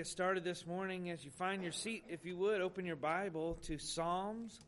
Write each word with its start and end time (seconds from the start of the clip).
get 0.00 0.06
started 0.06 0.42
this 0.42 0.66
morning, 0.66 1.10
as 1.10 1.26
you 1.26 1.30
find 1.30 1.62
your 1.62 1.72
seat, 1.72 2.02
if 2.08 2.24
you 2.24 2.34
would, 2.34 2.62
open 2.62 2.86
your 2.86 2.96
Bible 2.96 3.58
to 3.60 3.76
Psalms, 3.76 4.58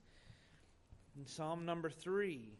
Psalm 1.24 1.64
number 1.64 1.88
three 1.88 2.50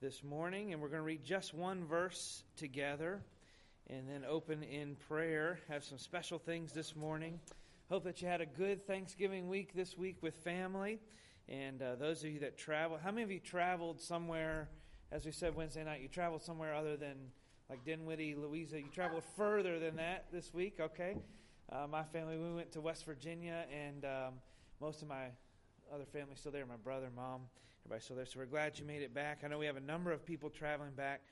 this 0.00 0.24
morning, 0.24 0.72
and 0.72 0.80
we're 0.80 0.88
going 0.88 1.02
to 1.02 1.04
read 1.04 1.22
just 1.22 1.52
one 1.52 1.84
verse 1.84 2.44
together 2.56 3.20
and 3.90 4.08
then 4.08 4.24
open 4.26 4.62
in 4.62 4.96
prayer. 5.06 5.58
Have 5.68 5.84
some 5.84 5.98
special 5.98 6.38
things 6.38 6.72
this 6.72 6.96
morning. 6.96 7.38
Hope 7.90 8.04
that 8.04 8.22
you 8.22 8.28
had 8.28 8.40
a 8.40 8.46
good 8.46 8.86
Thanksgiving 8.86 9.50
week 9.50 9.74
this 9.74 9.94
week 9.98 10.16
with 10.22 10.34
family. 10.36 10.98
And 11.46 11.82
uh, 11.82 11.96
those 11.96 12.24
of 12.24 12.30
you 12.30 12.40
that 12.40 12.56
travel, 12.56 12.98
how 13.04 13.10
many 13.10 13.24
of 13.24 13.30
you 13.30 13.38
traveled 13.38 14.00
somewhere, 14.00 14.70
as 15.10 15.26
we 15.26 15.32
said 15.32 15.54
Wednesday 15.54 15.84
night, 15.84 16.00
you 16.00 16.08
traveled 16.08 16.40
somewhere 16.40 16.74
other 16.74 16.96
than 16.96 17.16
like 17.68 17.84
Dinwiddie, 17.84 18.34
Louisa? 18.34 18.78
You 18.78 18.88
traveled 18.94 19.24
further 19.36 19.78
than 19.78 19.96
that 19.96 20.24
this 20.32 20.54
week, 20.54 20.78
okay? 20.80 21.18
Uh, 21.72 21.86
my 21.86 22.02
family, 22.02 22.36
we 22.36 22.52
went 22.52 22.70
to 22.70 22.82
West 22.82 23.06
Virginia, 23.06 23.64
and 23.72 24.04
um, 24.04 24.34
most 24.78 25.00
of 25.00 25.08
my 25.08 25.28
other 25.90 26.04
family 26.04 26.34
still 26.34 26.52
there. 26.52 26.66
My 26.66 26.76
brother, 26.76 27.08
mom, 27.16 27.40
everybody's 27.82 28.04
still 28.04 28.16
there. 28.16 28.26
So 28.26 28.40
we're 28.40 28.44
glad 28.44 28.78
you 28.78 28.84
made 28.84 29.00
it 29.00 29.14
back. 29.14 29.40
I 29.42 29.48
know 29.48 29.58
we 29.58 29.64
have 29.64 29.78
a 29.78 29.80
number 29.80 30.12
of 30.12 30.22
people 30.22 30.50
traveling 30.50 30.90
back 30.90 31.22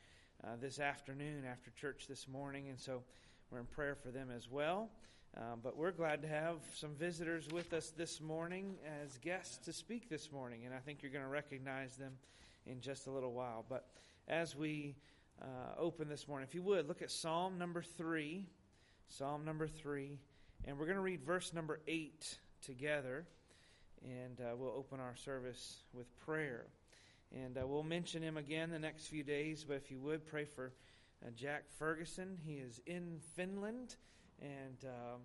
uh, 0.42 0.52
this 0.58 0.80
afternoon 0.80 1.44
after 1.44 1.70
church 1.72 2.06
this 2.08 2.26
morning, 2.26 2.70
and 2.70 2.80
so 2.80 3.02
we're 3.50 3.58
in 3.58 3.66
prayer 3.66 3.94
for 3.94 4.10
them 4.10 4.30
as 4.34 4.48
well. 4.48 4.88
Um, 5.36 5.60
but 5.62 5.76
we're 5.76 5.90
glad 5.90 6.22
to 6.22 6.28
have 6.28 6.56
some 6.72 6.94
visitors 6.94 7.46
with 7.52 7.74
us 7.74 7.90
this 7.90 8.18
morning 8.18 8.76
as 9.02 9.18
guests 9.18 9.58
to 9.66 9.74
speak 9.74 10.08
this 10.08 10.32
morning, 10.32 10.64
and 10.64 10.74
I 10.74 10.78
think 10.78 11.02
you're 11.02 11.12
going 11.12 11.24
to 11.24 11.30
recognize 11.30 11.96
them 11.96 12.14
in 12.64 12.80
just 12.80 13.08
a 13.08 13.10
little 13.10 13.34
while. 13.34 13.66
But 13.68 13.88
as 14.26 14.56
we 14.56 14.96
uh, 15.42 15.78
open 15.78 16.08
this 16.08 16.26
morning, 16.26 16.48
if 16.48 16.54
you 16.54 16.62
would, 16.62 16.88
look 16.88 17.02
at 17.02 17.10
Psalm 17.10 17.58
number 17.58 17.82
three. 17.82 18.46
Psalm 19.06 19.44
number 19.44 19.68
three. 19.68 20.18
And 20.66 20.78
we're 20.78 20.86
going 20.86 20.96
to 20.96 21.02
read 21.02 21.22
verse 21.22 21.52
number 21.52 21.80
eight 21.86 22.38
together. 22.62 23.26
And 24.02 24.40
uh, 24.40 24.56
we'll 24.56 24.74
open 24.76 25.00
our 25.00 25.16
service 25.16 25.84
with 25.92 26.06
prayer. 26.20 26.66
And 27.34 27.58
uh, 27.58 27.66
we'll 27.66 27.82
mention 27.82 28.22
him 28.22 28.36
again 28.36 28.70
the 28.70 28.78
next 28.78 29.06
few 29.06 29.22
days. 29.22 29.64
But 29.66 29.74
if 29.74 29.90
you 29.90 30.00
would, 30.00 30.26
pray 30.26 30.44
for 30.44 30.72
uh, 31.24 31.30
Jack 31.34 31.64
Ferguson. 31.78 32.38
He 32.44 32.54
is 32.54 32.80
in 32.86 33.18
Finland. 33.34 33.96
And. 34.40 34.84
Um, 34.84 35.20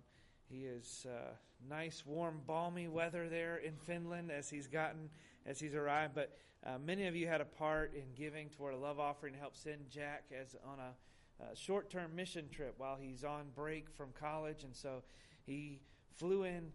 he 0.48 0.64
is 0.64 1.06
uh, 1.08 1.32
nice, 1.68 2.04
warm, 2.06 2.40
balmy 2.46 2.88
weather 2.88 3.28
there 3.28 3.56
in 3.56 3.74
Finland 3.76 4.30
as 4.30 4.48
he's 4.48 4.68
gotten 4.68 5.10
as 5.44 5.58
he's 5.58 5.74
arrived. 5.74 6.14
But 6.14 6.36
uh, 6.64 6.78
many 6.78 7.06
of 7.06 7.16
you 7.16 7.26
had 7.26 7.40
a 7.40 7.44
part 7.44 7.94
in 7.94 8.14
giving 8.14 8.48
toward 8.50 8.74
a 8.74 8.76
love 8.76 9.00
offering 9.00 9.34
to 9.34 9.40
help 9.40 9.56
send 9.56 9.90
Jack 9.90 10.24
as 10.38 10.54
on 10.64 10.78
a 10.78 10.92
uh, 11.40 11.54
short 11.54 11.90
term 11.90 12.14
mission 12.14 12.48
trip 12.50 12.74
while 12.78 12.96
he's 13.00 13.24
on 13.24 13.46
break 13.54 13.90
from 13.90 14.08
college. 14.18 14.64
And 14.64 14.74
so 14.74 15.02
he 15.44 15.80
flew 16.14 16.44
in 16.44 16.72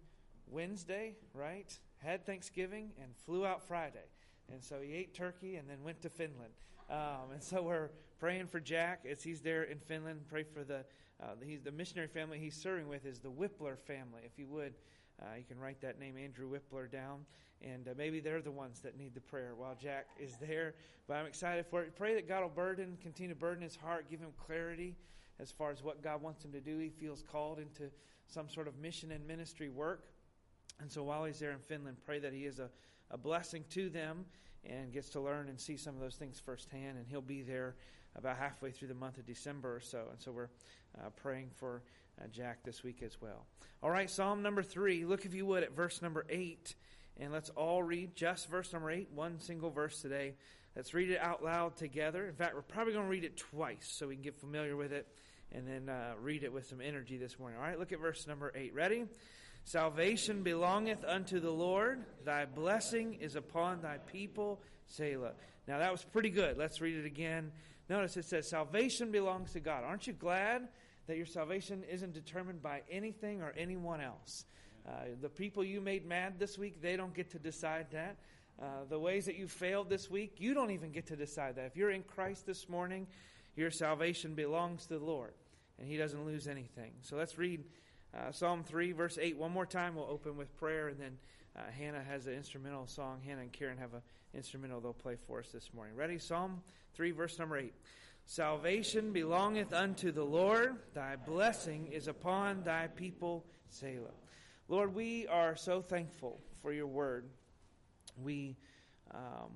Wednesday, 0.48 1.16
right? 1.34 1.78
Had 1.98 2.26
Thanksgiving 2.26 2.92
and 3.02 3.16
flew 3.26 3.46
out 3.46 3.64
Friday. 3.64 4.06
And 4.52 4.64
so 4.64 4.82
he 4.82 4.94
ate 4.94 5.14
turkey 5.14 5.56
and 5.56 5.70
then 5.70 5.84
went 5.84 6.02
to 6.02 6.10
Finland. 6.10 6.54
Um, 6.90 7.32
and 7.34 7.42
so 7.42 7.62
we're 7.62 7.90
praying 8.20 8.48
for 8.48 8.60
Jack 8.60 9.06
as 9.10 9.24
he's 9.24 9.42
there 9.42 9.64
in 9.64 9.80
Finland. 9.80 10.22
Pray 10.28 10.44
for 10.44 10.64
the 10.64 10.86
uh, 11.22 11.36
he's 11.46 11.62
the 11.62 11.72
missionary 11.72 12.08
family 12.08 12.40
he's 12.40 12.56
serving 12.56 12.88
with 12.88 13.06
is 13.06 13.20
the 13.20 13.30
Whippler 13.30 13.78
family. 13.78 14.22
If 14.26 14.40
you 14.40 14.48
would, 14.48 14.74
uh, 15.22 15.36
you 15.38 15.44
can 15.44 15.60
write 15.60 15.82
that 15.82 16.00
name, 16.00 16.18
Andrew 16.18 16.50
Whippler, 16.50 16.92
down, 16.92 17.26
and 17.62 17.88
uh, 17.88 17.92
maybe 17.96 18.20
they're 18.20 18.42
the 18.42 18.52
ones 18.52 18.80
that 18.80 18.98
need 18.98 19.14
the 19.14 19.22
prayer 19.22 19.54
while 19.56 19.76
Jack 19.80 20.08
is 20.20 20.36
there. 20.42 20.74
But 21.08 21.18
I'm 21.18 21.26
excited 21.26 21.66
for 21.68 21.84
it. 21.84 21.96
Pray 21.96 22.16
that 22.16 22.28
God 22.28 22.42
will 22.42 22.50
burden, 22.50 22.98
continue 23.02 23.34
to 23.34 23.40
burden 23.40 23.62
his 23.62 23.76
heart, 23.76 24.10
give 24.10 24.20
him 24.20 24.32
clarity 24.38 24.96
as 25.40 25.52
far 25.52 25.72
as 25.72 25.84
what 25.84 26.02
God 26.02 26.22
wants 26.22 26.44
him 26.44 26.52
to 26.54 26.62
do. 26.62 26.78
He 26.80 26.90
feels 26.90 27.24
called 27.32 27.60
into 27.60 27.92
some 28.28 28.50
sort 28.50 28.68
of 28.68 28.78
mission 28.80 29.12
and 29.12 29.26
ministry 29.28 29.70
work. 29.70 30.06
And 30.80 30.92
so 30.92 31.04
while 31.04 31.26
he's 31.26 31.40
there 31.40 31.52
in 31.52 31.60
Finland, 31.60 31.98
pray 32.06 32.20
that 32.20 32.34
he 32.34 32.46
is 32.46 32.60
a, 32.60 32.70
a 33.12 33.18
blessing 33.18 33.64
to 33.72 33.90
them 33.90 34.26
and 34.64 34.92
gets 34.92 35.10
to 35.10 35.22
learn 35.22 35.50
and 35.50 35.60
see 35.60 35.78
some 35.78 35.96
of 35.96 36.02
those 36.02 36.16
things 36.16 36.40
firsthand. 36.40 36.98
And 36.98 37.06
he'll 37.08 37.22
be 37.22 37.42
there 37.42 37.76
about 38.16 38.38
halfway 38.38 38.72
through 38.72 38.88
the 38.88 38.96
month 38.96 39.18
of 39.18 39.26
December 39.26 39.76
or 39.76 39.80
so. 39.80 40.06
And 40.12 40.20
so 40.20 40.32
we're 40.32 40.50
uh, 40.98 41.10
praying 41.16 41.50
for 41.56 41.84
uh, 42.22 42.28
Jack 42.28 42.64
this 42.64 42.84
week 42.84 43.02
as 43.04 43.20
well. 43.22 43.46
All 43.84 43.90
right, 43.90 44.10
Psalm 44.10 44.42
number 44.42 44.64
three. 44.64 45.06
Look, 45.06 45.26
if 45.26 45.34
you 45.34 45.46
would, 45.46 45.64
at 45.64 45.76
verse 45.76 46.02
number 46.02 46.26
eight. 46.30 46.76
And 47.20 47.32
let's 47.32 47.50
all 47.52 47.84
read 47.84 48.16
just 48.16 48.50
verse 48.50 48.72
number 48.74 48.92
eight, 48.92 49.10
one 49.14 49.40
single 49.40 49.70
verse 49.70 50.02
today. 50.02 50.36
Let's 50.76 50.94
read 50.94 51.10
it 51.10 51.20
out 51.20 51.44
loud 51.44 51.76
together. 51.76 52.26
In 52.26 52.34
fact, 52.34 52.56
we're 52.56 52.62
probably 52.62 52.94
going 52.94 53.06
to 53.06 53.12
read 53.12 53.26
it 53.26 53.38
twice 53.38 53.92
so 53.92 54.08
we 54.08 54.16
can 54.16 54.24
get 54.24 54.40
familiar 54.40 54.76
with 54.76 54.94
it 54.94 55.08
and 55.52 55.68
then 55.68 55.90
uh, 55.90 56.14
read 56.22 56.44
it 56.44 56.54
with 56.54 56.68
some 56.68 56.80
energy 56.80 57.18
this 57.18 57.38
morning. 57.38 57.60
All 57.60 57.66
right, 57.66 57.78
look 57.78 57.92
at 57.92 58.00
verse 58.00 58.26
number 58.28 58.52
eight. 58.56 58.74
Ready? 58.74 59.06
Salvation 59.66 60.44
belongeth 60.44 61.04
unto 61.06 61.40
the 61.40 61.52
Lord. 61.52 62.04
Thy 62.24 62.46
blessing 62.46 63.16
is 63.16 63.36
upon 63.36 63.82
thy 63.82 63.98
people. 63.98 64.62
Selah. 64.88 65.34
Now 65.68 65.80
that 65.80 65.92
was 65.92 66.04
pretty 66.04 66.30
good. 66.30 66.58
Let's 66.58 66.82
read 66.82 66.98
it 66.98 67.06
again. 67.06 67.52
Notice 67.90 68.16
it 68.16 68.26
says, 68.26 68.50
Salvation 68.50 69.12
belongs 69.12 69.52
to 69.54 69.60
God. 69.60 69.84
Aren't 69.84 70.08
you 70.08 70.14
glad 70.14 70.68
that 71.08 71.18
your 71.18 71.26
salvation 71.26 71.84
isn't 71.90 72.14
determined 72.14 72.62
by 72.62 72.82
anything 72.90 73.42
or 73.42 73.54
anyone 73.58 74.02
else? 74.02 74.46
Uh, 74.88 74.92
the 75.22 75.30
people 75.30 75.64
you 75.64 75.82
made 75.82 76.06
mad 76.06 76.40
this 76.40 76.58
week, 76.58 76.82
they 76.82 76.96
don't 76.96 77.14
get 77.14 77.32
to 77.32 77.40
decide 77.40 77.88
that. 77.92 78.18
Uh, 78.62 78.66
the 78.90 79.00
ways 79.00 79.26
that 79.26 79.36
you 79.36 79.48
failed 79.48 79.90
this 79.90 80.10
week, 80.10 80.36
you 80.38 80.54
don't 80.54 80.72
even 80.72 80.92
get 80.92 81.08
to 81.08 81.16
decide 81.16 81.56
that. 81.56 81.66
If 81.66 81.76
you're 81.76 81.92
in 81.92 82.04
Christ 82.04 82.46
this 82.46 82.70
morning, 82.70 83.08
your 83.56 83.72
salvation 83.72 84.34
belongs 84.34 84.86
to 84.88 85.00
the 85.00 85.06
Lord, 85.06 85.34
and 85.80 85.88
He 85.88 85.98
doesn't 85.98 86.26
lose 86.26 86.48
anything. 86.48 86.92
So 87.02 87.16
let's 87.16 87.38
read 87.38 87.64
uh, 88.16 88.32
Psalm 88.32 88.64
3, 88.64 88.92
verse 88.92 89.18
8, 89.20 89.38
one 89.38 89.52
more 89.52 89.66
time. 89.66 89.96
We'll 89.96 90.10
open 90.10 90.38
with 90.38 90.56
prayer, 90.58 90.90
and 90.90 91.00
then 91.00 91.18
uh, 91.56 91.62
Hannah 91.78 92.04
has 92.04 92.28
an 92.28 92.34
instrumental 92.34 92.88
song. 92.88 93.22
Hannah 93.26 93.42
and 93.42 93.52
Karen 93.52 93.78
have 93.78 93.94
an 93.94 94.02
instrumental 94.34 94.80
they'll 94.80 94.94
play 94.94 95.16
for 95.28 95.40
us 95.40 95.48
this 95.48 95.70
morning. 95.74 95.96
Ready? 95.96 96.18
Psalm 96.18 96.62
3, 96.94 97.12
verse 97.12 97.40
number 97.40 97.58
8. 97.58 97.74
Salvation 98.26 99.12
belongeth 99.12 99.74
unto 99.74 100.12
the 100.12 100.24
Lord. 100.24 100.78
Thy 100.94 101.16
blessing 101.16 101.88
is 101.88 102.08
upon 102.08 102.64
thy 102.64 102.88
people. 102.88 103.46
Selah. 103.70 104.14
Lord, 104.68 104.96
we 104.96 105.28
are 105.28 105.56
so 105.56 105.82
thankful 105.82 106.40
for 106.62 106.72
your 106.72 106.88
word. 106.88 107.26
We 108.22 108.56
um, 109.14 109.52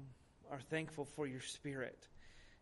are 0.51 0.59
thankful 0.59 1.05
for 1.05 1.27
your 1.27 1.41
spirit, 1.41 2.07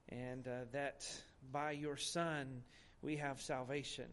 and 0.10 0.48
uh, 0.48 0.66
that 0.72 1.06
by 1.52 1.72
your 1.72 1.98
Son 1.98 2.62
we 3.02 3.18
have 3.18 3.42
salvation. 3.42 4.06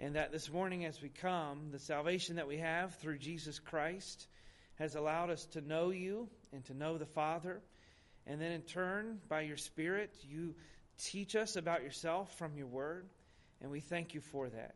And 0.00 0.14
that 0.14 0.30
this 0.30 0.52
morning, 0.52 0.84
as 0.84 1.02
we 1.02 1.08
come, 1.08 1.70
the 1.72 1.78
salvation 1.78 2.36
that 2.36 2.46
we 2.46 2.58
have 2.58 2.94
through 2.96 3.18
Jesus 3.18 3.58
Christ 3.58 4.28
has 4.76 4.94
allowed 4.94 5.28
us 5.28 5.44
to 5.46 5.60
know 5.60 5.90
you 5.90 6.28
and 6.52 6.64
to 6.66 6.74
know 6.74 6.98
the 6.98 7.06
Father. 7.06 7.60
And 8.26 8.40
then 8.40 8.52
in 8.52 8.62
turn, 8.62 9.18
by 9.28 9.40
your 9.40 9.56
Spirit, 9.56 10.14
you 10.22 10.54
teach 10.98 11.36
us 11.36 11.56
about 11.56 11.82
yourself 11.82 12.36
from 12.36 12.56
your 12.56 12.66
word. 12.66 13.08
And 13.60 13.70
we 13.70 13.80
thank 13.80 14.14
you 14.14 14.20
for 14.20 14.48
that. 14.48 14.74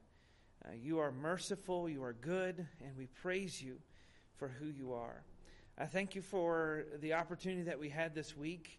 Uh, 0.64 0.70
you 0.80 1.00
are 1.00 1.12
merciful, 1.12 1.88
you 1.88 2.02
are 2.04 2.12
good, 2.12 2.66
and 2.84 2.96
we 2.96 3.06
praise 3.06 3.60
you 3.60 3.78
for 4.36 4.48
who 4.48 4.66
you 4.66 4.92
are. 4.92 5.22
I 5.78 5.86
thank 5.86 6.14
you 6.14 6.22
for 6.22 6.84
the 7.00 7.14
opportunity 7.14 7.62
that 7.62 7.78
we 7.78 7.88
had 7.88 8.14
this 8.14 8.36
week. 8.36 8.78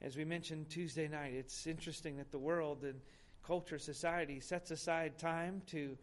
As 0.00 0.16
we 0.16 0.24
mentioned 0.24 0.68
Tuesday 0.68 1.08
night, 1.08 1.32
it's 1.32 1.66
interesting 1.66 2.16
that 2.16 2.30
the 2.30 2.38
world 2.38 2.82
and 2.82 3.00
culture, 3.46 3.78
society 3.78 4.40
sets 4.40 4.70
aside 4.70 5.18
time 5.18 5.62
to 5.68 5.96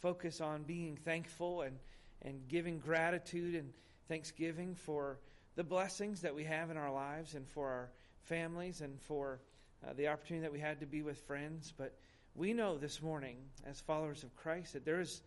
focus 0.00 0.40
on 0.40 0.62
being 0.62 0.96
thankful 0.96 1.62
and, 1.62 1.78
and 2.22 2.48
giving 2.48 2.78
gratitude 2.78 3.54
and 3.54 3.72
thanksgiving 4.08 4.74
for 4.74 5.18
the 5.54 5.64
blessings 5.64 6.22
that 6.22 6.34
we 6.34 6.44
have 6.44 6.70
in 6.70 6.76
our 6.76 6.92
lives 6.92 7.34
and 7.34 7.46
for 7.48 7.68
our 7.68 7.90
families 8.24 8.80
and 8.80 9.00
for 9.00 9.40
uh, 9.86 9.92
the 9.94 10.08
opportunity 10.08 10.42
that 10.42 10.52
we 10.52 10.60
had 10.60 10.80
to 10.80 10.86
be 10.86 11.02
with 11.02 11.18
friends. 11.18 11.72
But 11.76 11.96
we 12.34 12.52
know 12.52 12.78
this 12.78 13.02
morning, 13.02 13.36
as 13.66 13.80
followers 13.80 14.22
of 14.22 14.34
Christ, 14.36 14.72
that 14.72 14.84
there 14.84 15.00
is 15.00 15.22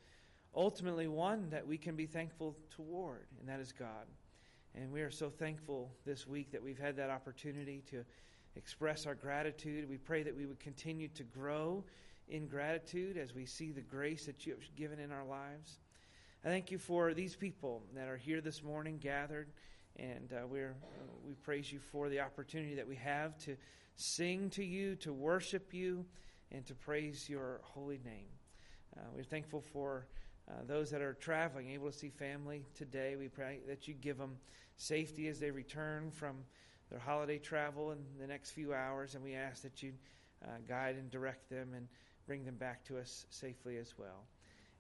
ultimately 0.55 1.07
one 1.07 1.49
that 1.49 1.67
we 1.67 1.77
can 1.77 1.95
be 1.95 2.05
thankful 2.05 2.55
toward, 2.69 3.27
and 3.39 3.49
that 3.49 3.59
is 3.59 3.71
God. 3.71 4.07
And 4.73 4.91
we 4.91 5.01
are 5.01 5.11
so 5.11 5.29
thankful 5.29 5.91
this 6.05 6.27
week 6.27 6.51
that 6.51 6.63
we've 6.63 6.79
had 6.79 6.97
that 6.97 7.09
opportunity 7.09 7.83
to 7.91 8.03
express 8.55 9.05
our 9.05 9.15
gratitude. 9.15 9.89
We 9.89 9.97
pray 9.97 10.23
that 10.23 10.35
we 10.35 10.45
would 10.45 10.59
continue 10.59 11.07
to 11.09 11.23
grow 11.23 11.83
in 12.27 12.47
gratitude 12.47 13.17
as 13.17 13.33
we 13.35 13.45
see 13.45 13.71
the 13.71 13.81
grace 13.81 14.25
that 14.25 14.45
you 14.45 14.53
have 14.53 14.75
given 14.75 14.99
in 14.99 15.11
our 15.11 15.25
lives. 15.25 15.79
I 16.43 16.47
thank 16.47 16.71
you 16.71 16.77
for 16.77 17.13
these 17.13 17.35
people 17.35 17.83
that 17.95 18.07
are 18.07 18.17
here 18.17 18.41
this 18.41 18.63
morning 18.63 18.97
gathered, 18.97 19.49
and 19.97 20.31
uh, 20.33 20.47
we're, 20.47 20.75
we 21.25 21.33
praise 21.33 21.71
you 21.71 21.79
for 21.79 22.09
the 22.09 22.19
opportunity 22.19 22.75
that 22.75 22.87
we 22.87 22.95
have 22.95 23.37
to 23.39 23.55
sing 23.95 24.49
to 24.51 24.63
you, 24.63 24.95
to 24.97 25.13
worship 25.13 25.73
you, 25.73 26.05
and 26.51 26.65
to 26.65 26.75
praise 26.75 27.29
your 27.29 27.61
holy 27.63 27.99
name. 28.03 28.27
Uh, 28.97 29.01
we're 29.15 29.23
thankful 29.23 29.61
for 29.61 30.07
uh, 30.49 30.53
those 30.67 30.91
that 30.91 31.01
are 31.01 31.13
traveling, 31.13 31.69
able 31.69 31.91
to 31.91 31.97
see 31.97 32.09
family 32.09 32.65
today. 32.75 33.15
We 33.17 33.27
pray 33.27 33.59
that 33.67 33.87
you 33.87 33.93
give 33.93 34.17
them 34.17 34.37
safety 34.77 35.27
as 35.27 35.39
they 35.39 35.51
return 35.51 36.11
from 36.11 36.37
their 36.89 36.99
holiday 36.99 37.39
travel 37.39 37.91
in 37.91 37.99
the 38.19 38.27
next 38.27 38.51
few 38.51 38.73
hours, 38.73 39.15
and 39.15 39.23
we 39.23 39.33
ask 39.33 39.63
that 39.63 39.81
you 39.81 39.93
uh, 40.43 40.57
guide 40.67 40.95
and 40.95 41.09
direct 41.09 41.49
them 41.49 41.73
and 41.75 41.87
bring 42.27 42.45
them 42.45 42.55
back 42.55 42.83
to 42.85 42.97
us 42.97 43.25
safely 43.29 43.77
as 43.77 43.93
well. 43.97 44.25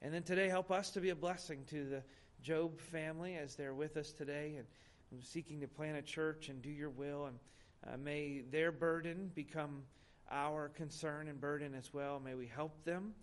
And 0.01 0.13
then 0.13 0.23
today, 0.23 0.49
help 0.49 0.71
us 0.71 0.91
to 0.91 0.99
be 0.99 1.09
a 1.09 1.15
blessing 1.15 1.63
to 1.69 1.85
the 1.85 2.03
Job 2.41 2.79
family 2.79 3.37
as 3.37 3.55
they're 3.55 3.73
with 3.73 3.97
us 3.97 4.11
today 4.11 4.57
and 4.57 5.23
seeking 5.23 5.61
to 5.61 5.67
plant 5.67 5.97
a 5.97 6.01
church 6.01 6.49
and 6.49 6.61
do 6.61 6.69
your 6.69 6.89
will. 6.89 7.25
And 7.25 7.39
uh, 7.87 7.97
may 7.97 8.41
their 8.51 8.71
burden 8.71 9.31
become 9.35 9.83
our 10.31 10.69
concern 10.69 11.27
and 11.27 11.39
burden 11.39 11.73
as 11.75 11.93
well. 11.93 12.19
May 12.19 12.33
we 12.33 12.47
help 12.47 12.83
them 12.83 13.13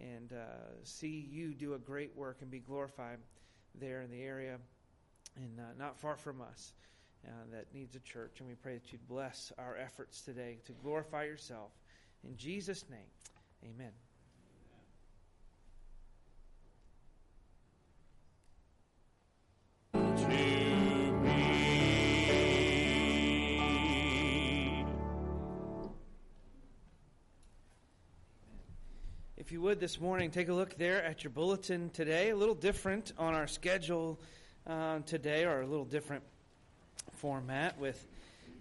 and 0.00 0.32
uh, 0.32 0.44
see 0.84 1.28
you 1.30 1.54
do 1.54 1.74
a 1.74 1.78
great 1.78 2.16
work 2.16 2.38
and 2.40 2.50
be 2.50 2.60
glorified 2.60 3.18
there 3.74 4.02
in 4.02 4.10
the 4.10 4.22
area 4.22 4.58
and 5.36 5.58
uh, 5.58 5.62
not 5.78 5.98
far 5.98 6.16
from 6.16 6.40
us 6.40 6.72
uh, 7.26 7.30
that 7.52 7.72
needs 7.74 7.96
a 7.96 8.00
church. 8.00 8.36
And 8.38 8.48
we 8.48 8.54
pray 8.54 8.74
that 8.74 8.92
you'd 8.92 9.06
bless 9.08 9.52
our 9.58 9.76
efforts 9.76 10.22
today 10.22 10.58
to 10.66 10.72
glorify 10.72 11.24
yourself. 11.24 11.70
In 12.24 12.36
Jesus' 12.36 12.84
name, 12.90 13.10
amen. 13.64 13.92
You 29.52 29.60
would 29.60 29.78
this 29.78 30.00
morning, 30.00 30.30
take 30.30 30.48
a 30.48 30.54
look 30.54 30.78
there 30.78 31.04
at 31.04 31.22
your 31.24 31.30
bulletin 31.30 31.90
today. 31.90 32.30
A 32.30 32.36
little 32.36 32.54
different 32.54 33.12
on 33.18 33.34
our 33.34 33.46
schedule 33.46 34.18
uh, 34.66 35.00
today, 35.00 35.44
or 35.44 35.60
a 35.60 35.66
little 35.66 35.84
different 35.84 36.22
format 37.18 37.78
with 37.78 38.02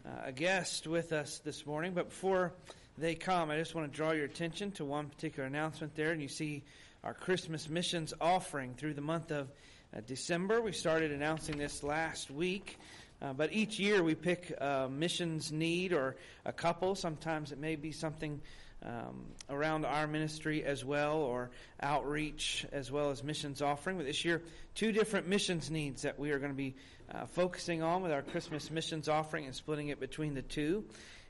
uh, 0.06 0.10
a 0.26 0.32
guest 0.34 0.88
with 0.88 1.14
us 1.14 1.40
this 1.46 1.66
morning. 1.66 1.94
But 1.94 2.10
before 2.10 2.52
they 2.98 3.16
come, 3.16 3.50
I 3.50 3.58
just 3.58 3.74
want 3.74 3.90
to 3.90 3.96
draw 3.96 4.12
your 4.12 4.26
attention 4.26 4.72
to 4.72 4.84
one 4.84 5.08
particular 5.08 5.48
announcement 5.48 5.96
there. 5.96 6.12
And 6.12 6.22
you 6.22 6.28
see 6.28 6.62
our 7.06 7.14
Christmas 7.14 7.70
missions 7.70 8.14
offering 8.20 8.74
through 8.74 8.96
the 8.96 9.02
month 9.02 9.32
of 9.32 9.48
uh, 9.96 10.02
December. 10.06 10.62
We 10.62 10.74
started 10.74 11.14
announcing 11.14 11.58
this 11.58 11.84
last 11.84 12.30
week. 12.30 12.78
Uh, 13.22 13.32
but 13.32 13.54
each 13.54 13.80
year 13.80 14.04
we 14.04 14.14
pick 14.14 14.52
a 14.60 14.90
missions 14.92 15.54
need 15.54 15.94
or 15.94 16.18
a 16.44 16.52
couple. 16.52 16.96
Sometimes 16.96 17.54
it 17.54 17.60
may 17.60 17.78
be 17.78 17.94
something 17.94 18.42
um, 18.86 19.25
around 19.50 19.86
our 19.86 20.07
ministry 20.07 20.63
as 20.63 20.83
well, 20.83 21.18
or 21.18 21.51
outreach 21.81 22.66
as 22.72 22.92
well 22.92 23.12
as 23.12 23.24
missions 23.24 23.62
offering. 23.62 23.98
But 23.98 24.06
this 24.06 24.25
year, 24.25 24.42
two 24.75 24.92
different 24.92 25.28
missions 25.28 25.69
needs 25.69 26.01
that 26.01 26.18
we 26.18 26.31
are 26.31 26.39
going 26.39 26.51
to 26.51 26.57
be 26.57 26.75
uh, 27.13 27.25
focusing 27.28 27.83
on 27.83 28.01
with 28.01 28.12
our 28.12 28.22
Christmas 28.22 28.72
missions 28.72 29.07
offering 29.07 29.45
and 29.45 29.56
splitting 29.56 29.89
it 29.89 30.00
between 30.00 30.33
the 30.33 30.42
two. 30.42 30.83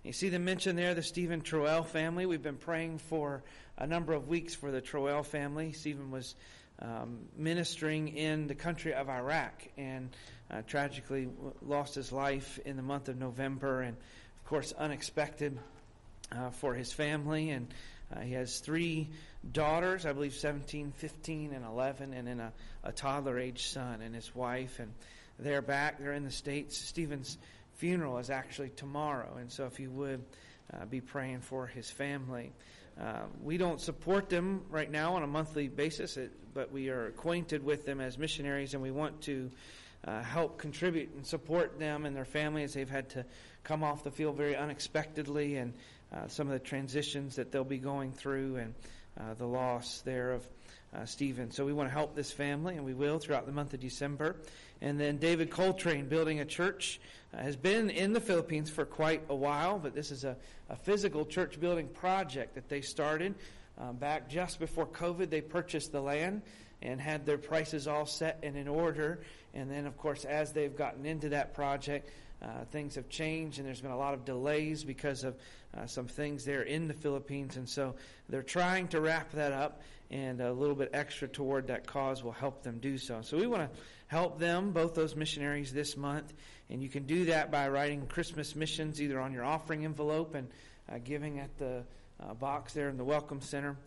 You 0.03 0.13
see 0.13 0.29
the 0.29 0.39
mention 0.39 0.75
there, 0.75 0.95
the 0.95 1.03
Stephen 1.03 1.41
Troel 1.41 1.85
family. 1.85 2.25
We've 2.25 2.41
been 2.41 2.57
praying 2.57 2.99
for 2.99 3.43
a 3.77 3.85
number 3.85 4.13
of 4.13 4.27
weeks 4.27 4.55
for 4.55 4.71
the 4.71 4.81
Troel 4.81 5.25
family. 5.25 5.73
Stephen 5.73 6.09
was 6.09 6.35
um, 6.79 7.19
ministering 7.37 8.07
in 8.07 8.47
the 8.47 8.55
country 8.55 8.93
of 8.93 9.09
Iraq 9.09 9.53
and 9.77 10.09
uh, 10.49 10.61
tragically 10.63 11.29
lost 11.61 11.95
his 11.95 12.11
life 12.11 12.59
in 12.65 12.77
the 12.77 12.81
month 12.81 13.09
of 13.09 13.17
November, 13.17 13.81
and 13.81 13.95
of 13.95 14.45
course, 14.45 14.73
unexpected 14.77 15.57
uh, 16.31 16.49
for 16.51 16.73
his 16.73 16.91
family. 16.91 17.49
And 17.49 17.73
uh, 18.15 18.21
he 18.21 18.33
has 18.33 18.59
three 18.59 19.09
daughters, 19.51 20.05
I 20.05 20.13
believe 20.13 20.33
17, 20.33 20.91
15, 20.91 21.53
and 21.53 21.65
11, 21.65 22.13
and 22.13 22.27
then 22.27 22.39
a, 22.39 22.53
a 22.83 22.91
toddler 22.91 23.39
age 23.39 23.67
son 23.67 24.01
and 24.01 24.13
his 24.13 24.33
wife. 24.35 24.79
And 24.79 24.91
they're 25.39 25.61
back, 25.61 25.99
they're 25.99 26.13
in 26.13 26.23
the 26.23 26.31
States. 26.31 26.77
Stephen's 26.77 27.37
funeral 27.75 28.17
is 28.17 28.29
actually 28.29 28.69
tomorrow. 28.69 29.37
And 29.39 29.51
so 29.51 29.65
if 29.65 29.79
you 29.79 29.89
would 29.91 30.23
uh, 30.73 30.85
be 30.85 31.01
praying 31.01 31.41
for 31.41 31.67
his 31.67 31.89
family. 31.89 32.51
Uh, 32.99 33.21
we 33.41 33.57
don't 33.57 33.79
support 33.79 34.29
them 34.29 34.61
right 34.69 34.91
now 34.91 35.15
on 35.15 35.23
a 35.23 35.27
monthly 35.27 35.67
basis, 35.67 36.17
it, 36.17 36.31
but 36.53 36.71
we 36.71 36.89
are 36.89 37.07
acquainted 37.07 37.63
with 37.63 37.85
them 37.85 37.99
as 37.99 38.17
missionaries, 38.17 38.73
and 38.73 38.83
we 38.83 38.91
want 38.91 39.21
to 39.21 39.49
uh, 40.05 40.21
help 40.21 40.57
contribute 40.57 41.09
and 41.15 41.25
support 41.25 41.79
them 41.79 42.05
and 42.05 42.15
their 42.15 42.25
families. 42.25 42.73
They've 42.73 42.89
had 42.89 43.09
to 43.11 43.25
come 43.63 43.83
off 43.83 44.03
the 44.03 44.11
field 44.11 44.35
very 44.35 44.55
unexpectedly, 44.55 45.57
and 45.57 45.73
uh, 46.13 46.27
some 46.27 46.47
of 46.47 46.53
the 46.53 46.59
transitions 46.59 47.35
that 47.35 47.51
they'll 47.51 47.63
be 47.63 47.77
going 47.77 48.11
through 48.11 48.57
and 48.57 48.73
uh, 49.19 49.33
the 49.35 49.45
loss 49.45 50.01
there 50.01 50.31
of 50.31 50.47
uh, 50.93 51.05
Stephen. 51.05 51.51
So 51.51 51.65
we 51.65 51.73
want 51.73 51.89
to 51.89 51.93
help 51.93 52.15
this 52.15 52.31
family, 52.31 52.75
and 52.75 52.85
we 52.85 52.93
will 52.93 53.19
throughout 53.19 53.45
the 53.45 53.51
month 53.51 53.73
of 53.73 53.79
December. 53.79 54.35
And 54.81 54.99
then 54.99 55.17
David 55.17 55.49
Coltrane, 55.49 56.07
building 56.07 56.39
a 56.39 56.45
church, 56.45 56.99
uh, 57.33 57.37
has 57.37 57.55
been 57.55 57.89
in 57.89 58.13
the 58.13 58.19
Philippines 58.19 58.69
for 58.69 58.85
quite 58.85 59.23
a 59.29 59.35
while, 59.35 59.79
but 59.79 59.93
this 59.95 60.11
is 60.11 60.23
a, 60.23 60.35
a 60.69 60.75
physical 60.75 61.25
church 61.25 61.59
building 61.59 61.87
project 61.87 62.55
that 62.55 62.67
they 62.67 62.81
started 62.81 63.35
um, 63.77 63.95
back 63.95 64.29
just 64.29 64.59
before 64.59 64.85
COVID. 64.85 65.29
They 65.29 65.41
purchased 65.41 65.91
the 65.91 66.01
land 66.01 66.41
and 66.81 66.99
had 66.99 67.25
their 67.25 67.37
prices 67.37 67.87
all 67.87 68.05
set 68.05 68.39
and 68.43 68.57
in 68.57 68.67
order. 68.67 69.21
And 69.53 69.69
then, 69.69 69.85
of 69.85 69.97
course, 69.97 70.25
as 70.25 70.51
they've 70.51 70.75
gotten 70.75 71.05
into 71.05 71.29
that 71.29 71.53
project, 71.53 72.09
uh, 72.41 72.65
things 72.71 72.95
have 72.95 73.07
changed, 73.09 73.59
and 73.59 73.67
there's 73.67 73.81
been 73.81 73.91
a 73.91 73.97
lot 73.97 74.13
of 74.13 74.25
delays 74.25 74.83
because 74.83 75.23
of 75.23 75.35
uh, 75.77 75.85
some 75.85 76.07
things 76.07 76.43
there 76.43 76.63
in 76.63 76.87
the 76.87 76.93
Philippines. 76.93 77.57
And 77.57 77.69
so 77.69 77.95
they're 78.29 78.41
trying 78.43 78.87
to 78.89 79.01
wrap 79.01 79.31
that 79.33 79.51
up, 79.51 79.81
and 80.09 80.41
a 80.41 80.51
little 80.51 80.75
bit 80.75 80.89
extra 80.93 81.27
toward 81.27 81.67
that 81.67 81.85
cause 81.85 82.23
will 82.23 82.31
help 82.31 82.63
them 82.63 82.79
do 82.79 82.97
so. 82.97 83.21
So 83.21 83.37
we 83.37 83.47
want 83.47 83.71
to 83.71 83.79
help 84.07 84.39
them, 84.39 84.71
both 84.71 84.95
those 84.95 85.15
missionaries, 85.15 85.71
this 85.71 85.95
month. 85.95 86.33
And 86.69 86.81
you 86.81 86.89
can 86.89 87.03
do 87.03 87.25
that 87.25 87.51
by 87.51 87.69
writing 87.69 88.07
Christmas 88.07 88.55
missions 88.55 89.01
either 89.01 89.19
on 89.19 89.33
your 89.33 89.43
offering 89.43 89.85
envelope 89.85 90.35
and 90.35 90.47
uh, 90.91 90.97
giving 91.03 91.39
at 91.39 91.57
the 91.57 91.83
uh, 92.21 92.33
box 92.33 92.73
there 92.73 92.89
in 92.89 92.97
the 92.97 93.03
Welcome 93.03 93.41
Center, 93.41 93.77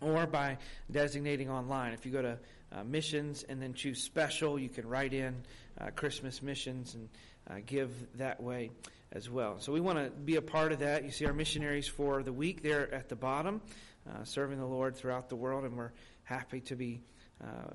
or 0.00 0.26
by 0.26 0.58
designating 0.90 1.48
online. 1.48 1.92
If 1.92 2.04
you 2.04 2.12
go 2.12 2.22
to 2.22 2.38
uh, 2.72 2.84
missions 2.84 3.44
and 3.48 3.60
then 3.60 3.74
choose 3.74 4.02
special, 4.02 4.58
you 4.58 4.68
can 4.68 4.86
write 4.86 5.12
in 5.14 5.34
uh, 5.80 5.90
Christmas 5.94 6.42
missions 6.42 6.94
and 6.94 7.08
uh, 7.50 7.56
give 7.66 7.90
that 8.18 8.42
way 8.42 8.70
as 9.12 9.28
well. 9.28 9.60
So 9.60 9.72
we 9.72 9.80
want 9.80 9.98
to 9.98 10.10
be 10.10 10.36
a 10.36 10.42
part 10.42 10.72
of 10.72 10.80
that. 10.80 11.04
You 11.04 11.10
see 11.10 11.26
our 11.26 11.32
missionaries 11.32 11.86
for 11.86 12.22
the 12.22 12.32
week 12.32 12.62
there 12.62 12.92
at 12.94 13.08
the 13.08 13.16
bottom, 13.16 13.60
uh, 14.08 14.24
serving 14.24 14.58
the 14.58 14.66
Lord 14.66 14.96
throughout 14.96 15.28
the 15.28 15.36
world, 15.36 15.64
and 15.64 15.76
we're 15.76 15.92
happy 16.24 16.60
to 16.62 16.76
be 16.76 17.00
uh, 17.42 17.70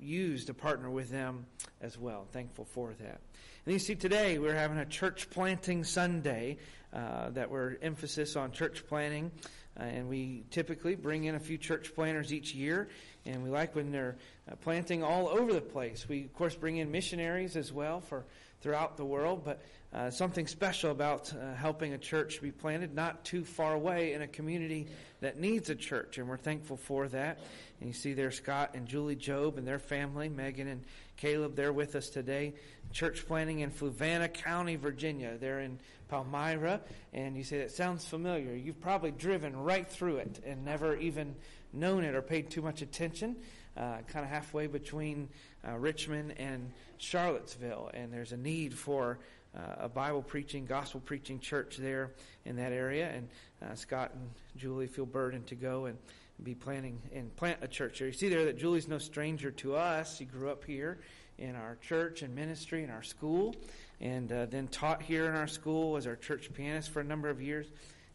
used 0.00 0.46
to 0.48 0.54
partner 0.54 0.90
with 0.90 1.10
them 1.10 1.46
as 1.80 1.98
well. 1.98 2.26
Thankful 2.32 2.64
for 2.64 2.92
that. 3.00 3.20
And 3.66 3.72
you 3.72 3.78
see, 3.78 3.94
today 3.94 4.38
we're 4.38 4.54
having 4.54 4.78
a 4.78 4.86
church 4.86 5.30
planting 5.30 5.84
Sunday 5.84 6.58
uh, 6.92 7.30
that 7.30 7.50
we're 7.50 7.76
emphasis 7.82 8.34
on 8.36 8.52
church 8.52 8.86
planting. 8.86 9.30
Uh, 9.78 9.84
and 9.84 10.08
we 10.08 10.44
typically 10.50 10.96
bring 10.96 11.24
in 11.24 11.36
a 11.36 11.40
few 11.40 11.56
church 11.56 11.94
planters 11.94 12.32
each 12.32 12.54
year, 12.54 12.88
and 13.24 13.42
we 13.42 13.50
like 13.50 13.74
when 13.76 13.92
they're 13.92 14.16
uh, 14.50 14.56
planting 14.56 15.04
all 15.04 15.28
over 15.28 15.52
the 15.52 15.60
place. 15.60 16.08
We, 16.08 16.24
of 16.24 16.34
course, 16.34 16.56
bring 16.56 16.78
in 16.78 16.90
missionaries 16.90 17.56
as 17.56 17.72
well 17.72 18.00
for 18.00 18.24
throughout 18.60 18.96
the 18.96 19.04
world, 19.04 19.42
but 19.44 19.62
uh, 19.92 20.10
something 20.10 20.46
special 20.46 20.90
about 20.90 21.32
uh, 21.32 21.54
helping 21.54 21.94
a 21.94 21.98
church 21.98 22.40
be 22.40 22.52
planted 22.52 22.94
not 22.94 23.24
too 23.24 23.44
far 23.44 23.74
away 23.74 24.12
in 24.12 24.22
a 24.22 24.28
community 24.28 24.86
that 25.20 25.38
needs 25.38 25.68
a 25.70 25.74
church, 25.74 26.18
and 26.18 26.28
we're 26.28 26.36
thankful 26.36 26.76
for 26.76 27.08
that. 27.08 27.38
And 27.80 27.88
you 27.88 27.92
see 27.92 28.12
there 28.12 28.30
Scott 28.30 28.70
and 28.74 28.86
Julie 28.86 29.16
Job 29.16 29.58
and 29.58 29.66
their 29.66 29.78
family, 29.78 30.28
Megan 30.28 30.68
and 30.68 30.84
Caleb, 31.16 31.56
they're 31.56 31.72
with 31.72 31.96
us 31.96 32.08
today. 32.08 32.54
Church 32.92 33.26
planting 33.26 33.60
in 33.60 33.70
Fluvanna 33.70 34.32
County, 34.32 34.76
Virginia. 34.76 35.36
They're 35.38 35.60
in 35.60 35.78
Palmyra, 36.08 36.80
and 37.12 37.36
you 37.36 37.44
say 37.44 37.58
that 37.58 37.70
sounds 37.70 38.04
familiar. 38.04 38.54
You've 38.54 38.80
probably 38.80 39.10
driven 39.10 39.56
right 39.56 39.88
through 39.88 40.18
it 40.18 40.40
and 40.46 40.64
never 40.64 40.96
even 40.96 41.34
known 41.72 42.04
it 42.04 42.14
or 42.14 42.22
paid 42.22 42.50
too 42.50 42.62
much 42.62 42.82
attention. 42.82 43.36
Uh, 43.76 43.98
kind 44.08 44.24
of 44.24 44.30
halfway 44.30 44.66
between 44.66 45.28
uh, 45.66 45.76
Richmond 45.76 46.34
and 46.38 46.70
Charlottesville, 46.98 47.90
and 47.94 48.12
there's 48.12 48.32
a 48.32 48.36
need 48.36 48.74
for 48.74 49.18
uh, 49.56 49.84
a 49.84 49.88
Bible 49.88 50.22
preaching, 50.22 50.66
gospel 50.66 51.00
preaching 51.00 51.40
church 51.40 51.76
there 51.76 52.12
in 52.44 52.56
that 52.56 52.72
area. 52.72 53.10
And 53.10 53.28
uh, 53.62 53.74
Scott 53.74 54.12
and 54.14 54.30
Julie 54.56 54.86
feel 54.86 55.06
burdened 55.06 55.46
to 55.48 55.54
go 55.54 55.86
and 55.86 55.98
be 56.42 56.54
planning 56.54 57.00
and 57.14 57.34
plant 57.36 57.58
a 57.62 57.68
church 57.68 57.98
there. 57.98 58.08
You 58.08 58.14
see 58.14 58.28
there 58.28 58.44
that 58.46 58.58
Julie's 58.58 58.88
no 58.88 58.98
stranger 58.98 59.50
to 59.52 59.76
us. 59.76 60.16
She 60.16 60.24
grew 60.24 60.50
up 60.50 60.64
here 60.64 60.98
in 61.38 61.56
our 61.56 61.76
church 61.80 62.22
and 62.22 62.34
ministry 62.34 62.84
in 62.84 62.90
our 62.90 63.02
school, 63.02 63.56
and 64.00 64.30
uh, 64.30 64.46
then 64.46 64.68
taught 64.68 65.02
here 65.02 65.26
in 65.26 65.34
our 65.34 65.46
school 65.46 65.96
as 65.96 66.06
our 66.06 66.16
church 66.16 66.52
pianist 66.52 66.90
for 66.90 67.00
a 67.00 67.04
number 67.04 67.28
of 67.28 67.42
years. 67.42 67.66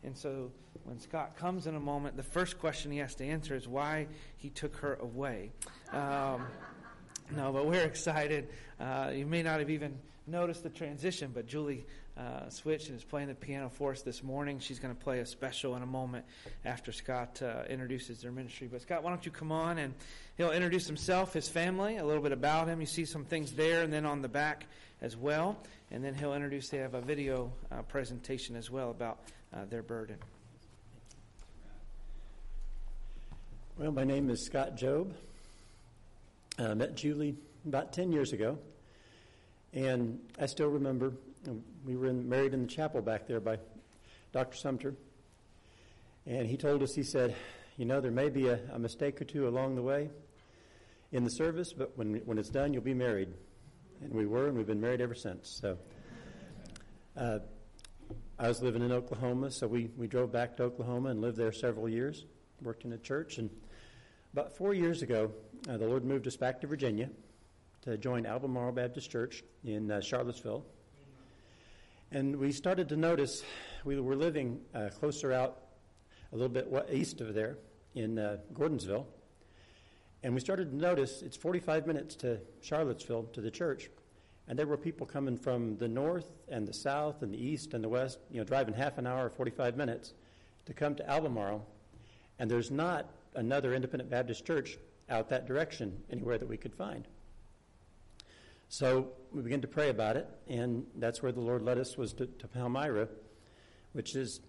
And 0.04 0.16
so 0.16 0.52
when 0.84 1.00
Scott 1.00 1.36
comes 1.36 1.66
in 1.66 1.76
a 1.76 1.80
moment, 1.80 2.16
the 2.16 2.24
first 2.24 2.60
question 2.60 2.92
he 2.92 3.00
has 3.00 3.16
to 3.16 3.26
answer 3.26 3.56
is 3.56 3.68
why 3.68 4.08
he 4.38 4.50
took 4.50 4.76
her 4.78 5.00
away. 5.02 5.52
Um, 5.92 6.46
no, 7.32 7.52
but 7.52 7.66
we're 7.66 7.84
excited. 7.84 8.50
Uh, 8.80 9.12
you 9.14 9.26
may 9.26 9.42
not 9.42 9.60
have 9.60 9.70
even 9.70 9.98
noticed 10.28 10.64
the 10.64 10.70
transition, 10.70 11.32
but 11.34 11.48
Julie 11.48 11.86
uh, 12.18 12.50
switched 12.50 12.90
and 12.90 12.98
is 12.98 13.04
playing 13.04 13.28
the 13.28 13.36
piano 13.36 13.70
for 13.70 13.92
us 13.92 14.02
this 14.02 14.24
morning. 14.24 14.60
She's 14.60 14.80
going 14.80 14.96
to 14.96 15.00
play 15.00 15.20
a 15.20 15.26
special 15.26 15.76
in 15.76 15.84
a 15.84 15.88
moment 15.88 16.26
after 16.64 16.92
Scott 16.92 17.42
uh, 17.42 17.64
introduces 17.70 18.22
their 18.22 18.32
ministry. 18.32 18.68
But 18.72 18.82
Scott, 18.82 19.04
why 19.04 19.10
don't 19.10 19.26
you 19.26 19.32
come 19.32 19.52
on 19.52 19.78
and 19.78 19.94
he'll 20.38 20.52
introduce 20.52 20.88
himself, 20.88 21.34
his 21.34 21.50
family, 21.50 21.98
a 21.98 22.06
little 22.06 22.24
bit 22.24 22.32
about 22.32 22.68
him. 22.68 22.80
You 22.80 22.88
see 22.88 23.06
some 23.06 23.26
things 23.26 23.52
there, 23.52 23.82
and 23.82 23.92
then 23.92 24.06
on 24.06 24.22
the 24.22 24.30
back 24.30 24.68
as 25.02 25.18
well. 25.18 25.58
And 25.92 26.04
then 26.04 26.14
he'll 26.16 26.34
introduce, 26.34 26.70
they 26.70 26.78
have 26.78 26.94
a 26.94 27.02
video 27.02 27.52
uh, 27.72 27.82
presentation 27.84 28.56
as 28.56 28.72
well 28.72 28.92
about 28.92 29.20
uh, 29.54 29.66
their 29.70 29.84
burden. 29.84 30.18
Well, 33.78 33.92
my 33.92 34.06
name 34.06 34.30
is 34.30 34.46
Scott 34.46 34.78
Job. 34.78 35.14
Uh, 36.58 36.76
met 36.76 36.96
Julie 36.96 37.36
about 37.68 37.94
10 37.94 38.12
years 38.12 38.34
ago. 38.34 38.58
And 39.74 40.20
I 40.40 40.46
still 40.46 40.70
remember 40.70 41.14
we 41.86 41.96
were 41.96 42.08
in, 42.08 42.28
married 42.28 42.54
in 42.54 42.62
the 42.62 42.68
chapel 42.68 43.02
back 43.02 43.28
there 43.28 43.40
by 43.40 43.60
Dr. 44.32 44.58
Sumter. 44.58 44.96
And 46.26 46.48
he 46.48 46.58
told 46.58 46.82
us, 46.82 46.96
he 46.96 47.04
said, 47.04 47.36
You 47.78 47.86
know, 47.86 48.02
there 48.02 48.12
may 48.12 48.30
be 48.30 48.48
a, 48.48 48.60
a 48.74 48.80
mistake 48.80 49.22
or 49.22 49.26
two 49.26 49.48
along 49.48 49.76
the 49.76 49.82
way 49.82 50.10
in 51.12 51.24
the 51.24 51.30
service, 51.30 51.72
but 51.72 51.98
when, 51.98 52.16
when 52.26 52.38
it's 52.38 52.50
done, 52.50 52.74
you'll 52.74 52.84
be 52.84 52.94
married. 52.94 53.30
And 54.02 54.14
we 54.14 54.26
were, 54.26 54.48
and 54.48 54.58
we've 54.58 54.68
been 54.68 54.82
married 54.82 55.02
ever 55.02 55.16
since. 55.16 55.60
So 55.62 55.78
uh, 57.16 57.40
I 58.40 58.48
was 58.48 58.62
living 58.62 58.82
in 58.82 58.92
Oklahoma, 58.92 59.52
so 59.52 59.68
we, 59.68 59.90
we 59.96 60.08
drove 60.08 60.32
back 60.32 60.58
to 60.58 60.64
Oklahoma 60.64 61.10
and 61.10 61.22
lived 61.22 61.38
there 61.38 61.52
several 61.52 61.88
years, 61.88 62.26
worked 62.62 62.86
in 62.86 62.94
a 62.94 62.98
church. 62.98 63.38
And 63.38 63.50
about 64.34 64.58
four 64.58 64.74
years 64.74 65.02
ago, 65.02 65.32
uh, 65.70 65.78
the 65.78 65.88
Lord 65.88 66.06
moved 66.06 66.28
us 66.28 66.36
back 66.36 66.62
to 66.62 66.68
Virginia 66.68 67.10
to 67.82 67.98
join 67.98 68.26
Albemarle 68.26 68.72
Baptist 68.72 69.10
Church 69.10 69.44
in 69.64 69.90
uh, 69.90 70.00
Charlottesville. 70.00 70.64
And 72.12 72.36
we 72.36 72.52
started 72.52 72.90
to 72.90 72.96
notice 72.96 73.44
we 73.84 74.00
were 74.00 74.16
living 74.16 74.62
uh, 74.76 74.90
closer 75.00 75.34
out, 75.34 75.58
a 76.32 76.36
little 76.36 76.50
bit 76.50 76.72
east 76.92 77.20
of 77.22 77.34
there 77.34 77.58
in 77.96 78.20
uh, 78.20 78.38
Gordonsville. 78.54 79.06
And 80.22 80.34
we 80.34 80.40
started 80.40 80.70
to 80.70 80.76
notice 80.76 81.22
it's 81.24 81.38
45 81.38 81.88
minutes 81.88 82.16
to 82.18 82.40
Charlottesville 82.62 83.24
to 83.34 83.42
the 83.42 83.52
church. 83.52 83.90
And 84.48 84.60
there 84.60 84.68
were 84.68 84.78
people 84.78 85.08
coming 85.08 85.38
from 85.38 85.78
the 85.78 85.88
north 85.88 86.30
and 86.48 86.68
the 86.68 86.74
south 86.74 87.24
and 87.24 87.34
the 87.34 87.44
east 87.44 87.74
and 87.74 87.84
the 87.84 87.90
west, 87.90 88.20
you 88.30 88.38
know, 88.38 88.44
driving 88.44 88.76
half 88.76 89.00
an 89.00 89.08
hour 89.08 89.26
or 89.26 89.30
45 89.30 89.76
minutes 89.76 90.14
to 90.68 90.74
come 90.74 90.94
to 90.96 91.10
Albemarle. 91.10 91.66
And 92.38 92.52
there's 92.52 92.70
not 92.70 93.10
another 93.34 93.74
independent 93.74 94.12
Baptist 94.12 94.46
church 94.46 94.78
out 95.10 95.30
that 95.30 95.46
direction 95.46 96.04
anywhere 96.10 96.38
that 96.38 96.48
we 96.48 96.58
could 96.58 96.74
find. 96.74 97.08
So 98.70 99.10
we 99.32 99.42
began 99.42 99.62
to 99.62 99.68
pray 99.68 99.90
about 99.90 100.18
it, 100.18 100.28
and 100.48 100.86
that's 100.96 101.22
where 101.22 101.32
the 101.32 101.40
Lord 101.40 101.62
led 101.62 101.78
us 101.78 101.98
was 101.98 102.14
to, 102.14 102.26
to 102.26 102.48
Palmyra, 102.48 103.08
which 103.94 104.16
is, 104.16 104.42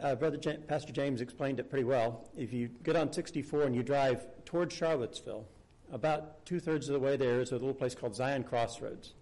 uh, 0.00 0.14
Brother 0.14 0.38
Pastor 0.68 0.92
James 0.92 1.20
explained 1.20 1.58
it 1.58 1.68
pretty 1.68 1.84
well. 1.84 2.28
If 2.36 2.52
you 2.52 2.68
get 2.82 2.96
on 2.96 3.12
64 3.12 3.64
and 3.64 3.74
you 3.74 3.82
drive 3.82 4.24
toward 4.44 4.72
Charlottesville, 4.72 5.46
about 5.92 6.46
two 6.46 6.60
thirds 6.60 6.88
of 6.88 6.94
the 6.94 7.00
way 7.00 7.16
there 7.16 7.40
is 7.40 7.50
a 7.50 7.54
little 7.54 7.74
place 7.74 7.94
called 7.94 8.14
Zion 8.14 8.44
Crossroads. 8.44 9.12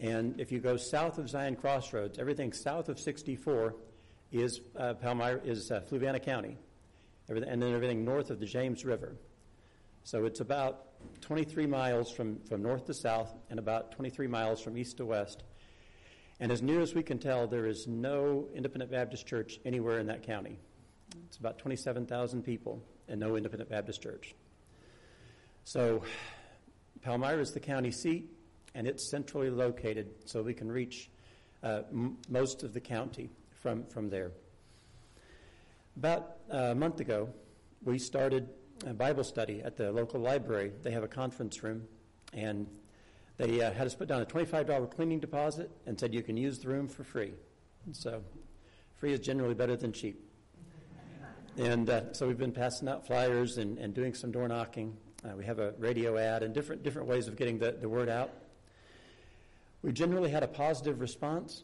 And 0.00 0.38
if 0.40 0.50
you 0.52 0.58
go 0.58 0.76
south 0.76 1.18
of 1.18 1.30
Zion 1.30 1.56
Crossroads, 1.56 2.18
everything 2.18 2.52
south 2.52 2.88
of 2.88 2.98
64 2.98 3.74
is 4.32 4.60
uh, 4.76 4.94
Palmyra 4.94 5.40
is 5.44 5.70
uh, 5.70 5.80
Fluvanna 5.88 6.22
County, 6.22 6.58
and 7.28 7.62
then 7.62 7.72
everything 7.72 8.04
north 8.04 8.30
of 8.30 8.40
the 8.40 8.46
James 8.46 8.84
River. 8.84 9.16
So 10.04 10.26
it's 10.26 10.40
about 10.40 10.84
23 11.22 11.66
miles 11.66 12.10
from, 12.10 12.38
from 12.40 12.62
north 12.62 12.84
to 12.86 12.94
south 12.94 13.34
and 13.48 13.58
about 13.58 13.92
23 13.92 14.26
miles 14.26 14.60
from 14.60 14.76
east 14.76 14.98
to 14.98 15.06
west. 15.06 15.44
And 16.40 16.52
as 16.52 16.60
near 16.60 16.80
as 16.80 16.94
we 16.94 17.02
can 17.02 17.18
tell, 17.18 17.46
there 17.46 17.66
is 17.66 17.86
no 17.86 18.48
independent 18.54 18.90
Baptist 18.90 19.26
church 19.26 19.58
anywhere 19.64 19.98
in 19.98 20.06
that 20.08 20.22
county. 20.22 20.58
It's 21.26 21.38
about 21.38 21.56
27,000 21.58 22.42
people 22.42 22.82
and 23.08 23.18
no 23.18 23.36
independent 23.36 23.70
Baptist 23.70 24.02
church. 24.02 24.34
So 25.64 26.02
Palmyra 27.00 27.40
is 27.40 27.52
the 27.52 27.60
county 27.60 27.90
seat, 27.90 28.30
and 28.74 28.86
it's 28.86 29.10
centrally 29.10 29.48
located, 29.48 30.10
so 30.26 30.42
we 30.42 30.52
can 30.52 30.70
reach 30.70 31.08
uh, 31.62 31.82
m- 31.90 32.18
most 32.28 32.62
of 32.62 32.74
the 32.74 32.80
county 32.80 33.30
from, 33.62 33.86
from 33.86 34.10
there. 34.10 34.32
About 35.96 36.36
a 36.50 36.74
month 36.74 37.00
ago, 37.00 37.30
we 37.82 37.98
started 37.98 38.50
Bible 38.92 39.24
study 39.24 39.62
at 39.62 39.76
the 39.76 39.90
local 39.90 40.20
library. 40.20 40.72
They 40.82 40.90
have 40.90 41.02
a 41.02 41.08
conference 41.08 41.62
room, 41.62 41.84
and 42.32 42.66
they 43.36 43.62
uh, 43.62 43.72
had 43.72 43.86
us 43.86 43.94
put 43.94 44.08
down 44.08 44.20
a 44.20 44.26
$25 44.26 44.90
cleaning 44.94 45.20
deposit 45.20 45.70
and 45.86 45.98
said 45.98 46.12
you 46.12 46.22
can 46.22 46.36
use 46.36 46.58
the 46.58 46.68
room 46.68 46.88
for 46.88 47.02
free. 47.02 47.32
And 47.86 47.96
so, 47.96 48.22
free 48.96 49.12
is 49.12 49.20
generally 49.20 49.54
better 49.54 49.76
than 49.76 49.92
cheap. 49.92 50.20
And 51.56 51.88
uh, 51.88 52.12
so 52.12 52.26
we've 52.26 52.36
been 52.36 52.50
passing 52.50 52.88
out 52.88 53.06
flyers 53.06 53.58
and, 53.58 53.78
and 53.78 53.94
doing 53.94 54.12
some 54.12 54.32
door 54.32 54.48
knocking. 54.48 54.96
Uh, 55.24 55.36
we 55.36 55.44
have 55.44 55.60
a 55.60 55.72
radio 55.78 56.18
ad 56.18 56.42
and 56.42 56.52
different 56.52 56.82
different 56.82 57.06
ways 57.06 57.28
of 57.28 57.36
getting 57.36 57.60
the, 57.60 57.70
the 57.80 57.88
word 57.88 58.08
out. 58.08 58.30
We 59.80 59.92
generally 59.92 60.30
had 60.30 60.42
a 60.42 60.48
positive 60.48 61.00
response. 61.00 61.62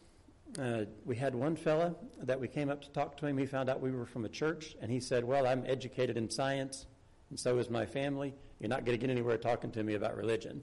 Uh, 0.57 0.85
we 1.05 1.17
had 1.17 1.35
one 1.35 1.57
fella 1.57 1.97
that 2.23 2.39
we 2.39 2.47
came 2.47 2.71
up 2.71 2.83
to 2.83 2.91
talk 2.91 3.17
to 3.17 3.27
him. 3.27 3.37
He 3.37 3.47
found 3.47 3.69
out 3.69 3.81
we 3.81 3.91
were 3.91 4.07
from 4.07 4.25
a 4.25 4.29
church, 4.29 4.77
and 4.81 4.93
he 4.93 5.01
said, 5.01 5.25
"Well, 5.25 5.45
I'm 5.45 5.65
educated 5.67 6.17
in 6.17 6.31
science 6.31 6.87
and 7.31 7.39
so 7.39 7.59
is 7.59 7.71
my 7.71 7.87
family. 7.87 8.35
You're 8.59 8.69
not 8.69 8.85
going 8.85 8.99
to 8.99 9.07
get 9.07 9.11
anywhere 9.11 9.39
talking 9.39 9.71
to 9.71 9.83
me 9.83 9.95
about 9.95 10.17
religion. 10.17 10.63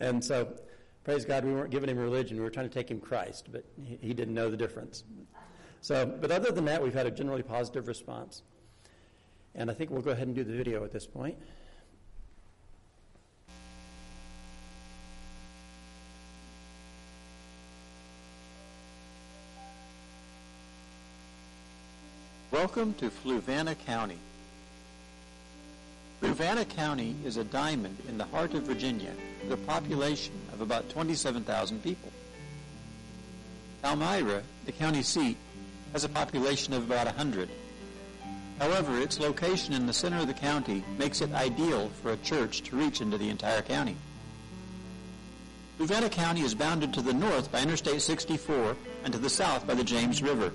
And 0.00 0.24
so, 0.24 0.54
praise 1.02 1.24
God, 1.24 1.44
we 1.44 1.52
weren't 1.52 1.70
giving 1.70 1.90
him 1.90 1.98
religion. 1.98 2.36
We 2.36 2.44
were 2.44 2.50
trying 2.50 2.68
to 2.68 2.74
take 2.74 2.88
him 2.88 3.00
Christ, 3.00 3.48
but 3.50 3.64
he, 3.82 3.98
he 4.00 4.14
didn't 4.14 4.34
know 4.34 4.48
the 4.48 4.56
difference. 4.56 5.02
So, 5.80 6.06
but 6.06 6.30
other 6.30 6.52
than 6.52 6.64
that, 6.66 6.82
we've 6.82 6.94
had 6.94 7.06
a 7.06 7.10
generally 7.10 7.42
positive 7.42 7.88
response. 7.88 8.42
And 9.56 9.70
I 9.70 9.74
think 9.74 9.90
we'll 9.90 10.02
go 10.02 10.12
ahead 10.12 10.28
and 10.28 10.36
do 10.36 10.44
the 10.44 10.52
video 10.52 10.84
at 10.84 10.92
this 10.92 11.06
point. 11.06 11.36
Welcome 22.52 22.94
to 22.94 23.10
Fluvanna 23.10 23.76
County. 23.84 24.18
Fluvanna 26.20 26.68
County 26.68 27.14
is 27.24 27.36
a 27.36 27.44
diamond 27.44 27.96
in 28.08 28.18
the 28.18 28.24
heart 28.24 28.54
of 28.54 28.64
Virginia 28.64 29.12
with 29.42 29.52
a 29.52 29.64
population 29.66 30.34
of 30.52 30.60
about 30.60 30.88
27,000 30.90 31.82
people. 31.82 32.10
Palmyra, 33.82 34.42
the 34.66 34.72
county 34.72 35.02
seat, 35.02 35.36
has 35.92 36.02
a 36.02 36.08
population 36.08 36.74
of 36.74 36.84
about 36.84 37.06
100. 37.06 37.48
However, 38.58 39.00
its 39.00 39.20
location 39.20 39.72
in 39.72 39.86
the 39.86 39.92
center 39.92 40.18
of 40.18 40.26
the 40.26 40.34
county 40.34 40.82
makes 40.98 41.20
it 41.20 41.32
ideal 41.32 41.88
for 42.02 42.10
a 42.10 42.16
church 42.16 42.62
to 42.62 42.76
reach 42.76 43.00
into 43.00 43.16
the 43.16 43.28
entire 43.28 43.62
county. 43.62 43.96
Fluvanna 45.78 46.10
County 46.10 46.40
is 46.40 46.56
bounded 46.56 46.92
to 46.94 47.02
the 47.02 47.12
north 47.12 47.52
by 47.52 47.60
Interstate 47.60 48.02
64 48.02 48.76
and 49.04 49.12
to 49.12 49.18
the 49.20 49.30
south 49.30 49.64
by 49.64 49.74
the 49.74 49.84
James 49.84 50.20
River. 50.20 50.50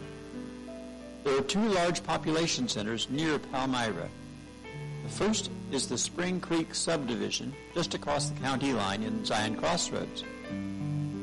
There 1.23 1.37
are 1.37 1.43
two 1.43 1.65
large 1.69 2.03
population 2.03 2.67
centers 2.67 3.09
near 3.09 3.39
Palmyra, 3.39 4.09
first 5.13 5.51
is 5.71 5.87
the 5.87 5.97
Spring 5.97 6.41
Creek 6.41 6.73
subdivision 6.73 7.53
just 7.75 7.93
across 7.93 8.29
the 8.29 8.39
county 8.39 8.73
line 8.73 9.03
in 9.03 9.23
Zion 9.23 9.55
Crossroads. 9.55 10.23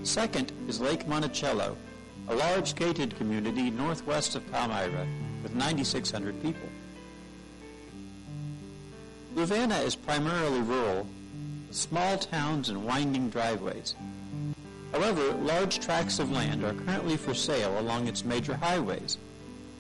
Second 0.05 0.53
is 0.69 0.81
Lake 0.81 1.09
Monticello, 1.09 1.77
a 2.29 2.35
large 2.35 2.77
gated 2.77 3.17
community 3.17 3.69
northwest 3.69 4.37
of 4.37 4.49
Palmyra 4.53 5.09
with 5.43 5.57
9,600 5.57 6.41
people. 6.41 6.69
Fluvanna 9.35 9.85
is 9.85 9.97
primarily 9.97 10.61
rural, 10.61 11.07
with 11.67 11.77
small 11.77 12.17
towns 12.17 12.69
and 12.69 12.85
winding 12.85 13.29
driveways. 13.29 13.97
However, 14.93 15.33
large 15.33 15.81
tracts 15.81 16.21
of 16.21 16.31
land 16.31 16.65
are 16.65 16.75
currently 16.75 17.17
for 17.17 17.35
sale 17.35 17.77
along 17.81 18.07
its 18.07 18.25
major 18.25 18.55
highways, 18.55 19.19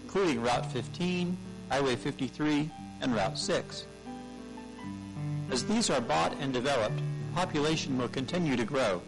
including 0.02 0.42
Route 0.42 0.66
15, 0.72 1.36
Highway 1.70 1.94
53, 1.94 2.70
and 3.02 3.14
Route 3.14 3.38
6. 3.38 3.86
As 5.50 5.64
these 5.64 5.90
are 5.90 6.00
bought 6.00 6.32
and 6.40 6.52
developed, 6.52 7.00
population 7.34 7.98
will 7.98 8.08
continue 8.08 8.56
to 8.56 8.64
grow. 8.64 9.02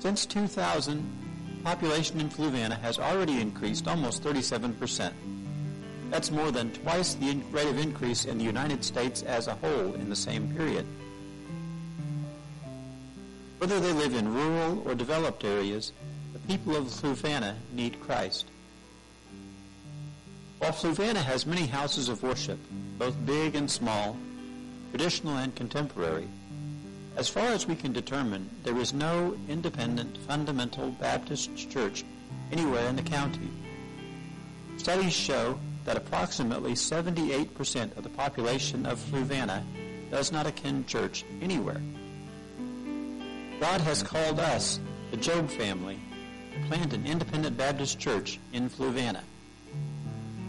Since 0.00 0.26
2000, 0.26 1.60
population 1.64 2.20
in 2.20 2.28
Fluvanna 2.28 2.78
has 2.80 2.98
already 2.98 3.40
increased 3.40 3.88
almost 3.88 4.22
37%. 4.22 5.12
That's 6.10 6.30
more 6.30 6.50
than 6.50 6.70
twice 6.72 7.14
the 7.14 7.34
rate 7.50 7.66
of 7.66 7.78
increase 7.78 8.26
in 8.26 8.36
the 8.36 8.44
United 8.44 8.84
States 8.84 9.22
as 9.22 9.46
a 9.46 9.54
whole 9.54 9.94
in 9.94 10.10
the 10.10 10.16
same 10.16 10.54
period. 10.54 10.86
Whether 13.58 13.80
they 13.80 13.92
live 13.92 14.14
in 14.14 14.34
rural 14.34 14.86
or 14.86 14.94
developed 14.94 15.44
areas, 15.44 15.92
the 16.34 16.38
people 16.40 16.76
of 16.76 16.84
Fluvanna 16.84 17.54
need 17.72 18.00
Christ. 18.00 18.44
While 20.58 20.72
Fluvanna 20.72 21.22
has 21.22 21.46
many 21.46 21.66
houses 21.66 22.10
of 22.10 22.22
worship, 22.22 22.58
both 22.98 23.16
big 23.24 23.54
and 23.54 23.70
small, 23.70 24.18
traditional 24.94 25.38
and 25.38 25.56
contemporary. 25.56 26.28
As 27.16 27.28
far 27.28 27.48
as 27.48 27.66
we 27.66 27.74
can 27.74 27.92
determine, 27.92 28.48
there 28.62 28.78
is 28.78 28.94
no 28.94 29.36
independent 29.48 30.16
fundamental 30.18 30.92
Baptist 30.92 31.68
church 31.68 32.04
anywhere 32.52 32.86
in 32.86 32.94
the 32.94 33.02
county. 33.02 33.50
Studies 34.76 35.12
show 35.12 35.58
that 35.84 35.96
approximately 35.96 36.74
78% 36.74 37.96
of 37.96 38.04
the 38.04 38.08
population 38.08 38.86
of 38.86 39.00
Fluvanna 39.00 39.64
does 40.12 40.30
not 40.30 40.46
attend 40.46 40.86
church 40.86 41.24
anywhere. 41.42 41.82
God 43.58 43.80
has 43.80 44.00
called 44.00 44.38
us, 44.38 44.78
the 45.10 45.16
Job 45.16 45.50
family, 45.50 45.98
to 46.52 46.68
plant 46.68 46.92
an 46.92 47.04
independent 47.04 47.56
Baptist 47.56 47.98
church 47.98 48.38
in 48.52 48.70
Fluvanna. 48.70 49.22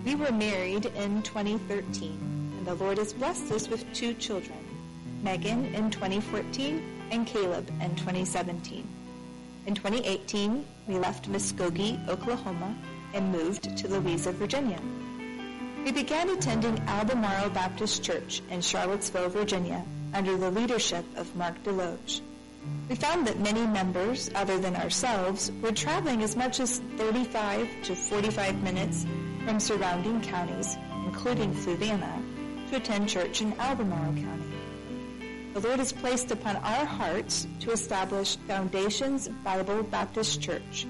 We 0.06 0.14
were 0.14 0.32
married 0.32 0.86
in 0.86 1.24
2013 1.24 2.35
and 2.35 2.35
the 2.66 2.74
Lord 2.74 2.98
has 2.98 3.14
blessed 3.14 3.52
us 3.52 3.68
with 3.70 3.86
two 3.94 4.16
children, 4.16 4.58
Megan 5.22 5.66
in 5.76 5.92
2014 5.92 6.82
and 7.12 7.28
Caleb 7.28 7.70
in 7.80 7.96
2017. 7.96 8.88
In 9.68 9.76
2018, 9.76 10.66
we 10.88 10.98
left 10.98 11.32
Muskogee, 11.32 12.08
Oklahoma, 12.10 12.76
and 13.14 13.32
moved 13.32 13.78
to 13.78 13.88
Louisa, 13.88 14.32
Virginia. 14.32 14.80
We 15.84 15.92
began 15.92 16.30
attending 16.30 16.80
Albemarle 16.88 17.52
Baptist 17.52 18.04
Church 18.04 18.42
in 18.50 18.62
Charlottesville, 18.62 19.30
Virginia, 19.30 19.86
under 20.16 20.36
the 20.36 20.50
leadership 20.50 21.06
of 21.16 21.36
Mark 21.36 21.62
DeLoge. 21.64 22.22
We 22.90 22.96
found 22.96 23.28
that 23.28 23.40
many 23.40 23.68
members, 23.68 24.32
other 24.34 24.58
than 24.58 24.76
ourselves, 24.76 25.52
were 25.62 25.72
traveling 25.72 26.24
as 26.24 26.36
much 26.36 26.60
as 26.60 26.80
35 26.98 27.70
to 27.84 27.96
45 27.96 28.64
minutes 28.64 29.06
from 29.46 29.60
surrounding 29.60 30.22
counties, 30.22 30.76
including 31.06 31.54
Fluvanna, 31.54 32.25
attend 32.76 33.08
church 33.08 33.42
in 33.42 33.54
Albemarle 33.60 34.14
County. 34.14 34.44
The 35.54 35.62
Lord 35.62 35.80
has 35.80 35.94
placed 35.94 36.32
upon 36.32 36.58
our 36.58 36.86
hearts 36.86 37.48
to 37.62 37.72
establish 37.72 38.36
Foundations 38.48 39.30
Bible 39.44 39.84
Baptist 39.84 40.42
Church 40.42 40.86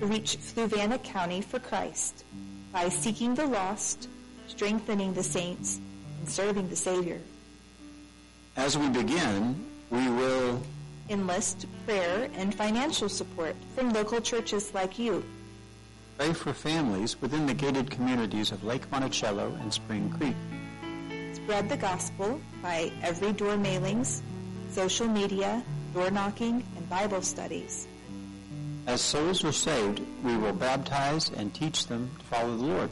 to 0.00 0.06
reach 0.06 0.36
Fluvanna 0.36 1.02
County 1.02 1.40
for 1.40 1.60
Christ 1.60 2.24
by 2.72 2.88
seeking 2.88 3.34
the 3.34 3.46
lost, 3.46 4.08
strengthening 4.48 5.14
the 5.14 5.22
saints, 5.22 5.80
and 6.18 6.28
serving 6.28 6.68
the 6.68 6.76
Savior. 6.76 7.20
As 8.56 8.76
we 8.76 8.88
begin, 8.88 9.64
we 9.90 10.08
will 10.10 10.60
enlist 11.08 11.66
prayer 11.86 12.28
and 12.34 12.52
financial 12.52 13.08
support 13.08 13.54
from 13.76 13.92
local 13.92 14.20
churches 14.20 14.74
like 14.74 14.98
you. 14.98 15.24
Pray 16.18 16.32
for 16.32 16.52
families 16.52 17.20
within 17.22 17.46
the 17.46 17.54
gated 17.54 17.88
communities 17.88 18.50
of 18.50 18.64
Lake 18.64 18.90
Monticello 18.90 19.56
and 19.60 19.72
Spring 19.72 20.10
Creek. 20.10 20.34
Spread 21.48 21.70
the 21.70 21.78
gospel 21.78 22.38
by 22.60 22.92
every 23.00 23.32
door 23.32 23.56
mailings, 23.56 24.20
social 24.70 25.08
media, 25.08 25.62
door 25.94 26.10
knocking, 26.10 26.62
and 26.76 26.90
Bible 26.90 27.22
studies. 27.22 27.88
As 28.86 29.00
souls 29.00 29.42
are 29.44 29.52
saved, 29.52 30.02
we 30.22 30.36
will 30.36 30.52
baptize 30.52 31.30
and 31.30 31.54
teach 31.54 31.86
them 31.86 32.10
to 32.18 32.24
follow 32.26 32.54
the 32.54 32.64
Lord. 32.64 32.90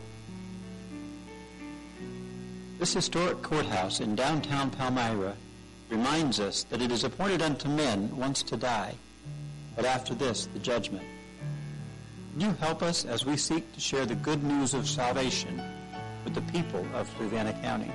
This 2.79 2.95
historic 2.95 3.43
courthouse 3.43 4.01
in 4.01 4.17
downtown 4.17 4.71
Palmyra 4.71 5.35
reminds 5.91 6.41
us 6.41 6.63
that 6.71 6.81
it 6.81 6.91
is 6.91 7.05
appointed 7.05 7.43
unto 7.43 7.69
men 7.69 8.17
once 8.17 8.43
to 8.45 8.57
die, 8.57 8.95
but 9.77 9.85
after 9.85 10.15
this 10.15 10.47
the 10.55 10.61
judgment. 10.61 11.05
you 12.39 12.53
help 12.53 12.83
us 12.83 13.05
as 13.05 13.27
we 13.27 13.37
seek 13.37 13.71
to 13.75 13.81
share 13.81 14.07
the 14.07 14.15
good 14.15 14.43
news 14.43 14.73
of 14.73 14.89
salvation 14.89 15.61
with 16.25 16.33
the 16.35 16.53
people 16.53 16.87
of 16.95 17.07
Fluvanna 17.19 17.53
County? 17.61 17.93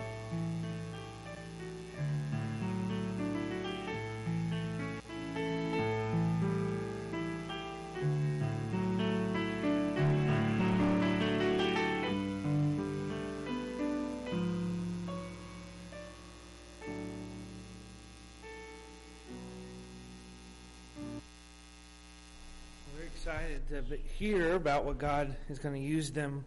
Excited 23.23 23.61
to 23.69 23.97
hear 24.17 24.55
about 24.55 24.83
what 24.83 24.97
God 24.97 25.35
is 25.47 25.59
going 25.59 25.75
to 25.75 25.87
use 25.87 26.09
them 26.09 26.43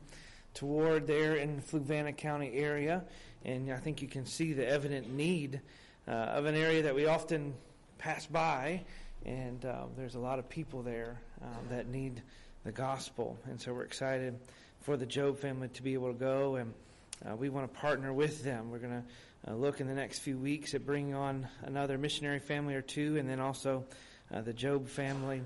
toward 0.54 1.06
there 1.06 1.36
in 1.36 1.54
the 1.54 1.62
Fluvanna 1.62 2.16
County 2.16 2.52
area. 2.52 3.04
And 3.44 3.70
I 3.70 3.76
think 3.76 4.02
you 4.02 4.08
can 4.08 4.26
see 4.26 4.54
the 4.54 4.68
evident 4.68 5.08
need 5.08 5.60
uh, 6.08 6.10
of 6.10 6.46
an 6.46 6.56
area 6.56 6.82
that 6.82 6.92
we 6.92 7.06
often 7.06 7.54
pass 7.98 8.26
by. 8.26 8.82
And 9.24 9.64
uh, 9.64 9.84
there's 9.96 10.16
a 10.16 10.18
lot 10.18 10.40
of 10.40 10.48
people 10.48 10.82
there 10.82 11.20
um, 11.42 11.68
that 11.70 11.86
need 11.86 12.20
the 12.64 12.72
gospel. 12.72 13.38
And 13.44 13.60
so 13.60 13.72
we're 13.72 13.84
excited 13.84 14.36
for 14.80 14.96
the 14.96 15.06
Job 15.06 15.38
family 15.38 15.68
to 15.68 15.82
be 15.84 15.94
able 15.94 16.12
to 16.12 16.18
go. 16.18 16.56
And 16.56 16.74
uh, 17.24 17.36
we 17.36 17.50
want 17.50 17.72
to 17.72 17.78
partner 17.78 18.12
with 18.12 18.42
them. 18.42 18.72
We're 18.72 18.78
going 18.78 19.04
to 19.46 19.52
uh, 19.52 19.54
look 19.54 19.80
in 19.80 19.86
the 19.86 19.94
next 19.94 20.18
few 20.18 20.38
weeks 20.38 20.74
at 20.74 20.84
bringing 20.84 21.14
on 21.14 21.46
another 21.62 21.98
missionary 21.98 22.40
family 22.40 22.74
or 22.74 22.82
two, 22.82 23.16
and 23.16 23.30
then 23.30 23.38
also 23.38 23.84
uh, 24.34 24.40
the 24.40 24.52
Job 24.52 24.88
family 24.88 25.40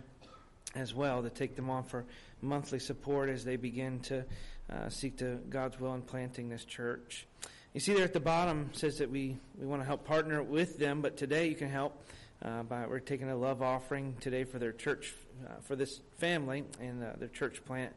as 0.79 0.95
well 0.95 1.23
to 1.23 1.31
take 1.31 1.57
them 1.57 1.69
on 1.69 1.83
for 1.83 2.05
monthly 2.41 2.79
support 2.79 3.29
as 3.29 3.45
they 3.45 3.57
begin 3.57 4.01
to 4.01 4.25
uh, 4.71 4.89
seek 4.89 5.19
to 5.19 5.39
God's 5.51 5.81
will 5.81 5.95
in 5.95 6.03
planting 6.03 6.49
this 6.49 6.65
church. 6.65 7.27
You 7.75 7.81
see 7.81 7.95
there 7.95 8.05
at 8.05 8.13
the 8.13 8.21
bottom 8.21 8.71
says 8.73 8.99
that 8.99 9.11
we, 9.11 9.37
we 9.59 9.67
want 9.67 9.83
to 9.83 9.87
help 9.87 10.05
partner 10.05 10.43
with 10.43 10.79
them, 10.79 11.03
but 11.03 11.17
today 11.17 11.49
you 11.49 11.55
can 11.55 11.69
help 11.69 12.03
uh, 12.45 12.63
by 12.63 12.87
we're 12.87 13.01
taking 13.01 13.29
a 13.29 13.37
love 13.37 13.63
offering 13.63 14.15
today 14.21 14.45
for 14.45 14.59
their 14.59 14.73
church 14.73 15.15
uh, 15.45 15.55
for 15.63 15.75
this 15.75 16.01
family 16.19 16.65
and 16.81 17.03
uh, 17.03 17.09
their 17.19 17.29
church 17.29 17.65
plant 17.65 17.93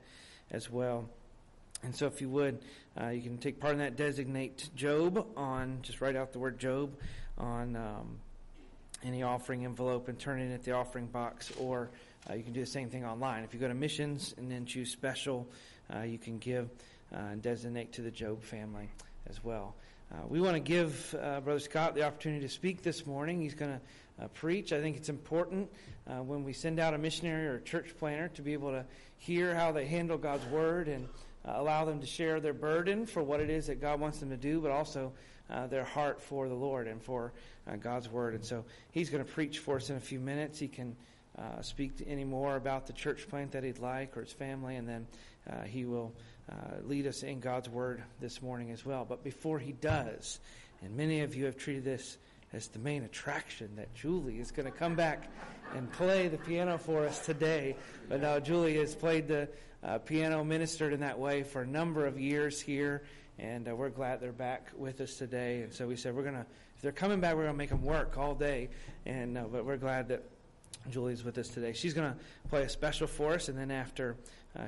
as 0.50 0.70
well. 0.70 1.08
And 1.84 1.96
so, 1.96 2.06
if 2.06 2.22
you 2.22 2.30
would, 2.30 2.60
uh, 3.00 3.10
you 3.10 3.22
can 3.22 3.38
take 3.38 3.60
part 3.60 3.74
in 3.74 3.80
that. 3.80 3.96
Designate 3.96 4.70
Job 4.76 5.26
on 5.36 5.80
just 5.82 6.02
write 6.02 6.16
out 6.16 6.32
the 6.32 6.40
word 6.40 6.60
Job 6.60 6.96
on 7.38 7.76
um, 7.76 8.20
any 9.04 9.24
offering 9.24 9.66
envelope 9.66 10.08
and 10.08 10.20
turn 10.20 10.40
it 10.40 10.46
in 10.46 10.52
at 10.52 10.64
the 10.64 10.74
offering 10.74 11.08
box 11.08 11.52
or 11.60 11.90
uh, 12.30 12.34
you 12.34 12.44
can 12.44 12.54
do 12.54 12.60
the 12.60 12.66
same 12.66 12.90
thing 12.90 13.06
online. 13.06 13.44
If 13.44 13.54
you 13.54 13.60
go 13.60 13.68
to 13.68 13.74
missions 13.74 14.34
and 14.38 14.50
then 14.52 14.66
choose 14.66 14.92
special, 14.92 15.48
uh, 15.94 16.02
you 16.02 16.18
can 16.18 16.38
give 16.38 16.70
uh, 17.14 17.18
and 17.32 17.42
designate 17.42 17.94
to 17.94 18.02
the 18.02 18.12
Job 18.12 18.44
family 18.44 18.90
as 19.30 19.44
well. 19.44 19.76
Uh, 20.12 20.28
we 20.28 20.42
want 20.42 20.56
to 20.56 20.60
give 20.60 21.16
uh, 21.22 21.40
Brother 21.40 21.60
Scott 21.60 21.96
the 21.96 22.04
opportunity 22.04 22.42
to 22.42 22.50
speak 22.52 22.84
this 22.84 23.06
morning. 23.06 23.42
He's 23.42 23.56
going 23.56 23.72
to 23.72 24.30
preach. 24.36 24.72
I 24.72 24.82
think 24.82 24.98
it's 24.98 25.10
important 25.10 25.68
when 26.06 26.44
we 26.44 26.54
send 26.54 26.80
out 26.80 26.94
a 26.94 26.98
missionary 27.00 27.48
or 27.48 27.56
a 27.56 27.62
church 27.62 27.96
planter 27.98 28.28
to 28.36 28.44
be 28.44 28.54
able 28.54 28.70
to 28.70 28.86
hear 29.18 29.56
how 29.56 29.72
they 29.72 29.88
handle 29.88 30.18
God's 30.18 30.46
word 30.48 30.88
and 30.88 31.08
allow 31.46 31.86
them 31.86 32.00
to 32.00 32.06
share 32.06 32.40
their 32.40 32.54
burden 32.54 33.06
for 33.06 33.24
what 33.24 33.40
it 33.40 33.50
is 33.50 33.68
that 33.68 33.82
God 33.82 34.00
wants 34.00 34.20
them 34.20 34.30
to 34.30 34.38
do, 34.38 34.62
but 34.62 34.70
also 34.70 35.12
uh, 35.50 35.68
their 35.68 35.84
heart 35.84 36.22
for 36.22 36.48
the 36.48 36.56
Lord 36.56 36.88
and 36.88 37.02
for 37.02 37.34
uh, 37.68 37.76
God's 37.76 38.10
Word. 38.10 38.36
And 38.36 38.46
so 38.46 38.64
he's 38.92 39.10
going 39.10 39.24
to 39.24 39.30
preach 39.30 39.60
for 39.60 39.76
us 39.76 39.90
in 39.90 39.98
a 39.98 40.00
few 40.00 40.20
minutes. 40.20 40.60
He 40.60 40.68
can 40.68 40.96
uh, 41.38 41.62
speak 41.62 41.94
any 42.08 42.24
more 42.24 42.56
about 42.56 42.88
the 42.88 42.94
church 42.94 43.28
plant 43.30 43.52
that 43.52 43.64
he'd 43.64 43.80
like 43.80 44.18
or 44.18 44.22
his 44.22 44.34
family, 44.34 44.76
and 44.76 44.88
then 44.88 45.08
uh, 45.50 45.62
he 45.62 45.86
will 45.86 46.14
uh, 46.52 46.56
lead 46.84 47.08
us 47.08 47.24
in 47.24 47.40
God's 47.40 47.70
Word 47.70 48.04
this 48.20 48.42
morning 48.42 48.72
as 48.72 48.86
well. 48.86 49.06
But 49.08 49.24
before 49.24 49.60
he 49.60 49.72
does, 49.72 50.40
and 50.82 50.96
many 50.96 51.22
of 51.22 51.36
you 51.36 51.46
have 51.46 51.58
treated 51.58 51.84
this 51.84 52.18
as 52.54 52.68
the 52.68 52.80
main 52.80 53.04
attraction 53.04 53.70
that 53.78 53.94
Julie 53.94 54.40
is 54.40 54.52
going 54.52 54.66
to 54.66 54.78
come 54.78 54.96
back 54.96 55.30
and 55.74 55.92
play 55.94 56.28
the 56.28 56.38
piano 56.38 56.78
for 56.78 57.06
us 57.06 57.26
today. 57.26 57.76
But 58.10 58.22
now 58.22 58.40
Julie 58.40 58.78
has 58.78 58.94
played 58.94 59.28
the 59.28 59.48
uh, 59.84 60.00
piano, 60.00 60.44
ministered 60.44 60.94
in 60.94 61.00
that 61.00 61.18
way 61.18 61.44
for 61.44 61.62
a 61.62 61.68
number 61.68 62.06
of 62.06 62.20
years 62.20 62.60
here, 62.60 63.04
and 63.40 63.68
uh, 63.68 63.76
we're 63.76 63.90
glad 63.90 64.20
they're 64.20 64.34
back 64.34 64.70
with 64.76 65.00
us 65.02 65.16
today. 65.16 65.62
And 65.62 65.74
so 65.74 65.88
we 65.88 65.96
said 65.96 66.14
we're 66.14 66.24
going 66.24 66.36
to, 66.36 66.46
if 66.76 66.82
they're 66.82 66.92
coming 66.92 67.20
back, 67.20 67.36
we're 67.36 67.44
going 67.44 67.54
to 67.54 67.58
make 67.58 67.70
them 67.70 67.84
work 67.84 68.18
all 68.18 68.36
day. 68.36 68.70
And 69.06 69.38
uh, 69.38 69.46
but 69.52 69.66
we're 69.66 69.78
glad 69.78 70.10
that 70.10 70.24
Julie's 70.90 71.24
with 71.24 71.38
us 71.38 71.48
today. 71.48 71.74
She's 71.74 71.94
going 71.94 72.12
to 72.12 72.18
play 72.50 72.64
a 72.64 72.70
special 72.70 73.08
for 73.08 73.34
us, 73.34 73.50
and 73.50 73.58
then 73.58 73.72
after. 73.72 74.16
Uh, 74.58 74.68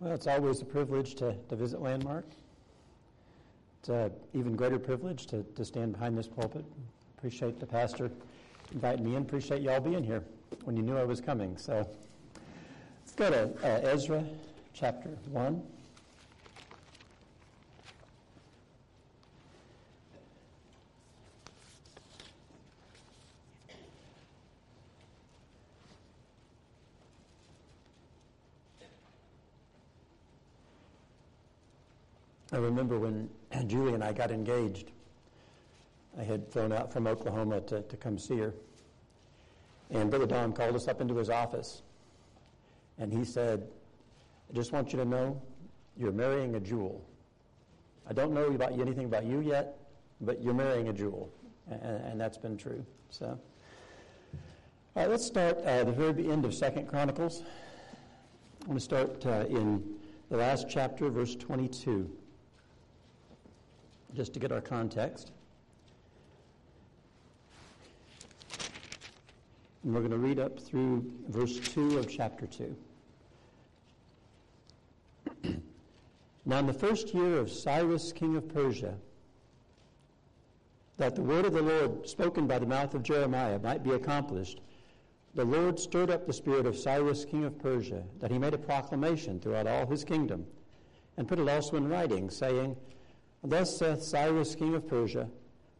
well, 0.00 0.12
it's 0.12 0.26
always 0.26 0.60
a 0.60 0.64
privilege 0.64 1.14
to, 1.16 1.34
to 1.48 1.56
visit 1.56 1.80
Landmark. 1.80 2.26
It's 3.80 3.88
an 3.88 4.10
even 4.34 4.56
greater 4.56 4.78
privilege 4.78 5.26
to, 5.26 5.42
to 5.54 5.64
stand 5.64 5.92
behind 5.92 6.18
this 6.18 6.28
pulpit. 6.28 6.64
Appreciate 7.16 7.58
the 7.60 7.66
pastor 7.66 8.10
inviting 8.72 9.04
me 9.04 9.16
in. 9.16 9.22
Appreciate 9.22 9.62
y'all 9.62 9.80
being 9.80 10.04
here 10.04 10.22
when 10.64 10.76
you 10.76 10.82
knew 10.82 10.96
I 10.96 11.04
was 11.04 11.20
coming. 11.20 11.56
So 11.56 11.88
let's 13.00 13.12
go 13.16 13.30
to 13.30 13.66
uh, 13.66 13.88
Ezra 13.88 14.24
chapter 14.78 15.08
1. 15.32 15.60
I 32.52 32.56
remember 32.56 33.00
when 33.00 33.28
Julie 33.66 33.94
and 33.94 34.04
I 34.04 34.12
got 34.12 34.30
engaged. 34.30 34.92
I 36.16 36.22
had 36.22 36.46
flown 36.52 36.70
out 36.70 36.92
from 36.92 37.08
Oklahoma 37.08 37.62
to, 37.62 37.82
to 37.82 37.96
come 37.96 38.16
see 38.16 38.38
her. 38.38 38.54
And 39.90 40.08
Brother 40.08 40.26
Don 40.26 40.52
called 40.52 40.76
us 40.76 40.86
up 40.86 41.00
into 41.00 41.16
his 41.16 41.30
office. 41.30 41.82
And 42.96 43.12
he 43.12 43.24
said, 43.24 43.66
I 44.50 44.54
just 44.54 44.72
want 44.72 44.92
you 44.92 44.98
to 44.98 45.04
know 45.04 45.40
you're 45.96 46.12
marrying 46.12 46.54
a 46.54 46.60
jewel. 46.60 47.04
I 48.08 48.12
don't 48.14 48.32
know 48.32 48.46
about 48.46 48.72
anything 48.72 49.04
about 49.04 49.24
you 49.24 49.40
yet, 49.40 49.76
but 50.20 50.42
you're 50.42 50.54
marrying 50.54 50.88
a 50.88 50.92
jewel. 50.92 51.30
And, 51.70 51.82
and 51.82 52.20
that's 52.20 52.38
been 52.38 52.56
true. 52.56 52.84
So, 53.10 53.26
All 53.26 53.38
right, 54.96 55.10
let's 55.10 55.26
start 55.26 55.58
uh, 55.64 55.84
the 55.84 55.92
very 55.92 56.30
end 56.30 56.44
of 56.46 56.54
Second 56.54 56.86
Chronicles. 56.88 57.42
I'm 58.62 58.68
going 58.68 58.78
to 58.78 58.84
start 58.84 59.26
uh, 59.26 59.44
in 59.48 59.84
the 60.30 60.38
last 60.38 60.66
chapter, 60.68 61.10
verse 61.10 61.34
22, 61.36 62.10
just 64.14 64.32
to 64.34 64.40
get 64.40 64.50
our 64.50 64.60
context. 64.60 65.32
And 69.84 69.94
we're 69.94 70.00
going 70.00 70.10
to 70.10 70.18
read 70.18 70.38
up 70.38 70.58
through 70.58 71.10
verse 71.28 71.58
2 71.58 71.98
of 71.98 72.08
chapter 72.10 72.46
2. 72.46 72.74
Now, 76.48 76.60
in 76.60 76.66
the 76.66 76.72
first 76.72 77.12
year 77.12 77.36
of 77.36 77.52
Cyrus, 77.52 78.10
king 78.10 78.34
of 78.34 78.48
Persia, 78.48 78.94
that 80.96 81.14
the 81.14 81.20
word 81.20 81.44
of 81.44 81.52
the 81.52 81.60
Lord 81.60 82.08
spoken 82.08 82.46
by 82.46 82.58
the 82.58 82.64
mouth 82.64 82.94
of 82.94 83.02
Jeremiah 83.02 83.58
might 83.58 83.84
be 83.84 83.90
accomplished, 83.90 84.62
the 85.34 85.44
Lord 85.44 85.78
stirred 85.78 86.08
up 86.08 86.26
the 86.26 86.32
spirit 86.32 86.64
of 86.64 86.74
Cyrus, 86.74 87.26
king 87.26 87.44
of 87.44 87.58
Persia, 87.58 88.02
that 88.20 88.30
he 88.30 88.38
made 88.38 88.54
a 88.54 88.58
proclamation 88.58 89.38
throughout 89.38 89.66
all 89.66 89.86
his 89.86 90.04
kingdom, 90.04 90.46
and 91.18 91.28
put 91.28 91.38
it 91.38 91.50
also 91.50 91.76
in 91.76 91.86
writing, 91.86 92.30
saying, 92.30 92.74
Thus 93.44 93.76
saith 93.76 94.02
Cyrus, 94.02 94.54
king 94.54 94.74
of 94.74 94.88
Persia, 94.88 95.28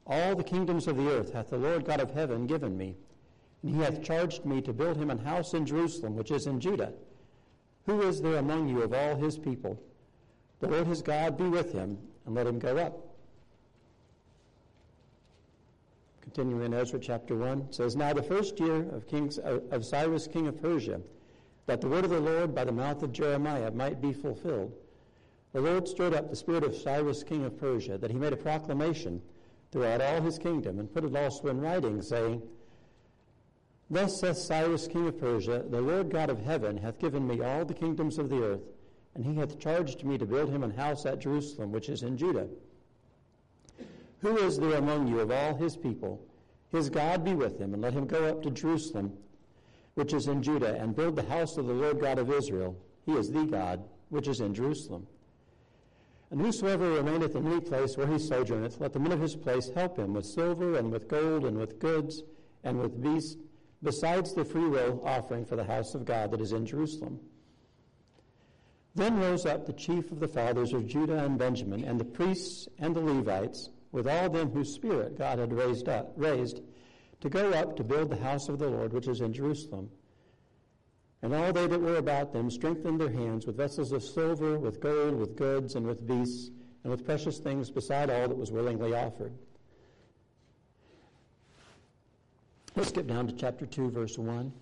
All 0.07 0.37
the 0.37 0.45
kingdoms 0.45 0.87
of 0.87 0.99
the 0.99 1.11
earth 1.11 1.33
hath 1.33 1.49
the 1.49 1.57
Lord 1.57 1.87
God 1.87 2.01
of 2.01 2.11
heaven 2.11 2.47
given 2.47 2.77
me, 2.77 2.95
and 3.63 3.75
he 3.75 3.81
hath 3.81 4.03
charged 4.03 4.45
me 4.45 4.61
to 4.61 4.75
build 4.75 4.99
him 4.99 5.09
an 5.09 5.19
house 5.19 5.55
in 5.55 5.65
Jerusalem, 5.65 6.15
which 6.15 6.31
is 6.31 6.47
in 6.47 6.61
Judah. 6.61 6.93
Who 7.87 8.03
is 8.03 8.21
there 8.21 8.37
among 8.37 8.69
you 8.69 8.83
of 8.83 8.93
all 8.93 9.17
his 9.17 9.39
people? 9.39 9.83
The 10.61 10.68
Lord 10.68 10.87
his 10.87 11.03
God 11.03 11.37
be 11.38 11.44
with 11.44 11.73
him, 11.73 11.99
and 12.27 12.35
let 12.35 12.47
him 12.47 12.59
go 12.59 12.77
up. 12.79 13.09
Continuing 16.21 16.64
in 16.64 16.75
Ezra 16.75 16.99
chapter 16.99 17.37
1, 17.37 17.73
says, 17.73 17.97
Now 17.97 18.12
the 18.12 18.23
first 18.23 18.59
year 18.61 18.88
of, 18.90 19.07
kings, 19.07 19.38
uh, 19.38 19.61
of 19.71 19.85
Cyrus 19.85 20.27
king 20.27 20.47
of 20.47 20.61
Persia, 20.61 21.01
that 21.66 21.81
the 21.81 21.88
word 21.88 22.05
of 22.05 22.11
the 22.11 22.21
Lord 22.21 22.55
by 22.55 22.64
the 22.64 22.73
mouth 22.73 23.03
of 23.03 23.12
Jeremiah 23.12 23.71
might 23.71 24.01
be 24.01 24.12
fulfilled, 24.12 24.73
the 25.53 25.61
Lord 25.61 25.88
stirred 25.88 26.14
up 26.14 26.29
the 26.29 26.37
spirit 26.37 26.64
of 26.64 26.77
Cyrus 26.77 27.23
king 27.23 27.44
of 27.44 27.59
Persia, 27.59 27.97
that 27.99 28.11
he 28.11 28.18
made 28.18 28.33
a 28.33 28.37
proclamation 28.37 29.23
throughout 29.71 30.01
all 30.01 30.21
his 30.21 30.38
kingdom, 30.38 30.79
and 30.79 30.92
put 30.92 31.05
it 31.05 31.16
also 31.16 31.49
in 31.49 31.61
writing, 31.61 32.03
saying, 32.03 32.42
Thus 33.90 34.21
saith 34.21 34.37
Cyrus 34.37 34.87
king 34.87 35.07
of 35.07 35.18
Persia, 35.18 35.64
The 35.68 35.81
Lord 35.81 36.11
God 36.11 36.29
of 36.29 36.40
heaven 36.40 36.77
hath 36.77 36.99
given 36.99 37.27
me 37.27 37.40
all 37.40 37.64
the 37.64 37.75
kingdoms 37.75 38.18
of 38.18 38.29
the 38.29 38.42
earth, 38.42 38.61
and 39.19 39.27
he 39.27 39.35
hath 39.35 39.59
charged 39.59 40.05
me 40.05 40.17
to 40.17 40.25
build 40.25 40.49
him 40.49 40.63
an 40.63 40.71
house 40.71 41.05
at 41.05 41.19
Jerusalem, 41.19 41.73
which 41.73 41.89
is 41.89 42.05
in 42.05 42.17
Judah. 42.17 42.47
Who 44.21 44.37
is 44.37 44.61
there 44.61 44.79
among 44.79 45.09
you 45.09 45.19
of 45.19 45.33
all 45.33 45.57
his 45.57 45.77
people? 45.77 46.25
His 46.71 46.89
God 46.89 47.25
be 47.25 47.35
with 47.35 47.59
him, 47.61 47.75
and 47.75 47.83
let 47.83 47.95
him 47.95 48.07
go 48.07 48.27
up 48.27 48.45
to 48.45 48.53
Jerusalem, 48.53 49.13
which 49.95 50.13
is 50.13 50.29
in 50.29 50.41
Judah, 50.41 50.77
and 50.81 50.95
build 50.95 51.17
the 51.17 51.25
house 51.25 51.57
of 51.57 51.67
the 51.67 51.73
Lord 51.73 52.01
God 52.01 52.21
of 52.21 52.31
Israel. 52.31 52.77
He 53.07 53.13
is 53.15 53.33
the 53.33 53.45
God, 53.45 53.83
which 54.11 54.29
is 54.29 54.39
in 54.39 54.55
Jerusalem. 54.55 55.05
And 56.31 56.41
whosoever 56.41 56.89
remaineth 56.93 57.35
in 57.35 57.45
any 57.45 57.61
place 57.61 57.97
where 57.97 58.07
he 58.07 58.21
sojourneth, 58.21 58.79
let 58.79 58.93
the 58.93 59.01
men 59.01 59.11
of 59.11 59.21
his 59.21 59.35
place 59.35 59.69
help 59.75 59.99
him 59.99 60.15
with 60.15 60.27
silver 60.27 60.79
and 60.79 60.93
with 60.93 61.09
gold 61.09 61.45
and 61.45 61.59
with 61.59 61.81
goods 61.81 62.23
and 62.63 62.79
with 62.79 63.03
beasts, 63.03 63.37
besides 63.83 64.33
the 64.33 64.45
freewill 64.45 65.03
offering 65.05 65.45
for 65.45 65.57
the 65.57 65.65
house 65.65 65.97
of 65.97 66.05
God 66.05 66.31
that 66.31 66.41
is 66.41 66.53
in 66.53 66.65
Jerusalem. 66.65 67.19
Then 68.94 69.18
rose 69.20 69.46
up 69.46 69.66
the 69.66 69.72
chief 69.72 70.11
of 70.11 70.20
the 70.20 70.29
fathers 70.29 70.72
of 70.72 70.87
Judah 70.87 71.24
and 71.24 71.38
Benjamin, 71.38 71.85
and 71.85 72.01
the 72.01 72.05
priests 72.05 72.68
and 72.79 72.94
the 72.94 73.01
Levites, 73.01 73.70
with 73.92 74.09
all 74.09 74.29
them 74.29 74.51
whose 74.51 74.74
spirit 74.74 75.16
God 75.16 75.38
had 75.38 75.53
raised 75.53 75.88
up, 75.88 76.12
raised 76.16 76.61
to 77.20 77.29
go 77.29 77.53
up 77.53 77.77
to 77.77 77.85
build 77.85 78.11
the 78.11 78.16
house 78.16 78.48
of 78.48 78.59
the 78.59 78.68
Lord 78.68 78.92
which 78.92 79.09
is 79.09 79.20
in 79.20 79.33
Jerusalem. 79.33 79.90
And 81.22 81.35
all 81.35 81.53
they 81.53 81.66
that 81.66 81.81
were 81.81 81.96
about 81.96 82.33
them 82.33 82.51
strengthened 82.51 83.01
their 83.01 83.11
hands 83.11 83.46
with 83.46 83.57
vessels 83.57 83.92
of 83.92 84.05
silver, 84.05 84.59
with 84.59 84.81
gold, 84.81 85.14
with 85.14 85.37
goods, 85.37 85.74
and 85.74 85.85
with 85.87 86.07
beasts, 86.07 86.51
and 86.85 86.90
with 86.90 87.05
precious 87.05 87.38
things 87.38 87.70
beside 87.70 88.09
all 88.09 88.29
that 88.29 88.38
was 88.38 88.53
willingly 88.53 88.94
offered. 88.94 89.33
Let's 92.77 92.92
get 92.92 93.09
down 93.09 93.27
to 93.27 93.33
chapter 93.33 93.66
2, 93.66 93.90
verse 93.90 94.16
1. 94.16 94.53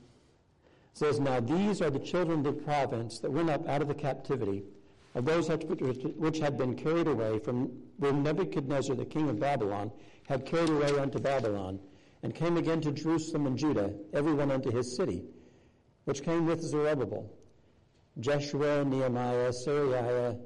Says, 0.97 1.21
Now 1.21 1.41
these 1.41 1.83
are 1.83 1.91
the 1.91 1.99
children 1.99 2.39
of 2.39 2.45
the 2.45 2.53
province 2.63 3.19
that 3.19 3.31
went 3.31 3.51
up 3.51 3.69
out 3.69 3.83
of 3.83 3.89
the 3.89 3.95
captivity 3.95 4.63
of 5.15 5.27
those 5.27 5.47
which 5.51 6.39
had 6.39 6.57
been 6.57 6.75
carried 6.75 7.07
away 7.07 7.39
from 7.39 7.71
when 7.99 8.23
Nebuchadnezzar 8.23 8.97
the 8.97 9.05
king 9.05 9.29
of 9.29 9.39
Babylon 9.39 9.93
had 10.27 10.47
carried 10.47 10.71
away 10.71 10.99
unto 10.99 11.19
Babylon, 11.19 11.79
and 12.23 12.35
came 12.35 12.57
again 12.57 12.81
to 12.81 12.93
Jerusalem 12.93 13.47
and 13.47 13.59
Judah, 13.59 13.93
every 14.15 14.33
one 14.33 14.51
unto 14.51 14.71
his 14.71 14.97
city, 14.97 15.23
which 16.07 16.23
came 16.23 16.47
with 16.47 16.63
Zerubbabel, 16.63 17.31
Jeshua, 18.19 18.83
Nehemiah, 18.83 19.53
Seraiah, 19.53 20.39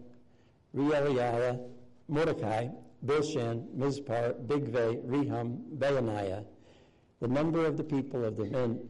Reelaiah, 0.74 1.60
Mordecai, 2.08 2.66
Bilshan, 3.06 3.68
Mizpar, 3.76 4.34
Bigvai, 4.48 5.00
Rehum, 5.06 5.60
Baanah, 5.78 6.44
the 7.20 7.28
number 7.28 7.64
of 7.64 7.76
the 7.76 7.84
people 7.84 8.24
of 8.24 8.36
the 8.36 8.46
men, 8.46 8.80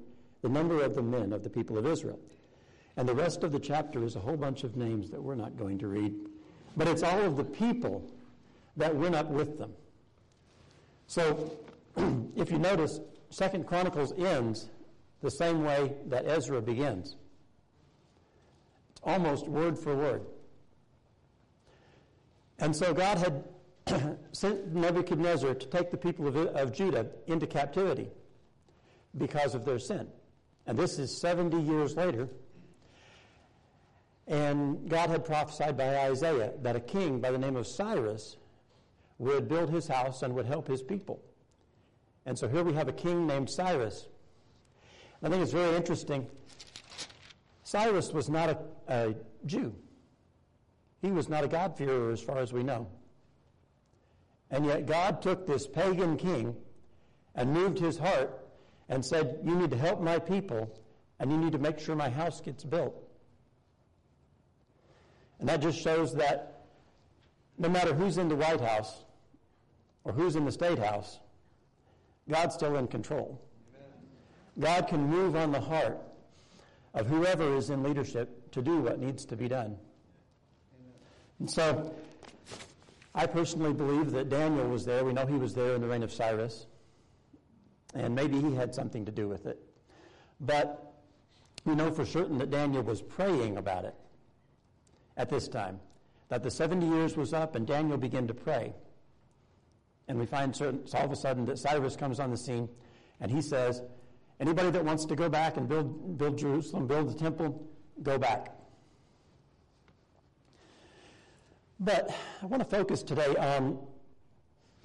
the 0.42 0.48
number 0.48 0.82
of 0.82 0.94
the 0.94 1.02
men 1.02 1.32
of 1.32 1.44
the 1.44 1.50
people 1.50 1.78
of 1.78 1.86
Israel. 1.86 2.18
And 2.96 3.08
the 3.08 3.14
rest 3.14 3.44
of 3.44 3.52
the 3.52 3.60
chapter 3.60 4.04
is 4.04 4.16
a 4.16 4.20
whole 4.20 4.36
bunch 4.36 4.64
of 4.64 4.76
names 4.76 5.10
that 5.10 5.22
we're 5.22 5.34
not 5.34 5.56
going 5.56 5.78
to 5.78 5.86
read. 5.86 6.14
But 6.76 6.88
it's 6.88 7.02
all 7.02 7.20
of 7.20 7.36
the 7.36 7.44
people 7.44 8.10
that 8.76 8.94
went 8.94 9.14
up 9.14 9.30
with 9.30 9.58
them. 9.58 9.72
So 11.06 11.56
if 12.36 12.50
you 12.50 12.58
notice, 12.58 13.00
Second 13.30 13.66
Chronicles 13.66 14.12
ends 14.12 14.70
the 15.22 15.30
same 15.30 15.64
way 15.64 15.94
that 16.06 16.26
Ezra 16.26 16.60
begins. 16.60 17.16
It's 18.90 19.00
almost 19.04 19.46
word 19.48 19.78
for 19.78 19.94
word. 19.94 20.22
And 22.58 22.74
so 22.74 22.92
God 22.92 23.18
had 23.18 24.18
sent 24.32 24.74
Nebuchadnezzar 24.74 25.54
to 25.54 25.66
take 25.66 25.90
the 25.90 25.96
people 25.96 26.26
of, 26.26 26.36
of 26.36 26.72
Judah 26.72 27.06
into 27.26 27.46
captivity 27.46 28.10
because 29.16 29.54
of 29.54 29.64
their 29.64 29.78
sin. 29.78 30.06
And 30.66 30.78
this 30.78 30.98
is 30.98 31.20
70 31.20 31.60
years 31.60 31.96
later. 31.96 32.28
And 34.26 34.88
God 34.88 35.10
had 35.10 35.24
prophesied 35.24 35.76
by 35.76 35.98
Isaiah 35.98 36.52
that 36.62 36.76
a 36.76 36.80
king 36.80 37.20
by 37.20 37.32
the 37.32 37.38
name 37.38 37.56
of 37.56 37.66
Cyrus 37.66 38.36
would 39.18 39.48
build 39.48 39.70
his 39.70 39.88
house 39.88 40.22
and 40.22 40.34
would 40.34 40.46
help 40.46 40.68
his 40.68 40.82
people. 40.82 41.20
And 42.26 42.38
so 42.38 42.48
here 42.48 42.62
we 42.62 42.72
have 42.74 42.88
a 42.88 42.92
king 42.92 43.26
named 43.26 43.50
Cyrus. 43.50 44.06
I 45.22 45.28
think 45.28 45.42
it's 45.42 45.52
very 45.52 45.76
interesting. 45.76 46.26
Cyrus 47.64 48.12
was 48.12 48.28
not 48.28 48.50
a, 48.50 48.58
a 48.88 49.14
Jew. 49.46 49.74
He 51.02 51.10
was 51.10 51.28
not 51.28 51.44
a 51.44 51.48
God-fearer 51.48 52.10
as 52.10 52.20
far 52.20 52.38
as 52.38 52.52
we 52.52 52.62
know. 52.62 52.86
And 54.50 54.66
yet 54.66 54.86
God 54.86 55.22
took 55.22 55.46
this 55.46 55.66
pagan 55.66 56.16
king 56.16 56.56
and 57.34 57.52
moved 57.52 57.78
his 57.78 57.98
heart 57.98 58.39
and 58.90 59.04
said, 59.04 59.38
You 59.42 59.54
need 59.54 59.70
to 59.70 59.78
help 59.78 60.02
my 60.02 60.18
people, 60.18 60.78
and 61.18 61.30
you 61.30 61.38
need 61.38 61.52
to 61.52 61.58
make 61.58 61.78
sure 61.78 61.96
my 61.96 62.10
house 62.10 62.40
gets 62.42 62.64
built. 62.64 62.94
And 65.38 65.48
that 65.48 65.62
just 65.62 65.80
shows 65.80 66.12
that 66.16 66.64
no 67.56 67.68
matter 67.68 67.94
who's 67.94 68.18
in 68.18 68.28
the 68.28 68.36
White 68.36 68.60
House 68.60 69.04
or 70.04 70.12
who's 70.12 70.36
in 70.36 70.44
the 70.44 70.52
State 70.52 70.78
House, 70.78 71.18
God's 72.28 72.54
still 72.54 72.76
in 72.76 72.88
control. 72.88 73.40
God 74.58 74.88
can 74.88 75.06
move 75.06 75.36
on 75.36 75.52
the 75.52 75.60
heart 75.60 75.98
of 76.92 77.06
whoever 77.06 77.56
is 77.56 77.70
in 77.70 77.82
leadership 77.82 78.50
to 78.50 78.60
do 78.60 78.78
what 78.80 78.98
needs 78.98 79.24
to 79.26 79.36
be 79.36 79.48
done. 79.48 79.76
And 81.38 81.50
so, 81.50 81.94
I 83.14 83.26
personally 83.26 83.72
believe 83.72 84.10
that 84.10 84.28
Daniel 84.28 84.68
was 84.68 84.84
there. 84.84 85.04
We 85.04 85.12
know 85.12 85.24
he 85.24 85.36
was 85.36 85.54
there 85.54 85.74
in 85.74 85.80
the 85.80 85.86
reign 85.86 86.02
of 86.02 86.12
Cyrus. 86.12 86.66
And 87.94 88.14
maybe 88.14 88.40
he 88.40 88.54
had 88.54 88.74
something 88.74 89.04
to 89.04 89.12
do 89.12 89.28
with 89.28 89.46
it. 89.46 89.58
But 90.40 90.94
we 91.64 91.74
know 91.74 91.90
for 91.90 92.06
certain 92.06 92.38
that 92.38 92.50
Daniel 92.50 92.82
was 92.82 93.02
praying 93.02 93.56
about 93.56 93.84
it 93.84 93.94
at 95.16 95.28
this 95.28 95.48
time. 95.48 95.80
That 96.28 96.42
the 96.42 96.50
70 96.50 96.86
years 96.86 97.16
was 97.16 97.32
up 97.32 97.56
and 97.56 97.66
Daniel 97.66 97.98
began 97.98 98.26
to 98.28 98.34
pray. 98.34 98.72
And 100.08 100.18
we 100.18 100.26
find 100.26 100.54
certain, 100.54 100.84
all 100.94 101.04
of 101.04 101.12
a 101.12 101.16
sudden 101.16 101.44
that 101.46 101.58
Cyrus 101.58 101.96
comes 101.96 102.20
on 102.20 102.30
the 102.30 102.36
scene 102.36 102.68
and 103.20 103.30
he 103.30 103.42
says, 103.42 103.82
Anybody 104.40 104.70
that 104.70 104.84
wants 104.84 105.04
to 105.04 105.14
go 105.14 105.28
back 105.28 105.58
and 105.58 105.68
build, 105.68 106.16
build 106.16 106.38
Jerusalem, 106.38 106.86
build 106.86 107.10
the 107.10 107.18
temple, 107.18 107.68
go 108.02 108.16
back. 108.16 108.54
But 111.78 112.10
I 112.42 112.46
want 112.46 112.62
to 112.62 112.68
focus 112.68 113.02
today 113.02 113.36
on 113.36 113.78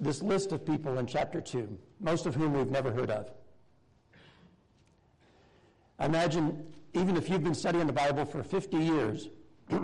this 0.00 0.22
list 0.22 0.52
of 0.52 0.64
people 0.64 0.98
in 0.98 1.06
chapter 1.06 1.40
2, 1.40 1.78
most 2.00 2.26
of 2.26 2.34
whom 2.34 2.52
we've 2.52 2.70
never 2.70 2.90
heard 2.90 3.10
of. 3.10 3.30
I 5.98 6.06
imagine 6.06 6.74
even 6.92 7.16
if 7.16 7.28
you've 7.28 7.44
been 7.44 7.54
studying 7.54 7.86
the 7.86 7.92
Bible 7.92 8.24
for 8.24 8.42
50 8.42 8.76
years, 8.76 9.28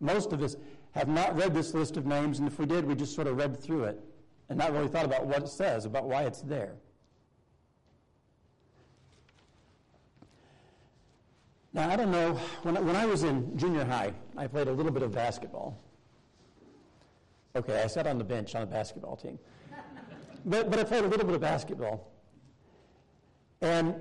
most 0.00 0.32
of 0.32 0.42
us 0.42 0.56
have 0.92 1.08
not 1.08 1.36
read 1.36 1.54
this 1.54 1.74
list 1.74 1.96
of 1.96 2.06
names, 2.06 2.38
and 2.38 2.48
if 2.48 2.58
we 2.58 2.66
did, 2.66 2.84
we 2.84 2.94
just 2.94 3.14
sort 3.14 3.26
of 3.26 3.36
read 3.36 3.60
through 3.60 3.84
it 3.84 4.00
and 4.48 4.58
not 4.58 4.72
really 4.72 4.88
thought 4.88 5.04
about 5.04 5.26
what 5.26 5.42
it 5.42 5.48
says, 5.48 5.84
about 5.84 6.04
why 6.04 6.22
it's 6.22 6.42
there. 6.42 6.74
Now, 11.72 11.90
I 11.90 11.96
don't 11.96 12.12
know, 12.12 12.34
when 12.62 12.74
when 12.86 12.94
I 12.94 13.04
was 13.04 13.24
in 13.24 13.56
junior 13.58 13.84
high, 13.84 14.14
I 14.36 14.46
played 14.46 14.68
a 14.68 14.72
little 14.72 14.92
bit 14.92 15.02
of 15.02 15.12
basketball. 15.12 15.76
Okay, 17.56 17.80
I 17.80 17.86
sat 17.86 18.08
on 18.08 18.18
the 18.18 18.24
bench 18.24 18.56
on 18.56 18.62
the 18.62 18.66
basketball 18.66 19.16
team. 19.16 19.38
But, 20.46 20.68
but 20.68 20.78
I 20.78 20.84
played 20.84 21.04
a 21.04 21.08
little 21.08 21.24
bit 21.24 21.36
of 21.36 21.40
basketball. 21.40 22.12
And 23.62 23.94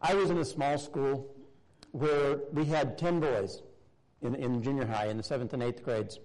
I 0.00 0.14
was 0.14 0.30
in 0.30 0.38
a 0.38 0.44
small 0.46 0.78
school 0.78 1.34
where 1.90 2.38
we 2.52 2.64
had 2.64 2.96
10 2.96 3.20
boys 3.20 3.60
in, 4.22 4.34
in 4.34 4.62
junior 4.62 4.86
high, 4.86 5.08
in 5.08 5.18
the 5.18 5.22
seventh 5.22 5.52
and 5.52 5.62
eighth 5.62 5.84
grades. 5.84 6.20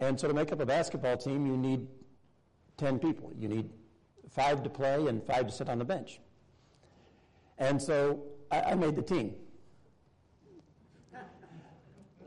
And 0.00 0.18
so 0.18 0.26
to 0.26 0.34
make 0.34 0.50
up 0.50 0.58
a 0.58 0.66
basketball 0.66 1.18
team, 1.18 1.46
you 1.46 1.56
need 1.56 1.86
10 2.78 2.98
people. 2.98 3.32
You 3.38 3.46
need 3.46 3.70
five 4.28 4.64
to 4.64 4.70
play 4.70 5.06
and 5.06 5.22
five 5.22 5.46
to 5.46 5.52
sit 5.52 5.68
on 5.68 5.78
the 5.78 5.84
bench. 5.84 6.18
And 7.58 7.80
so 7.80 8.24
I, 8.50 8.60
I 8.62 8.74
made 8.74 8.96
the 8.96 9.02
team. 9.02 9.36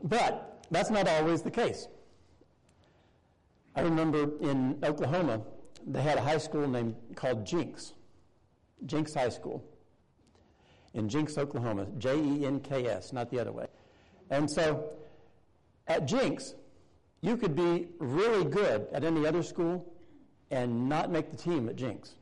But 0.02 0.64
that's 0.70 0.88
not 0.88 1.08
always 1.08 1.42
the 1.42 1.50
case. 1.50 1.88
I 3.76 3.82
remember 3.82 4.30
in 4.40 4.78
Oklahoma, 4.82 5.42
they 5.86 6.00
had 6.00 6.16
a 6.16 6.22
high 6.22 6.38
school 6.38 6.66
named 6.66 6.96
called 7.14 7.46
Jenks, 7.46 7.92
Jenks 8.86 9.14
High 9.14 9.28
School, 9.28 9.62
in 10.94 11.10
Jenks, 11.10 11.36
Oklahoma, 11.36 11.86
J 11.98 12.16
E 12.16 12.46
N 12.46 12.60
K 12.60 12.86
S, 12.86 13.12
not 13.12 13.30
the 13.30 13.38
other 13.38 13.52
way. 13.52 13.66
And 14.30 14.50
so 14.50 14.90
at 15.86 16.06
Jenks, 16.06 16.54
you 17.20 17.36
could 17.36 17.54
be 17.54 17.88
really 17.98 18.44
good 18.44 18.86
at 18.92 19.04
any 19.04 19.26
other 19.26 19.42
school 19.42 19.92
and 20.50 20.88
not 20.88 21.10
make 21.10 21.30
the 21.30 21.36
team 21.36 21.68
at 21.68 21.76
Jenks. 21.76 22.14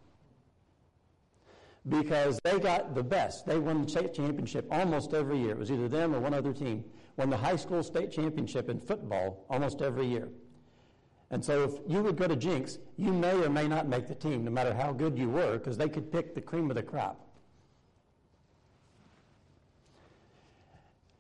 Because 1.88 2.38
they 2.43 2.59
got 2.59 2.95
the 2.95 3.03
best. 3.03 3.47
They 3.47 3.59
won 3.59 3.83
the 3.83 3.88
state 3.88 4.14
championship 4.14 4.67
almost 4.71 5.12
every 5.12 5.38
year. 5.38 5.51
It 5.51 5.59
was 5.59 5.71
either 5.71 5.87
them 5.87 6.14
or 6.14 6.21
one 6.21 6.35
other 6.35 6.53
team. 6.53 6.85
Won 7.17 7.31
the 7.31 7.37
high 7.37 7.57
school 7.57 7.83
state 7.83 8.11
championship 8.11 8.69
in 8.71 8.81
football 8.81 9.45
almost 9.51 9.83
every 9.83 10.07
year. 10.07 10.31
And 11.35 11.44
so 11.44 11.64
if 11.64 11.73
you 11.88 12.01
would 12.01 12.14
go 12.16 12.29
to 12.29 12.37
Jenks, 12.37 12.79
you 12.97 13.12
may 13.12 13.33
or 13.33 13.51
may 13.51 13.66
not 13.66 13.88
make 13.88 14.07
the 14.07 14.14
team, 14.14 14.44
no 14.44 14.53
matter 14.53 14.73
how 14.73 14.92
good 14.92 15.18
you 15.18 15.29
were, 15.29 15.59
because 15.59 15.77
they 15.77 15.88
could 15.88 16.12
pick 16.12 16.33
the 16.33 16.40
cream 16.40 16.70
of 16.70 16.77
the 16.77 16.83
crop. 16.85 17.20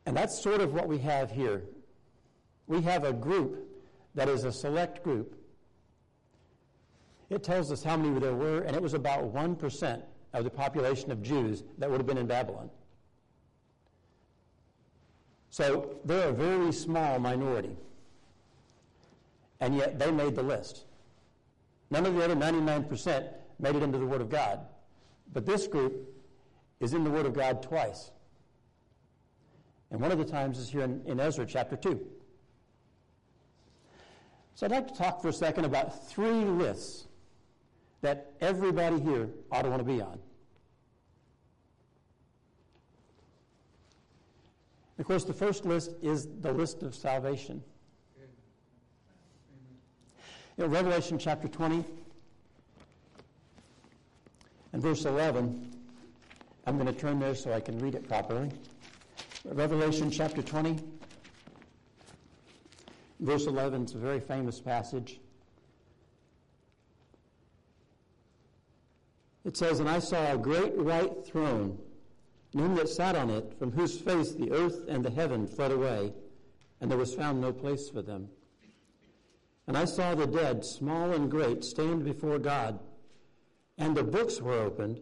And 0.06 0.16
that's 0.16 0.40
sort 0.40 0.60
of 0.60 0.72
what 0.72 0.86
we 0.86 0.98
have 0.98 1.32
here. 1.32 1.64
We 2.68 2.80
have 2.82 3.02
a 3.02 3.12
group 3.12 3.68
that 4.14 4.28
is 4.28 4.44
a 4.44 4.52
select 4.52 5.02
group. 5.02 5.36
It 7.28 7.42
tells 7.42 7.72
us 7.72 7.82
how 7.82 7.96
many 7.96 8.20
there 8.20 8.36
were, 8.36 8.60
and 8.60 8.76
it 8.76 8.82
was 8.82 8.94
about 8.94 9.34
1% 9.34 10.02
of 10.32 10.44
the 10.44 10.50
population 10.50 11.10
of 11.10 11.24
Jews 11.24 11.64
that 11.78 11.90
would 11.90 11.98
have 11.98 12.06
been 12.06 12.18
in 12.18 12.28
Babylon. 12.28 12.70
So 15.50 15.96
they're 16.04 16.28
a 16.28 16.32
very 16.32 16.70
small 16.70 17.18
minority. 17.18 17.76
And 19.64 19.74
yet 19.74 19.98
they 19.98 20.10
made 20.10 20.34
the 20.34 20.42
list. 20.42 20.84
None 21.90 22.04
of 22.04 22.14
the 22.14 22.22
other 22.22 22.36
99% 22.36 23.28
made 23.58 23.74
it 23.74 23.82
into 23.82 23.96
the 23.96 24.04
Word 24.04 24.20
of 24.20 24.28
God. 24.28 24.60
But 25.32 25.46
this 25.46 25.66
group 25.66 26.06
is 26.80 26.92
in 26.92 27.02
the 27.02 27.08
Word 27.08 27.24
of 27.24 27.32
God 27.32 27.62
twice. 27.62 28.10
And 29.90 30.02
one 30.02 30.12
of 30.12 30.18
the 30.18 30.24
times 30.26 30.58
is 30.58 30.68
here 30.68 30.82
in, 30.82 31.00
in 31.06 31.18
Ezra 31.18 31.46
chapter 31.46 31.76
2. 31.76 31.98
So 34.54 34.66
I'd 34.66 34.70
like 34.70 34.88
to 34.88 34.94
talk 34.94 35.22
for 35.22 35.28
a 35.28 35.32
second 35.32 35.64
about 35.64 36.10
three 36.10 36.44
lists 36.44 37.06
that 38.02 38.32
everybody 38.42 39.00
here 39.00 39.30
ought 39.50 39.62
to 39.62 39.70
want 39.70 39.80
to 39.80 39.90
be 39.90 40.02
on. 40.02 40.18
Of 44.98 45.06
course, 45.06 45.24
the 45.24 45.32
first 45.32 45.64
list 45.64 45.92
is 46.02 46.28
the 46.42 46.52
list 46.52 46.82
of 46.82 46.94
salvation. 46.94 47.62
You 50.56 50.64
know, 50.64 50.70
Revelation 50.70 51.18
chapter 51.18 51.48
20 51.48 51.84
and 54.72 54.80
verse 54.82 55.04
11. 55.04 55.72
I'm 56.64 56.78
going 56.78 56.86
to 56.86 56.92
turn 56.92 57.18
there 57.18 57.34
so 57.34 57.52
I 57.52 57.58
can 57.58 57.76
read 57.80 57.96
it 57.96 58.06
properly. 58.06 58.50
Revelation 59.44 60.12
chapter 60.12 60.42
20, 60.42 60.78
verse 63.18 63.46
11 63.46 63.86
is 63.86 63.94
a 63.94 63.98
very 63.98 64.20
famous 64.20 64.60
passage. 64.60 65.18
It 69.44 69.56
says, 69.56 69.80
And 69.80 69.88
I 69.88 69.98
saw 69.98 70.32
a 70.32 70.38
great 70.38 70.76
white 70.76 71.26
throne, 71.26 71.76
and 72.52 72.62
him 72.62 72.74
that 72.76 72.88
sat 72.88 73.16
on 73.16 73.28
it, 73.28 73.58
from 73.58 73.72
whose 73.72 73.98
face 73.98 74.32
the 74.32 74.52
earth 74.52 74.86
and 74.88 75.04
the 75.04 75.10
heaven 75.10 75.48
fled 75.48 75.72
away, 75.72 76.12
and 76.80 76.88
there 76.88 76.98
was 76.98 77.12
found 77.12 77.40
no 77.40 77.52
place 77.52 77.90
for 77.90 78.02
them. 78.02 78.28
And 79.66 79.76
I 79.78 79.86
saw 79.86 80.14
the 80.14 80.26
dead, 80.26 80.64
small 80.64 81.12
and 81.12 81.30
great, 81.30 81.64
stand 81.64 82.04
before 82.04 82.38
God, 82.38 82.78
and 83.78 83.96
the 83.96 84.04
books 84.04 84.40
were 84.40 84.58
opened, 84.58 85.00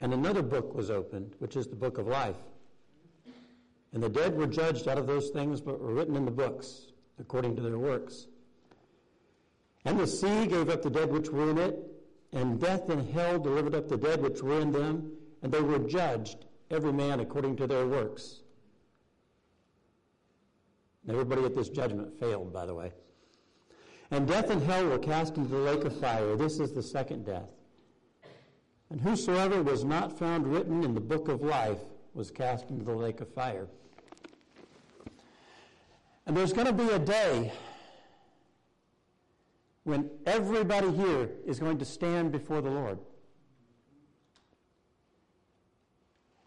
and 0.00 0.12
another 0.12 0.42
book 0.42 0.74
was 0.74 0.90
opened, 0.90 1.34
which 1.38 1.56
is 1.56 1.66
the 1.66 1.76
book 1.76 1.98
of 1.98 2.06
life. 2.06 2.36
And 3.92 4.02
the 4.02 4.08
dead 4.08 4.36
were 4.36 4.46
judged 4.46 4.86
out 4.86 4.98
of 4.98 5.06
those 5.06 5.30
things 5.30 5.60
but 5.60 5.80
were 5.80 5.94
written 5.94 6.14
in 6.14 6.24
the 6.24 6.30
books, 6.30 6.92
according 7.18 7.56
to 7.56 7.62
their 7.62 7.78
works. 7.78 8.26
And 9.84 9.98
the 9.98 10.06
sea 10.06 10.46
gave 10.46 10.68
up 10.68 10.82
the 10.82 10.90
dead 10.90 11.10
which 11.10 11.30
were 11.30 11.50
in 11.50 11.58
it, 11.58 11.76
and 12.32 12.60
death 12.60 12.88
and 12.90 13.10
hell 13.12 13.38
delivered 13.38 13.74
up 13.74 13.88
the 13.88 13.96
dead 13.96 14.22
which 14.22 14.42
were 14.42 14.60
in 14.60 14.72
them, 14.72 15.10
and 15.42 15.50
they 15.50 15.60
were 15.60 15.78
judged, 15.78 16.44
every 16.70 16.92
man 16.92 17.20
according 17.20 17.56
to 17.56 17.66
their 17.66 17.86
works. 17.86 18.40
And 21.02 21.12
everybody 21.12 21.44
at 21.44 21.56
this 21.56 21.70
judgment 21.70 22.20
failed, 22.20 22.52
by 22.52 22.66
the 22.66 22.74
way. 22.74 22.92
And 24.10 24.26
death 24.26 24.50
and 24.50 24.62
hell 24.62 24.86
were 24.86 24.98
cast 24.98 25.36
into 25.36 25.50
the 25.50 25.58
lake 25.58 25.84
of 25.84 25.98
fire. 25.98 26.36
This 26.36 26.58
is 26.58 26.72
the 26.72 26.82
second 26.82 27.26
death. 27.26 27.48
And 28.90 29.00
whosoever 29.00 29.62
was 29.62 29.84
not 29.84 30.18
found 30.18 30.46
written 30.46 30.82
in 30.82 30.94
the 30.94 31.00
book 31.00 31.28
of 31.28 31.42
life 31.42 31.78
was 32.12 32.30
cast 32.30 32.70
into 32.70 32.84
the 32.84 32.94
lake 32.94 33.20
of 33.20 33.32
fire. 33.32 33.68
And 36.26 36.36
there's 36.36 36.52
going 36.52 36.66
to 36.66 36.72
be 36.72 36.88
a 36.90 36.98
day 36.98 37.52
when 39.84 40.10
everybody 40.26 40.90
here 40.90 41.30
is 41.46 41.58
going 41.58 41.78
to 41.78 41.84
stand 41.84 42.32
before 42.32 42.60
the 42.60 42.70
Lord. 42.70 42.98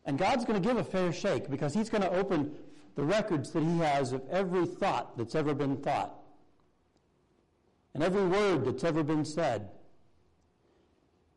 And 0.06 0.18
God's 0.18 0.44
going 0.44 0.62
to 0.62 0.68
give 0.68 0.78
a 0.78 0.84
fair 0.84 1.14
shake 1.14 1.50
because 1.50 1.74
He's 1.74 1.90
going 1.90 2.04
to 2.04 2.12
open 2.12 2.54
the 2.96 3.04
records 3.04 3.52
that 3.52 3.64
He 3.64 3.78
has 3.80 4.12
of 4.12 4.22
every 4.30 4.66
thought 4.66 5.18
that's 5.18 5.34
ever 5.34 5.54
been 5.54 5.78
thought, 5.78 6.23
and 7.94 8.04
every 8.04 8.26
word 8.26 8.66
that's 8.66 8.84
ever 8.84 9.04
been 9.04 9.26
said, 9.26 9.70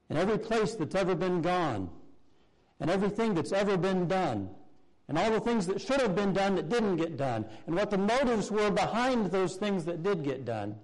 and 0.08 0.18
every 0.18 0.38
place 0.38 0.74
that's 0.74 0.94
ever 0.94 1.14
been 1.14 1.42
gone, 1.42 1.90
and 2.80 2.90
everything 2.90 3.34
that's 3.34 3.52
ever 3.52 3.76
been 3.76 4.06
done 4.08 4.50
and 5.08 5.18
all 5.18 5.30
the 5.30 5.40
things 5.40 5.66
that 5.66 5.80
should 5.80 6.00
have 6.00 6.16
been 6.16 6.32
done 6.32 6.56
that 6.56 6.68
didn't 6.68 6.96
get 6.96 7.16
done, 7.16 7.44
and 7.66 7.76
what 7.76 7.90
the 7.90 7.98
motives 7.98 8.50
were 8.50 8.70
behind 8.70 9.30
those 9.30 9.56
things 9.56 9.84
that 9.84 10.02
did 10.02 10.24
get 10.24 10.44
done. 10.44 10.76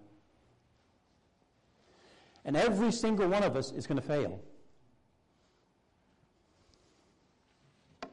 And 2.44 2.56
every 2.56 2.92
single 2.92 3.28
one 3.28 3.42
of 3.42 3.56
us 3.56 3.72
is 3.72 3.87
going 3.87 4.00
to 4.00 4.06
fail. 4.06 4.40
You 8.02 8.08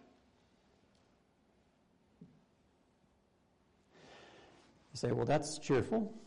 say, 4.96 5.12
well, 5.12 5.26
that's 5.26 5.60
cheerful. 5.60 6.19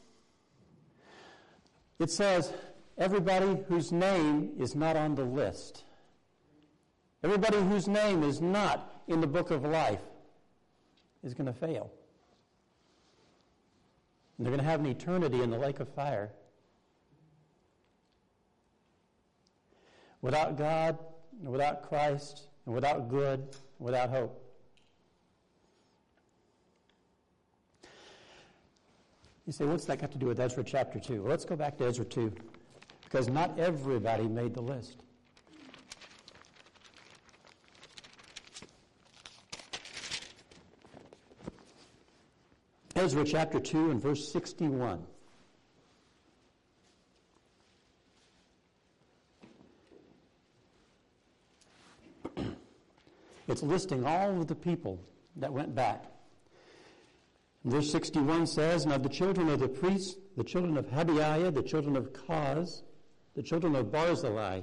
It 2.02 2.10
says, 2.10 2.52
everybody 2.98 3.62
whose 3.68 3.92
name 3.92 4.50
is 4.58 4.74
not 4.74 4.96
on 4.96 5.14
the 5.14 5.22
list. 5.22 5.84
Everybody 7.22 7.58
whose 7.58 7.86
name 7.86 8.24
is 8.24 8.40
not 8.40 9.02
in 9.06 9.20
the 9.20 9.28
book 9.28 9.52
of 9.52 9.62
life 9.62 10.02
is 11.22 11.32
going 11.32 11.46
to 11.46 11.52
fail. 11.52 11.92
And 14.36 14.44
they're 14.44 14.50
going 14.50 14.64
to 14.64 14.68
have 14.68 14.80
an 14.80 14.86
eternity 14.86 15.42
in 15.42 15.50
the 15.50 15.58
lake 15.58 15.78
of 15.78 15.88
fire. 15.94 16.32
Without 20.22 20.58
God, 20.58 20.98
without 21.40 21.88
Christ, 21.88 22.48
and 22.66 22.74
without 22.74 23.08
good, 23.10 23.54
without 23.78 24.10
hope. 24.10 24.41
You 29.52 29.54
say, 29.54 29.64
what's 29.66 29.84
that 29.84 30.00
got 30.00 30.10
to 30.12 30.16
do 30.16 30.24
with 30.24 30.40
Ezra 30.40 30.64
chapter 30.64 30.98
2? 30.98 31.20
Well, 31.20 31.30
let's 31.30 31.44
go 31.44 31.56
back 31.56 31.76
to 31.76 31.84
Ezra 31.84 32.06
2, 32.06 32.32
because 33.04 33.28
not 33.28 33.58
everybody 33.58 34.26
made 34.26 34.54
the 34.54 34.62
list. 34.62 35.02
Ezra 42.96 43.24
chapter 43.26 43.60
2 43.60 43.90
and 43.90 44.00
verse 44.00 44.32
61. 44.32 45.04
It's 53.48 53.62
listing 53.62 54.06
all 54.06 54.40
of 54.40 54.46
the 54.46 54.54
people 54.54 54.98
that 55.36 55.52
went 55.52 55.74
back. 55.74 56.06
Verse 57.64 57.92
61 57.92 58.48
says, 58.48 58.86
Now 58.86 58.98
the 58.98 59.08
children 59.08 59.48
of 59.48 59.60
the 59.60 59.68
priests, 59.68 60.16
the 60.36 60.42
children 60.42 60.76
of 60.76 60.86
Habaiah, 60.86 61.54
the 61.54 61.62
children 61.62 61.96
of 61.96 62.12
Koz, 62.12 62.82
the 63.34 63.42
children 63.42 63.76
of 63.76 63.92
Barzillai, 63.92 64.62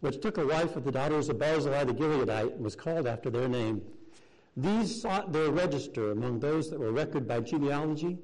which 0.00 0.20
took 0.20 0.36
a 0.36 0.46
wife 0.46 0.76
of 0.76 0.84
the 0.84 0.92
daughters 0.92 1.30
of 1.30 1.38
Barzillai 1.38 1.84
the 1.84 1.94
Gileadite, 1.94 2.52
and 2.54 2.62
was 2.64 2.76
called 2.76 3.06
after 3.06 3.30
their 3.30 3.48
name. 3.48 3.80
These 4.54 5.00
sought 5.00 5.32
their 5.32 5.50
register 5.50 6.10
among 6.10 6.40
those 6.40 6.70
that 6.70 6.78
were 6.78 6.92
recorded 6.92 7.26
by 7.26 7.40
genealogy, 7.40 8.18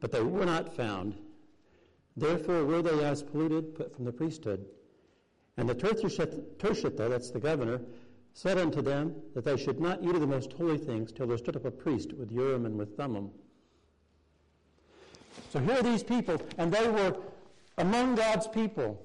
but 0.00 0.12
they 0.12 0.22
were 0.22 0.46
not 0.46 0.76
found. 0.76 1.16
Therefore 2.16 2.64
were 2.64 2.82
they 2.82 3.04
as 3.04 3.22
polluted, 3.22 3.74
put 3.74 3.94
from 3.94 4.04
the 4.04 4.12
priesthood. 4.12 4.64
And 5.56 5.68
the 5.68 5.74
Tirshatha, 5.74 7.08
that's 7.08 7.30
the 7.30 7.40
governor, 7.40 7.80
said 8.32 8.58
unto 8.58 8.80
them 8.80 9.14
that 9.34 9.44
they 9.44 9.56
should 9.56 9.80
not 9.80 10.02
eat 10.02 10.14
of 10.14 10.20
the 10.20 10.26
most 10.26 10.52
holy 10.52 10.78
things 10.78 11.10
till 11.10 11.26
there 11.26 11.38
stood 11.38 11.56
up 11.56 11.64
a 11.64 11.70
priest 11.70 12.12
with 12.12 12.30
Urim 12.30 12.66
and 12.66 12.78
with 12.78 12.96
Thummim. 12.96 13.30
So 15.50 15.58
here 15.60 15.78
are 15.78 15.82
these 15.82 16.02
people, 16.02 16.40
and 16.58 16.72
they 16.72 16.88
were 16.88 17.16
among 17.78 18.14
God's 18.14 18.46
people. 18.48 19.02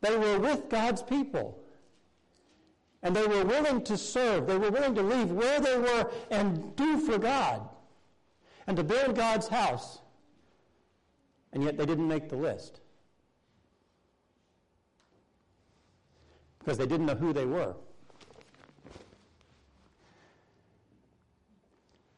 They 0.00 0.16
were 0.16 0.38
with 0.38 0.68
God's 0.68 1.02
people. 1.02 1.58
And 3.02 3.16
they 3.16 3.26
were 3.26 3.44
willing 3.44 3.82
to 3.84 3.96
serve. 3.96 4.46
They 4.46 4.58
were 4.58 4.70
willing 4.70 4.94
to 4.94 5.02
leave 5.02 5.30
where 5.30 5.60
they 5.60 5.78
were 5.78 6.10
and 6.30 6.76
do 6.76 6.98
for 7.00 7.18
God 7.18 7.66
and 8.66 8.76
to 8.76 8.84
build 8.84 9.16
God's 9.16 9.48
house. 9.48 10.00
And 11.52 11.62
yet 11.62 11.76
they 11.76 11.86
didn't 11.86 12.06
make 12.06 12.28
the 12.28 12.36
list 12.36 12.80
because 16.58 16.78
they 16.78 16.86
didn't 16.86 17.06
know 17.06 17.14
who 17.14 17.32
they 17.32 17.46
were. 17.46 17.74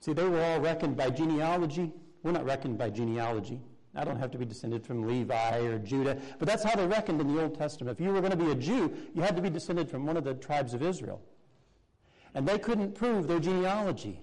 See, 0.00 0.12
they 0.12 0.28
were 0.28 0.42
all 0.42 0.60
reckoned 0.60 0.96
by 0.96 1.10
genealogy. 1.10 1.92
We're 2.22 2.32
not 2.32 2.44
reckoned 2.44 2.78
by 2.78 2.90
genealogy. 2.90 3.60
I 3.94 4.04
don't 4.04 4.18
have 4.18 4.30
to 4.30 4.38
be 4.38 4.46
descended 4.46 4.86
from 4.86 5.06
Levi 5.06 5.58
or 5.58 5.78
Judah, 5.78 6.16
but 6.38 6.48
that's 6.48 6.64
how 6.64 6.74
they 6.74 6.86
reckoned 6.86 7.20
in 7.20 7.34
the 7.34 7.42
Old 7.42 7.58
Testament. 7.58 7.98
If 7.98 8.04
you 8.04 8.12
were 8.12 8.20
going 8.20 8.30
to 8.30 8.36
be 8.36 8.50
a 8.50 8.54
Jew, 8.54 8.92
you 9.14 9.20
had 9.20 9.36
to 9.36 9.42
be 9.42 9.50
descended 9.50 9.90
from 9.90 10.06
one 10.06 10.16
of 10.16 10.24
the 10.24 10.34
tribes 10.34 10.72
of 10.72 10.82
Israel. 10.82 11.20
And 12.34 12.48
they 12.48 12.58
couldn't 12.58 12.94
prove 12.94 13.28
their 13.28 13.40
genealogy. 13.40 14.18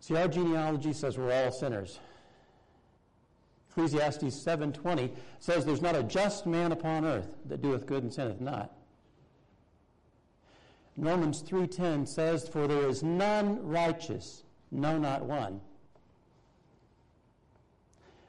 See, 0.00 0.16
our 0.16 0.28
genealogy 0.28 0.92
says 0.92 1.16
we're 1.16 1.32
all 1.32 1.52
sinners. 1.52 2.00
Ecclesiastes 3.70 4.34
7:20 4.44 5.10
says 5.38 5.64
there's 5.64 5.80
not 5.82 5.96
a 5.96 6.02
just 6.02 6.46
man 6.46 6.72
upon 6.72 7.04
earth 7.04 7.28
that 7.46 7.62
doeth 7.62 7.86
good 7.86 8.02
and 8.02 8.12
sinneth 8.12 8.40
not. 8.40 8.72
Romans 10.96 11.42
3:10 11.42 12.06
says 12.06 12.48
for 12.48 12.68
there 12.68 12.88
is 12.88 13.02
none 13.02 13.66
righteous, 13.66 14.44
no 14.70 14.96
not 14.96 15.24
one. 15.24 15.60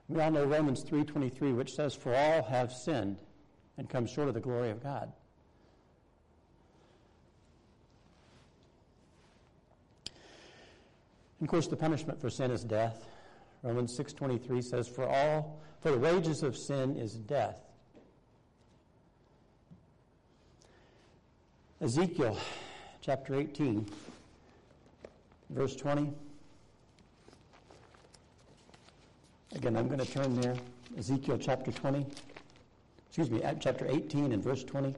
We 0.08 0.22
all 0.22 0.32
know 0.32 0.46
Romans 0.46 0.84
3:23 0.84 1.56
which 1.56 1.76
says 1.76 1.94
for 1.94 2.16
all 2.16 2.44
have 2.44 2.72
sinned 2.72 3.18
and 3.78 3.90
come 3.90 4.06
short 4.06 4.28
of 4.28 4.34
the 4.34 4.40
glory 4.40 4.70
of 4.70 4.82
God. 4.82 5.12
And 11.40 11.48
of 11.48 11.52
course 11.52 11.68
the 11.68 11.76
punishment 11.76 12.20
for 12.20 12.30
sin 12.30 12.50
is 12.50 12.64
death. 12.64 13.08
Romans 13.62 13.96
6:23 13.96 14.64
says 14.64 14.88
for 14.88 15.08
all 15.08 15.60
for 15.82 15.92
the 15.92 16.00
wages 16.00 16.42
of 16.42 16.58
sin 16.58 16.96
is 16.96 17.16
death. 17.16 17.65
Ezekiel 21.82 22.38
chapter 23.02 23.36
18, 23.36 23.86
verse 25.50 25.76
20. 25.76 26.10
Again, 29.54 29.76
I'm 29.76 29.88
going 29.88 30.00
to 30.00 30.06
turn 30.06 30.40
there. 30.40 30.56
Ezekiel 30.98 31.38
chapter 31.38 31.74
20. 31.74 32.06
Excuse 33.10 33.30
me, 33.30 33.42
chapter 33.60 33.86
18 33.90 34.32
and 34.32 34.42
verse 34.42 34.64
20. 34.64 34.96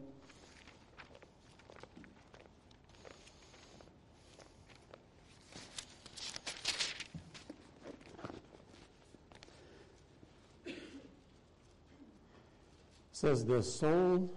says, 13.11 13.43
The 13.43 13.63
soul 13.63 14.29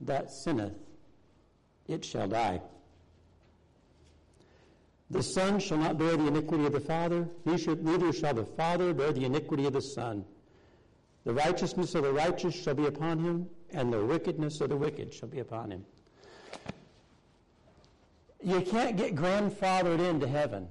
that 0.00 0.30
sinneth 0.30 0.89
it 1.90 2.04
shall 2.04 2.28
die. 2.28 2.60
The 5.10 5.22
Son 5.22 5.58
shall 5.58 5.78
not 5.78 5.98
bear 5.98 6.16
the 6.16 6.28
iniquity 6.28 6.66
of 6.66 6.72
the 6.72 6.80
Father, 6.80 7.28
neither 7.44 8.12
shall 8.12 8.34
the 8.34 8.44
Father 8.44 8.94
bear 8.94 9.12
the 9.12 9.24
iniquity 9.24 9.66
of 9.66 9.72
the 9.72 9.82
Son. 9.82 10.24
The 11.24 11.34
righteousness 11.34 11.94
of 11.96 12.04
the 12.04 12.12
righteous 12.12 12.54
shall 12.54 12.74
be 12.74 12.86
upon 12.86 13.18
him, 13.18 13.48
and 13.72 13.92
the 13.92 14.04
wickedness 14.04 14.60
of 14.60 14.68
the 14.68 14.76
wicked 14.76 15.12
shall 15.12 15.28
be 15.28 15.40
upon 15.40 15.72
him. 15.72 15.84
You 18.42 18.60
can't 18.62 18.96
get 18.96 19.16
grandfathered 19.16 19.98
into 19.98 20.28
heaven. 20.28 20.68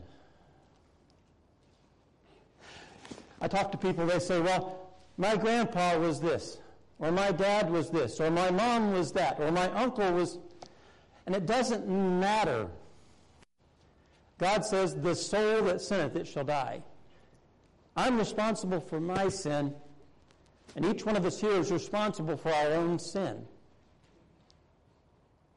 I 3.42 3.48
talk 3.48 3.72
to 3.74 3.78
people, 3.78 4.06
they 4.06 4.20
say, 4.20 4.40
well, 4.40 4.90
my 5.18 5.36
grandpa 5.36 5.98
was 5.98 6.20
this, 6.20 6.60
or 6.98 7.12
my 7.12 7.32
dad 7.32 7.70
was 7.70 7.90
this, 7.90 8.20
or 8.20 8.32
my 8.32 8.50
mom 8.52 8.94
was 8.94 9.12
that, 9.14 9.40
or 9.40 9.52
my 9.52 9.70
uncle 9.72 10.12
was. 10.14 10.38
And 11.30 11.36
it 11.36 11.46
doesn't 11.46 11.88
matter. 11.88 12.68
God 14.39 14.65
says, 14.65 14.96
The 14.96 15.13
soul 15.13 15.62
that 15.65 15.80
sinneth, 15.80 16.15
it 16.15 16.28
shall 16.28 16.44
die. 16.44 16.82
I'm 17.96 18.18
responsible 18.18 18.80
for 18.80 19.00
my 19.00 19.30
sin, 19.30 19.76
and 20.76 20.84
each 20.84 21.06
one 21.06 21.15
of 21.15 21.28
us 21.28 21.39
here 21.39 21.52
is 21.52 21.72
responsible 21.72 22.36
for 22.36 22.52
our 22.52 22.72
own 22.72 22.98
sin 22.98 23.46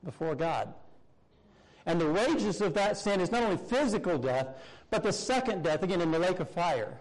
before 0.04 0.35
God. 0.35 0.74
And 1.87 1.98
the 1.98 2.12
wages 2.12 2.61
of 2.61 2.74
that 2.74 2.98
sin 2.98 3.22
is 3.22 3.32
not 3.32 3.42
only 3.42 3.56
physical 3.56 4.18
death, 4.18 4.48
but 4.90 5.02
the 5.02 5.11
second 5.11 5.64
death, 5.64 5.82
again, 5.82 6.02
in 6.02 6.11
the 6.11 6.18
lake 6.18 6.40
of 6.40 6.50
fire. 6.50 6.98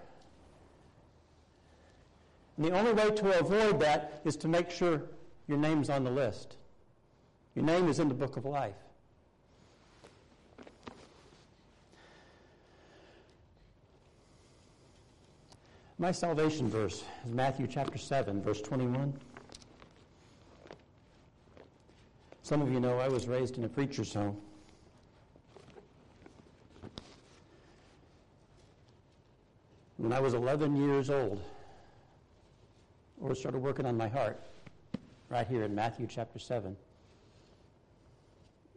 And 2.55 2.67
the 2.67 2.71
only 2.71 2.93
way 2.93 3.11
to 3.11 3.37
avoid 3.37 3.81
that 3.81 4.21
is 4.23 4.37
to 4.37 4.47
make 4.47 4.71
sure 4.71 5.01
your 5.49 5.57
name's 5.57 5.89
on 5.89 6.05
the 6.05 6.11
list. 6.11 6.55
Your 7.55 7.65
name 7.65 7.89
is 7.89 7.99
in 7.99 8.07
the 8.07 8.13
book 8.13 8.37
of 8.37 8.45
life. 8.45 8.75
My 15.97 16.11
salvation 16.11 16.69
verse 16.69 17.03
is 17.25 17.31
Matthew 17.31 17.67
chapter 17.67 17.97
7, 17.97 18.41
verse 18.41 18.61
21. 18.61 19.13
Some 22.41 22.61
of 22.61 22.71
you 22.71 22.79
know 22.79 22.97
I 22.99 23.07
was 23.07 23.27
raised 23.27 23.57
in 23.57 23.65
a 23.65 23.69
preacher's 23.69 24.13
home. 24.13 24.37
When 29.97 30.11
I 30.11 30.19
was 30.19 30.33
11 30.33 30.75
years 30.75 31.09
old, 31.09 31.39
the 33.19 33.25
Lord 33.25 33.37
started 33.37 33.59
working 33.59 33.85
on 33.85 33.95
my 33.95 34.07
heart 34.07 34.39
right 35.29 35.45
here 35.45 35.63
in 35.63 35.75
Matthew 35.75 36.07
chapter 36.09 36.39
7. 36.39 36.75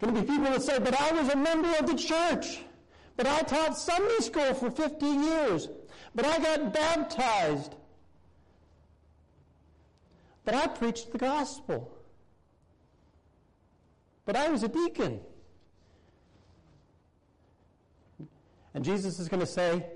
Going 0.00 0.14
to 0.14 0.20
be 0.22 0.26
people 0.26 0.44
that 0.44 0.62
say, 0.62 0.78
but 0.78 1.00
I 1.00 1.12
was 1.12 1.28
a 1.30 1.36
member 1.36 1.72
of 1.78 1.86
the 1.86 1.94
church. 1.94 2.60
But 3.16 3.26
I 3.26 3.40
taught 3.42 3.78
Sunday 3.78 4.18
school 4.18 4.54
for 4.54 4.70
15 4.70 5.22
years. 5.22 5.68
But 6.14 6.26
I 6.26 6.38
got 6.38 6.72
baptized. 6.72 7.74
But 10.44 10.54
I 10.54 10.66
preached 10.66 11.12
the 11.12 11.18
gospel. 11.18 11.96
But 14.26 14.36
I 14.36 14.48
was 14.48 14.62
a 14.62 14.68
deacon. 14.68 15.20
And 18.74 18.84
Jesus 18.84 19.18
is 19.18 19.28
going 19.28 19.40
to 19.40 19.46
say, 19.46 19.86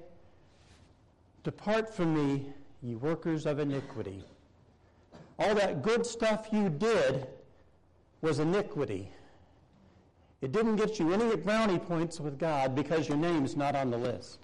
Depart 1.42 1.94
from 1.94 2.14
me, 2.14 2.52
ye 2.82 2.94
workers 2.94 3.46
of 3.46 3.58
iniquity. 3.58 4.24
all 5.38 5.54
that 5.54 5.82
good 5.82 6.04
stuff 6.04 6.48
you 6.52 6.68
did 6.68 7.26
was 8.20 8.38
iniquity. 8.38 9.10
It 10.40 10.52
didn't 10.52 10.76
get 10.76 10.98
you 10.98 11.12
any 11.12 11.34
brownie 11.36 11.78
points 11.78 12.20
with 12.20 12.38
God 12.38 12.74
because 12.74 13.08
your 13.08 13.16
name's 13.16 13.56
not 13.56 13.74
on 13.74 13.90
the 13.90 13.98
list. 13.98 14.38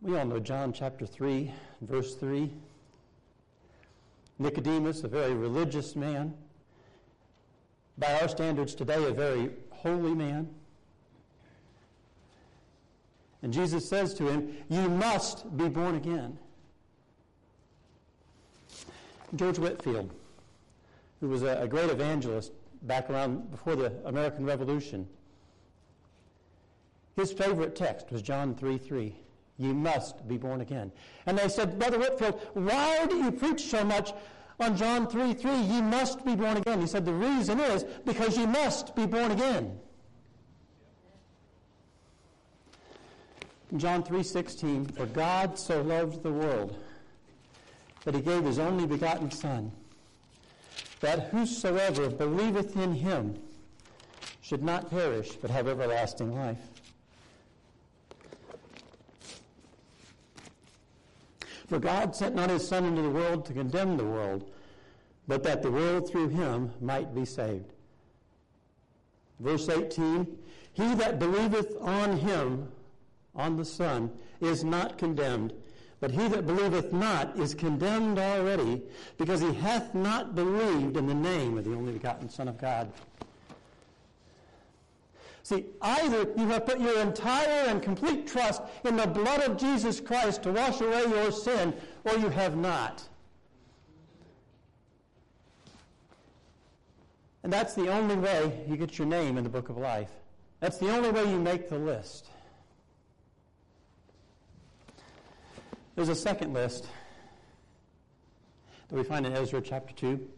We 0.00 0.16
all 0.16 0.24
know 0.24 0.38
John 0.38 0.72
chapter 0.72 1.04
3, 1.04 1.52
verse 1.80 2.14
3. 2.14 2.48
Nicodemus, 4.38 5.02
a 5.02 5.08
very 5.08 5.34
religious 5.34 5.96
man, 5.96 6.32
by 7.98 8.20
our 8.20 8.28
standards 8.28 8.76
today, 8.76 9.02
a 9.02 9.10
very 9.10 9.50
holy 9.70 10.14
man. 10.14 10.48
And 13.42 13.52
Jesus 13.52 13.88
says 13.88 14.14
to 14.14 14.28
him, 14.28 14.56
You 14.68 14.88
must 14.88 15.56
be 15.56 15.68
born 15.68 15.96
again. 15.96 16.38
George 19.34 19.58
Whitefield, 19.58 20.10
who 21.20 21.28
was 21.28 21.42
a, 21.42 21.60
a 21.60 21.68
great 21.68 21.90
evangelist 21.90 22.52
back 22.82 23.10
around 23.10 23.50
before 23.50 23.74
the 23.74 23.92
American 24.04 24.44
Revolution, 24.44 25.08
his 27.16 27.32
favorite 27.32 27.74
text 27.74 28.12
was 28.12 28.22
John 28.22 28.54
3 28.54 28.78
3. 28.78 29.14
You 29.58 29.72
must 29.72 30.28
be 30.28 30.36
born 30.36 30.60
again. 30.60 30.92
And 31.24 31.38
they 31.38 31.48
said, 31.48 31.78
Brother 31.78 31.98
Whitefield, 31.98 32.40
why 32.52 33.06
do 33.06 33.16
you 33.16 33.32
preach 33.32 33.62
so 33.62 33.82
much 33.84 34.12
on 34.60 34.76
John 34.76 35.06
3 35.08 35.32
3? 35.32 35.62
You 35.62 35.82
must 35.82 36.24
be 36.24 36.36
born 36.36 36.58
again. 36.58 36.80
He 36.80 36.86
said, 36.86 37.06
The 37.06 37.14
reason 37.14 37.58
is 37.58 37.84
because 38.04 38.36
you 38.36 38.46
must 38.46 38.94
be 38.94 39.06
born 39.06 39.30
again. 39.30 39.78
John 43.76 44.04
3:16 44.04 44.96
For 44.96 45.06
God 45.06 45.58
so 45.58 45.82
loved 45.82 46.22
the 46.22 46.30
world 46.30 46.78
that 48.06 48.14
he 48.14 48.20
gave 48.22 48.44
his 48.44 48.60
only 48.60 48.86
begotten 48.86 49.30
son 49.30 49.72
that 51.00 51.28
whosoever 51.28 52.08
believeth 52.08 52.76
in 52.76 52.92
him 52.92 53.36
should 54.40 54.62
not 54.62 54.88
perish 54.88 55.32
but 55.42 55.50
have 55.50 55.66
everlasting 55.66 56.32
life. 56.32 56.70
For 61.66 61.80
God 61.80 62.14
sent 62.14 62.36
not 62.36 62.48
his 62.48 62.66
son 62.66 62.84
into 62.84 63.02
the 63.02 63.10
world 63.10 63.44
to 63.46 63.52
condemn 63.52 63.96
the 63.96 64.04
world 64.04 64.48
but 65.26 65.42
that 65.42 65.62
the 65.62 65.70
world 65.70 66.08
through 66.08 66.28
him 66.28 66.70
might 66.80 67.12
be 67.12 67.24
saved. 67.24 67.72
Verse 69.40 69.68
18 69.68 70.38
He 70.74 70.94
that 70.94 71.18
believeth 71.18 71.76
on 71.80 72.18
him 72.18 72.68
on 73.34 73.56
the 73.56 73.64
Son 73.64 74.12
is 74.40 74.62
not 74.62 74.96
condemned. 74.96 75.52
But 76.06 76.14
he 76.14 76.28
that 76.28 76.46
believeth 76.46 76.92
not 76.92 77.36
is 77.36 77.52
condemned 77.52 78.20
already, 78.20 78.80
because 79.18 79.40
he 79.40 79.52
hath 79.52 79.92
not 79.92 80.36
believed 80.36 80.96
in 80.96 81.08
the 81.08 81.14
name 81.14 81.58
of 81.58 81.64
the 81.64 81.74
only 81.74 81.94
begotten 81.94 82.30
Son 82.30 82.46
of 82.46 82.56
God. 82.58 82.92
See, 85.42 85.64
either 85.82 86.32
you 86.36 86.46
have 86.46 86.64
put 86.64 86.78
your 86.78 87.00
entire 87.00 87.66
and 87.66 87.82
complete 87.82 88.28
trust 88.28 88.62
in 88.84 88.96
the 88.96 89.08
blood 89.08 89.42
of 89.42 89.56
Jesus 89.56 89.98
Christ 89.98 90.44
to 90.44 90.52
wash 90.52 90.80
away 90.80 91.06
your 91.08 91.32
sin, 91.32 91.74
or 92.04 92.16
you 92.16 92.28
have 92.28 92.56
not. 92.56 93.02
And 97.42 97.52
that's 97.52 97.74
the 97.74 97.88
only 97.88 98.14
way 98.14 98.64
you 98.68 98.76
get 98.76 98.96
your 98.96 99.08
name 99.08 99.38
in 99.38 99.42
the 99.42 99.50
book 99.50 99.70
of 99.70 99.76
life. 99.76 100.10
That's 100.60 100.78
the 100.78 100.90
only 100.96 101.10
way 101.10 101.28
you 101.28 101.40
make 101.40 101.68
the 101.68 101.78
list. 101.80 102.28
There's 105.96 106.10
a 106.10 106.14
second 106.14 106.52
list 106.52 106.86
that 108.88 108.96
we 108.96 109.02
find 109.02 109.24
in 109.24 109.32
Ezra 109.32 109.62
chapter 109.62 109.94
2. 109.94 110.28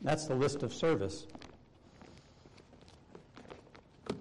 That's 0.00 0.26
the 0.26 0.34
list 0.34 0.62
of 0.62 0.72
service. 0.72 1.26
I'm 4.08 4.16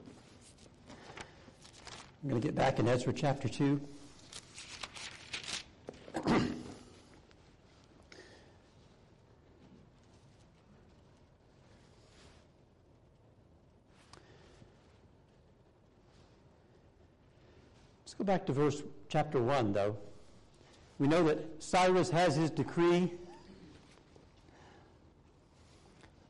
going 2.30 2.41
to 2.41 2.45
get 2.45 2.55
back 2.55 2.80
in 2.80 2.89
Ezra 2.89 3.14
chapter 3.14 3.47
2. 3.47 3.80
Go 18.24 18.28
back 18.28 18.45
to 18.45 18.53
verse 18.53 18.82
chapter 19.09 19.41
1, 19.41 19.74
though. 19.74 19.97
We 20.97 21.07
know 21.09 21.24
that 21.24 21.61
Cyrus 21.61 22.09
has 22.09 22.38
his 22.38 22.49
decree. 22.49 23.11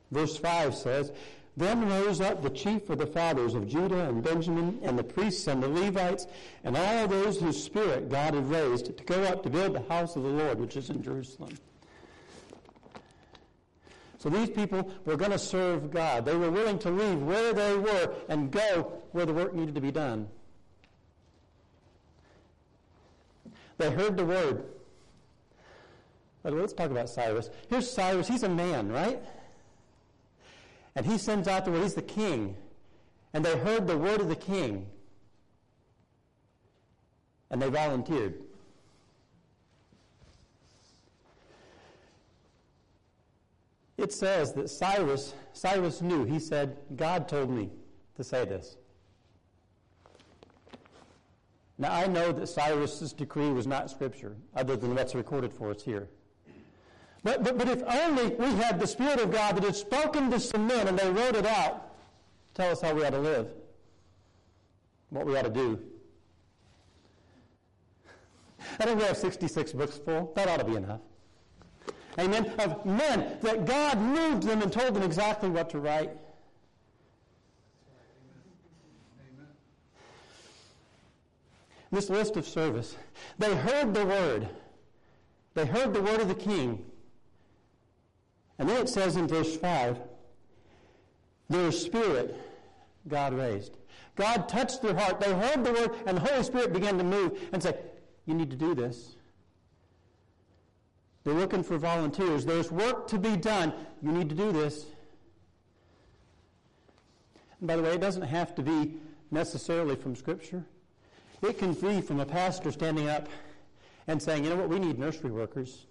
Verse 0.10 0.36
5 0.38 0.74
says, 0.74 1.12
Then 1.56 1.88
rose 1.88 2.20
up 2.20 2.42
the 2.42 2.50
chief 2.50 2.90
of 2.90 2.98
the 2.98 3.06
fathers 3.06 3.54
of 3.54 3.68
Judah 3.68 4.10
and 4.10 4.24
Benjamin, 4.24 4.80
and 4.82 4.98
the 4.98 5.04
priests 5.04 5.46
and 5.46 5.62
the 5.62 5.68
Levites, 5.68 6.26
and 6.64 6.76
all 6.76 7.08
those 7.08 7.40
whose 7.40 7.64
spirit 7.64 8.10
God 8.10 8.34
had 8.34 8.50
raised, 8.50 8.86
to 8.86 9.04
go 9.04 9.22
up 9.26 9.44
to 9.44 9.52
build 9.52 9.76
the 9.76 9.82
house 9.82 10.16
of 10.16 10.24
the 10.24 10.30
Lord, 10.30 10.60
which 10.60 10.76
is 10.76 10.90
in 10.90 11.04
Jerusalem. 11.04 11.56
So 14.18 14.30
these 14.30 14.50
people 14.50 14.90
were 15.06 15.18
going 15.18 15.32
to 15.32 15.38
serve 15.38 15.92
God. 15.92 16.26
They 16.26 16.36
were 16.36 16.50
willing 16.50 16.80
to 16.80 16.90
leave 16.90 17.22
where 17.22 17.54
they 17.54 17.78
were 17.78 18.16
and 18.30 18.50
go 18.50 18.94
where 19.12 19.28
the 19.28 19.34
work 19.34 19.54
needed 19.54 19.76
to 19.76 19.82
be 19.82 19.92
done. 19.92 20.28
They 23.84 23.92
heard 23.92 24.16
the 24.16 24.24
word. 24.24 24.64
But 26.42 26.54
let's 26.54 26.72
talk 26.72 26.90
about 26.90 27.10
Cyrus. 27.10 27.50
Here's 27.68 27.92
Cyrus. 27.92 28.30
He's 28.30 28.44
a 28.44 28.50
man, 28.50 28.90
right? 28.90 29.22
And 30.96 31.06
he 31.06 31.18
sends 31.18 31.50
out 31.50 31.66
the 31.66 31.72
word. 31.72 31.84
He's 31.84 31.94
the 31.94 32.02
king. 32.02 32.56
And 33.34 33.44
they 33.44 33.58
heard 33.58 33.86
the 33.86 33.98
word 33.98 34.22
of 34.22 34.30
the 34.30 34.38
king. 34.38 34.88
And 37.52 37.62
they 37.62 37.68
volunteered. 37.68 38.36
It 43.98 44.14
says 44.14 44.54
that 44.54 44.70
Cyrus, 44.70 45.34
Cyrus 45.52 46.02
knew. 46.02 46.24
He 46.24 46.40
said, 46.40 46.78
God 46.96 47.28
told 47.28 47.50
me 47.50 47.70
to 48.16 48.24
say 48.24 48.46
this. 48.46 48.78
Now, 51.84 51.92
I 51.92 52.08
know 52.08 52.32
that 52.32 52.48
Cyrus's 52.48 53.12
decree 53.12 53.52
was 53.52 53.68
not 53.68 53.92
scripture, 53.92 54.38
other 54.56 54.78
than 54.78 54.96
what's 54.96 55.14
recorded 55.16 55.52
for 55.52 55.70
us 55.70 55.84
here. 55.84 56.08
But, 57.24 57.44
but, 57.44 57.58
but 57.58 57.68
if 57.68 57.84
only 57.84 58.30
we 58.36 58.56
had 58.56 58.80
the 58.80 58.88
Spirit 58.88 59.20
of 59.20 59.32
God 59.32 59.58
that 59.58 59.66
had 59.66 59.76
spoken 59.76 60.32
to 60.32 60.40
some 60.40 60.66
men 60.66 60.88
and 60.88 60.98
they 60.98 61.12
wrote 61.12 61.36
it 61.36 61.46
out, 61.46 61.94
tell 62.54 62.72
us 62.72 62.80
how 62.80 62.94
we 62.94 63.04
ought 63.04 63.10
to 63.10 63.20
live, 63.20 63.50
what 65.10 65.26
we 65.26 65.36
ought 65.36 65.44
to 65.44 65.50
do. 65.50 65.78
I 68.80 68.86
think 68.86 69.02
we 69.02 69.06
have 69.06 69.18
66 69.18 69.74
books 69.74 69.98
full. 69.98 70.32
That 70.38 70.48
ought 70.48 70.60
to 70.60 70.64
be 70.64 70.78
enough. 70.78 71.02
Amen. 72.18 72.54
Of 72.60 72.86
men 72.86 73.40
that 73.42 73.66
God 73.66 74.00
moved 74.00 74.44
them 74.44 74.62
and 74.62 74.72
told 74.72 74.94
them 74.94 75.04
exactly 75.04 75.50
what 75.50 75.70
to 75.72 75.80
write. 75.80 76.12
This 81.94 82.10
list 82.10 82.36
of 82.36 82.48
service. 82.48 82.98
They 83.38 83.56
heard 83.56 83.94
the 83.94 84.06
word. 84.06 84.50
They 85.54 85.66
heard 85.66 85.94
the 85.94 86.02
word 86.02 86.20
of 86.20 86.28
the 86.28 86.36
king. 86.36 86.84
And 88.58 88.68
then 88.68 88.82
it 88.82 88.90
says 88.90 89.16
in 89.16 89.28
verse 89.28 89.56
5 89.56 90.00
their 91.50 91.72
spirit 91.72 92.36
God 93.08 93.34
raised. 93.34 93.78
God 94.16 94.50
touched 94.50 94.82
their 94.82 94.96
heart. 94.96 95.20
They 95.20 95.34
heard 95.34 95.64
the 95.64 95.74
word, 95.74 95.92
and 96.06 96.18
the 96.18 96.22
Holy 96.22 96.44
Spirit 96.44 96.74
began 96.74 96.98
to 96.98 97.04
move 97.04 97.40
and 97.52 97.62
say, 97.62 97.78
You 98.26 98.34
need 98.34 98.50
to 98.50 98.56
do 98.56 98.74
this. 98.74 99.16
They're 101.24 101.34
looking 101.34 101.64
for 101.64 101.78
volunteers. 101.78 102.46
There's 102.46 102.72
work 102.72 103.08
to 103.10 103.20
be 103.20 103.38
done. 103.38 103.74
You 104.02 104.12
need 104.12 104.30
to 104.30 104.36
do 104.36 104.52
this. 104.52 104.86
And 107.60 107.68
by 107.68 107.76
the 107.76 107.84
way, 107.84 107.94
it 107.94 108.02
doesn't 108.02 108.24
have 108.24 108.56
to 108.56 108.62
be 108.62 108.96
necessarily 109.32 109.96
from 109.96 110.16
Scripture. 110.16 110.66
It 111.44 111.58
can 111.58 111.74
be 111.74 112.00
from 112.00 112.22
a 112.22 112.26
pastor 112.26 112.72
standing 112.72 113.10
up 113.10 113.28
and 114.08 114.22
saying, 114.22 114.46
you 114.46 114.50
know 114.50 114.56
what, 114.56 114.70
we 114.70 114.80
need 114.80 114.98
nursery 114.98 115.30
workers. 115.30 115.88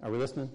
Are 0.00 0.10
we 0.10 0.18
listening? 0.18 0.50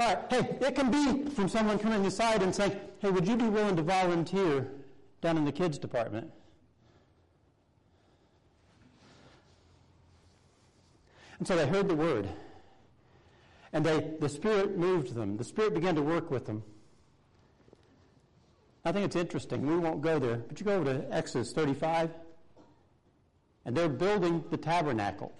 All 0.00 0.08
right, 0.08 0.18
hey, 0.30 0.56
it 0.60 0.74
can 0.74 0.90
be 0.90 1.28
from 1.30 1.48
someone 1.48 1.78
coming 1.78 2.06
aside 2.06 2.42
and 2.42 2.54
saying, 2.54 2.80
hey, 3.00 3.10
would 3.10 3.28
you 3.28 3.36
be 3.36 3.44
willing 3.44 3.76
to 3.76 3.82
volunteer 3.82 4.68
down 5.20 5.36
in 5.36 5.44
the 5.44 5.52
kids 5.52 5.78
department? 5.78 6.32
And 11.38 11.46
so 11.46 11.56
they 11.56 11.66
heard 11.66 11.88
the 11.88 11.94
word. 11.94 12.28
And 13.72 13.84
they, 13.84 14.12
the 14.18 14.28
Spirit 14.28 14.78
moved 14.78 15.14
them. 15.14 15.36
The 15.36 15.44
Spirit 15.44 15.74
began 15.74 15.94
to 15.96 16.02
work 16.02 16.30
with 16.30 16.46
them. 16.46 16.62
I 18.84 18.92
think 18.92 19.06
it's 19.06 19.16
interesting. 19.16 19.66
We 19.66 19.76
won't 19.78 20.02
go 20.02 20.18
there, 20.18 20.36
but 20.36 20.60
you 20.60 20.66
go 20.66 20.76
over 20.76 20.92
to 20.92 21.14
Exodus 21.14 21.52
35, 21.52 22.10
and 23.64 23.76
they're 23.76 23.88
building 23.88 24.44
the 24.50 24.58
tabernacle. 24.58 25.32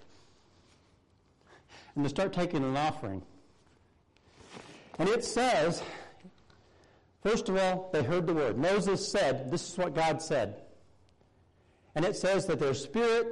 And 1.95 2.03
they 2.03 2.09
start 2.09 2.33
taking 2.33 2.63
an 2.63 2.75
offering. 2.75 3.21
And 4.97 5.07
it 5.09 5.23
says, 5.23 5.83
first 7.21 7.47
of 7.49 7.57
all, 7.57 7.89
they 7.93 8.01
heard 8.01 8.25
the 8.25 8.33
word. 8.33 8.57
Moses 8.57 9.07
said, 9.07 9.51
This 9.51 9.69
is 9.69 9.77
what 9.77 9.93
God 9.93 10.21
said. 10.21 10.61
And 11.93 12.03
it 12.03 12.15
says 12.15 12.45
that 12.47 12.59
their 12.59 12.73
spirit 12.73 13.27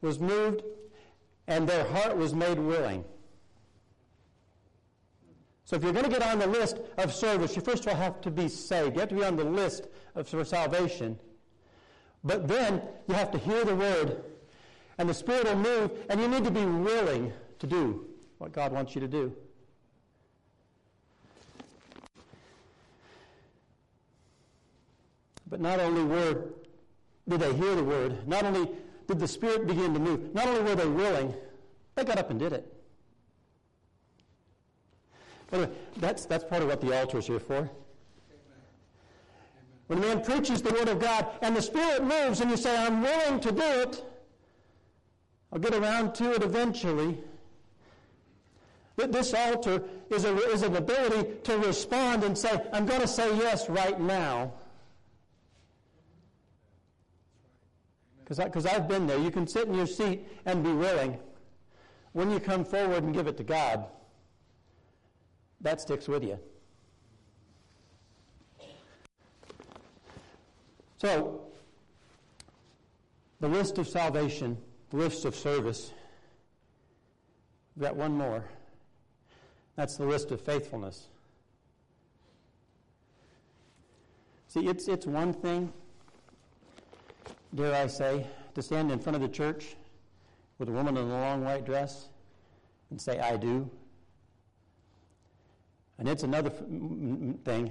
was 0.00 0.18
moved 0.18 0.62
and 1.46 1.68
their 1.68 1.84
heart 1.84 2.16
was 2.16 2.34
made 2.34 2.58
willing. 2.58 3.04
So 5.70 5.76
if 5.76 5.84
you're 5.84 5.92
going 5.92 6.04
to 6.04 6.10
get 6.10 6.24
on 6.24 6.40
the 6.40 6.48
list 6.48 6.78
of 6.98 7.14
service, 7.14 7.54
you 7.54 7.62
first 7.62 7.86
of 7.86 7.92
all 7.92 7.94
have 7.94 8.20
to 8.22 8.30
be 8.32 8.48
saved. 8.48 8.96
You 8.96 9.00
have 9.02 9.10
to 9.10 9.14
be 9.14 9.24
on 9.24 9.36
the 9.36 9.44
list 9.44 9.86
of, 10.16 10.26
for 10.26 10.44
salvation. 10.44 11.16
But 12.24 12.48
then 12.48 12.82
you 13.06 13.14
have 13.14 13.30
to 13.30 13.38
hear 13.38 13.64
the 13.64 13.76
word, 13.76 14.20
and 14.98 15.08
the 15.08 15.14
Spirit 15.14 15.44
will 15.44 15.54
move, 15.54 15.92
and 16.08 16.20
you 16.20 16.26
need 16.26 16.42
to 16.42 16.50
be 16.50 16.64
willing 16.64 17.32
to 17.60 17.68
do 17.68 18.04
what 18.38 18.50
God 18.50 18.72
wants 18.72 18.96
you 18.96 19.00
to 19.00 19.06
do. 19.06 19.32
But 25.48 25.60
not 25.60 25.78
only 25.78 26.02
were 26.02 26.46
did 27.28 27.38
they 27.38 27.54
hear 27.54 27.76
the 27.76 27.84
word, 27.84 28.26
not 28.26 28.42
only 28.42 28.72
did 29.06 29.20
the 29.20 29.28
Spirit 29.28 29.68
begin 29.68 29.94
to 29.94 30.00
move, 30.00 30.34
not 30.34 30.48
only 30.48 30.62
were 30.62 30.74
they 30.74 30.88
willing, 30.88 31.32
they 31.94 32.02
got 32.02 32.18
up 32.18 32.30
and 32.30 32.40
did 32.40 32.54
it. 32.54 32.79
Anyway, 35.52 35.70
that's, 35.96 36.26
that's 36.26 36.44
part 36.44 36.62
of 36.62 36.68
what 36.68 36.80
the 36.80 36.98
altar 36.98 37.18
is 37.18 37.26
here 37.26 37.40
for. 37.40 37.68
When 39.88 39.98
a 39.98 40.02
man 40.02 40.22
preaches 40.22 40.62
the 40.62 40.72
Word 40.72 40.88
of 40.88 41.00
God 41.00 41.26
and 41.42 41.56
the 41.56 41.62
Spirit 41.62 42.04
moves 42.04 42.40
and 42.40 42.50
you 42.50 42.56
say, 42.56 42.76
I'm 42.76 43.02
willing 43.02 43.40
to 43.40 43.50
do 43.50 43.62
it, 43.62 44.04
I'll 45.52 45.58
get 45.58 45.74
around 45.74 46.14
to 46.16 46.32
it 46.32 46.42
eventually. 46.42 47.18
This 48.96 49.34
altar 49.34 49.82
is, 50.10 50.24
a, 50.24 50.36
is 50.50 50.62
an 50.62 50.76
ability 50.76 51.38
to 51.44 51.58
respond 51.58 52.22
and 52.22 52.36
say, 52.36 52.62
I'm 52.72 52.86
going 52.86 53.00
to 53.00 53.08
say 53.08 53.36
yes 53.36 53.68
right 53.68 53.98
now. 53.98 54.52
Because 58.24 58.66
I've 58.66 58.86
been 58.86 59.08
there. 59.08 59.18
You 59.18 59.32
can 59.32 59.48
sit 59.48 59.66
in 59.66 59.74
your 59.74 59.88
seat 59.88 60.24
and 60.46 60.62
be 60.62 60.72
willing. 60.72 61.18
When 62.12 62.30
you 62.30 62.38
come 62.38 62.64
forward 62.64 63.02
and 63.02 63.12
give 63.12 63.26
it 63.26 63.36
to 63.38 63.42
God, 63.42 63.86
that 65.60 65.80
sticks 65.80 66.08
with 66.08 66.24
you. 66.24 66.38
So, 70.98 71.40
the 73.40 73.48
list 73.48 73.78
of 73.78 73.88
salvation, 73.88 74.58
the 74.90 74.98
list 74.98 75.24
of 75.24 75.34
service. 75.34 75.92
We've 77.74 77.84
got 77.84 77.96
one 77.96 78.12
more. 78.12 78.44
That's 79.76 79.96
the 79.96 80.04
list 80.04 80.30
of 80.30 80.42
faithfulness. 80.42 81.06
See, 84.48 84.66
it's, 84.66 84.88
it's 84.88 85.06
one 85.06 85.32
thing, 85.32 85.72
dare 87.54 87.74
I 87.74 87.86
say, 87.86 88.26
to 88.54 88.62
stand 88.62 88.90
in 88.90 88.98
front 88.98 89.16
of 89.16 89.22
the 89.22 89.28
church 89.28 89.76
with 90.58 90.68
a 90.68 90.72
woman 90.72 90.96
in 90.96 91.04
a 91.04 91.08
long 91.08 91.44
white 91.44 91.64
dress 91.64 92.08
and 92.90 93.00
say, 93.00 93.18
I 93.20 93.36
do. 93.36 93.70
And 96.00 96.08
it's 96.08 96.22
another 96.22 96.48
thing 96.48 97.70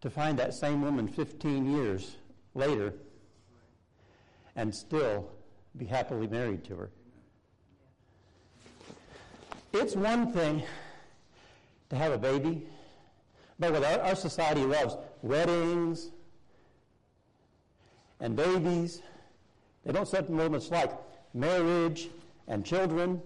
to 0.00 0.08
find 0.08 0.38
that 0.38 0.54
same 0.54 0.80
woman 0.80 1.08
15 1.08 1.74
years 1.74 2.16
later 2.54 2.94
and 4.54 4.72
still 4.72 5.28
be 5.76 5.84
happily 5.84 6.28
married 6.28 6.62
to 6.66 6.76
her. 6.76 6.90
It's 9.72 9.96
one 9.96 10.32
thing 10.32 10.62
to 11.90 11.96
have 11.96 12.12
a 12.12 12.18
baby, 12.18 12.64
but 13.58 13.72
what 13.72 13.82
our, 13.82 13.98
our 14.02 14.14
society 14.14 14.64
loves 14.64 14.96
weddings 15.22 16.12
and 18.20 18.36
babies. 18.36 19.02
They 19.84 19.90
don't 19.90 20.06
set 20.06 20.30
moments 20.30 20.70
like 20.70 20.92
marriage 21.34 22.08
and 22.46 22.64
children 22.64 23.20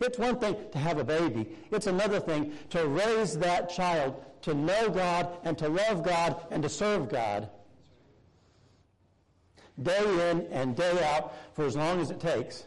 it's 0.00 0.18
one 0.18 0.38
thing 0.38 0.56
to 0.72 0.78
have 0.78 0.98
a 0.98 1.04
baby. 1.04 1.46
It's 1.70 1.86
another 1.86 2.20
thing 2.20 2.52
to 2.70 2.86
raise 2.86 3.36
that 3.38 3.70
child 3.70 4.24
to 4.42 4.54
know 4.54 4.88
God 4.88 5.28
and 5.44 5.56
to 5.58 5.68
love 5.68 6.02
God 6.02 6.40
and 6.50 6.62
to 6.62 6.68
serve 6.68 7.08
God 7.08 7.48
day 9.82 10.30
in 10.30 10.46
and 10.50 10.76
day 10.76 11.02
out 11.14 11.34
for 11.54 11.64
as 11.64 11.76
long 11.76 12.00
as 12.00 12.10
it 12.10 12.20
takes. 12.20 12.64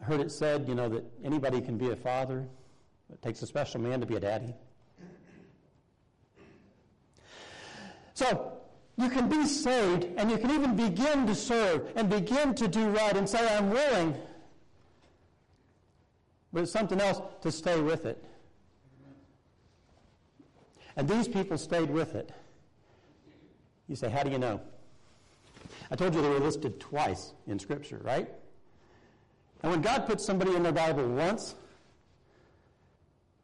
I 0.00 0.04
heard 0.04 0.20
it 0.20 0.32
said, 0.32 0.68
you 0.68 0.74
know, 0.74 0.88
that 0.88 1.04
anybody 1.24 1.60
can 1.60 1.78
be 1.78 1.90
a 1.90 1.96
father. 1.96 2.44
It 3.12 3.22
takes 3.22 3.42
a 3.42 3.46
special 3.46 3.80
man 3.80 4.00
to 4.00 4.06
be 4.06 4.16
a 4.16 4.20
daddy. 4.20 4.54
So, 8.14 8.61
you 8.96 9.08
can 9.08 9.28
be 9.28 9.46
saved 9.46 10.06
and 10.16 10.30
you 10.30 10.38
can 10.38 10.50
even 10.50 10.76
begin 10.76 11.26
to 11.26 11.34
serve 11.34 11.90
and 11.96 12.10
begin 12.10 12.54
to 12.56 12.68
do 12.68 12.88
right 12.90 13.16
and 13.16 13.28
say, 13.28 13.56
I'm 13.56 13.70
willing. 13.70 14.14
But 16.52 16.64
it's 16.64 16.72
something 16.72 17.00
else 17.00 17.20
to 17.42 17.50
stay 17.50 17.80
with 17.80 18.04
it. 18.04 18.22
And 20.96 21.08
these 21.08 21.26
people 21.26 21.56
stayed 21.56 21.90
with 21.90 22.14
it. 22.14 22.30
You 23.88 23.96
say, 23.96 24.10
How 24.10 24.22
do 24.22 24.30
you 24.30 24.38
know? 24.38 24.60
I 25.90 25.96
told 25.96 26.14
you 26.14 26.20
they 26.20 26.28
were 26.28 26.38
listed 26.38 26.78
twice 26.80 27.32
in 27.46 27.58
Scripture, 27.58 28.00
right? 28.02 28.28
And 29.62 29.72
when 29.72 29.80
God 29.80 30.06
puts 30.06 30.24
somebody 30.24 30.54
in 30.54 30.62
the 30.62 30.72
Bible 30.72 31.06
once, 31.08 31.54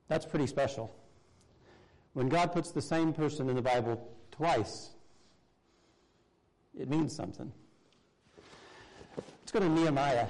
that's 0.08 0.26
pretty 0.26 0.46
special. 0.46 0.94
When 2.12 2.28
God 2.28 2.52
puts 2.52 2.70
the 2.70 2.82
same 2.82 3.12
person 3.12 3.48
in 3.48 3.56
the 3.56 3.62
Bible 3.62 4.10
twice, 4.30 4.90
it 6.78 6.88
means 6.88 7.14
something. 7.14 7.52
Let's 9.16 9.52
go 9.52 9.60
to 9.60 9.68
Nehemiah. 9.68 10.26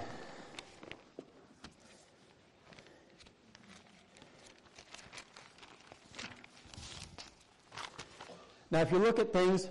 Now, 8.70 8.80
if 8.80 8.92
you 8.92 8.98
look 8.98 9.18
at 9.18 9.32
things, 9.32 9.68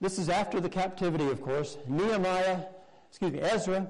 this 0.00 0.18
is 0.18 0.28
after 0.28 0.60
the 0.60 0.68
captivity, 0.68 1.28
of 1.28 1.40
course. 1.40 1.78
Nehemiah, 1.88 2.60
excuse 3.08 3.32
me, 3.32 3.40
Ezra 3.40 3.86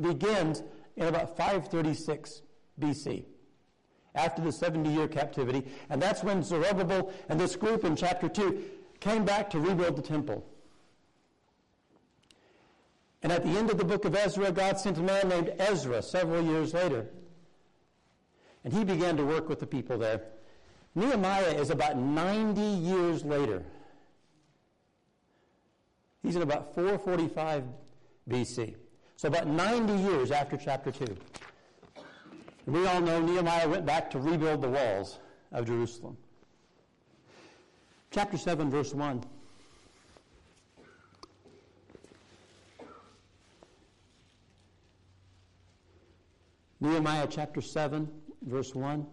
begins 0.00 0.62
in 0.96 1.06
about 1.06 1.36
536 1.36 2.42
BC, 2.80 3.24
after 4.14 4.42
the 4.42 4.52
70 4.52 4.90
year 4.90 5.08
captivity. 5.08 5.66
And 5.90 6.00
that's 6.00 6.22
when 6.22 6.42
Zerubbabel 6.42 7.12
and 7.28 7.38
this 7.38 7.56
group 7.56 7.84
in 7.84 7.94
chapter 7.94 8.28
2 8.28 8.62
came 9.02 9.24
back 9.24 9.50
to 9.50 9.58
rebuild 9.58 9.96
the 9.96 10.02
temple. 10.02 10.46
And 13.22 13.32
at 13.32 13.42
the 13.42 13.50
end 13.50 13.70
of 13.70 13.78
the 13.78 13.84
book 13.84 14.04
of 14.04 14.14
Ezra, 14.14 14.52
God 14.52 14.78
sent 14.78 14.98
a 14.98 15.02
man 15.02 15.28
named 15.28 15.52
Ezra 15.58 16.02
several 16.02 16.42
years 16.42 16.72
later. 16.72 17.06
And 18.64 18.72
he 18.72 18.84
began 18.84 19.16
to 19.16 19.24
work 19.24 19.48
with 19.48 19.58
the 19.58 19.66
people 19.66 19.98
there. 19.98 20.22
Nehemiah 20.94 21.54
is 21.54 21.70
about 21.70 21.96
90 21.96 22.60
years 22.60 23.24
later. 23.24 23.64
He's 26.22 26.36
in 26.36 26.42
about 26.42 26.74
445 26.74 27.64
BC. 28.28 28.76
So 29.16 29.28
about 29.28 29.48
90 29.48 29.94
years 29.94 30.30
after 30.30 30.56
chapter 30.56 30.92
2. 30.92 31.04
And 32.66 32.74
we 32.74 32.86
all 32.86 33.00
know 33.00 33.20
Nehemiah 33.20 33.68
went 33.68 33.84
back 33.84 34.10
to 34.12 34.20
rebuild 34.20 34.62
the 34.62 34.68
walls 34.68 35.18
of 35.50 35.66
Jerusalem. 35.66 36.16
Chapter 38.12 38.36
7, 38.36 38.70
verse 38.70 38.92
1. 38.92 39.24
Nehemiah 46.78 47.26
chapter 47.30 47.62
7, 47.62 48.06
verse 48.42 48.74
1 48.74 49.06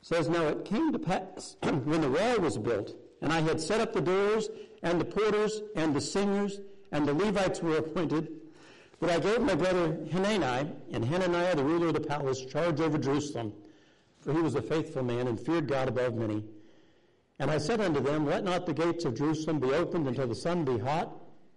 says, 0.00 0.30
Now 0.30 0.44
it 0.44 0.64
came 0.64 0.92
to 0.92 0.98
pass 0.98 1.56
when 1.62 2.00
the 2.00 2.08
wall 2.08 2.40
was 2.40 2.56
built, 2.56 2.96
and 3.20 3.30
I 3.30 3.42
had 3.42 3.60
set 3.60 3.82
up 3.82 3.92
the 3.92 4.00
doors, 4.00 4.48
and 4.82 4.98
the 4.98 5.04
porters, 5.04 5.60
and 5.76 5.94
the 5.94 6.00
singers, 6.00 6.60
and 6.90 7.06
the 7.06 7.12
Levites 7.12 7.60
were 7.60 7.76
appointed, 7.76 8.28
that 9.00 9.10
I 9.10 9.18
gave 9.18 9.42
my 9.42 9.56
brother 9.56 9.98
Hanani 10.10 10.70
and 10.90 11.04
Hananiah, 11.04 11.54
the 11.54 11.64
ruler 11.64 11.88
of 11.88 11.94
the 11.94 12.00
palace, 12.00 12.46
charge 12.46 12.80
over 12.80 12.96
Jerusalem 12.96 13.52
for 14.24 14.32
he 14.32 14.40
was 14.40 14.54
a 14.54 14.62
faithful 14.62 15.02
man 15.02 15.28
and 15.28 15.38
feared 15.38 15.68
God 15.68 15.88
above 15.88 16.14
many. 16.14 16.44
And 17.38 17.50
I 17.50 17.58
said 17.58 17.80
unto 17.80 18.00
them, 18.00 18.26
Let 18.26 18.44
not 18.44 18.66
the 18.66 18.72
gates 18.72 19.04
of 19.04 19.16
Jerusalem 19.16 19.60
be 19.60 19.72
opened 19.72 20.08
until 20.08 20.26
the 20.26 20.34
sun 20.34 20.64
be 20.64 20.78
hot, 20.78 21.12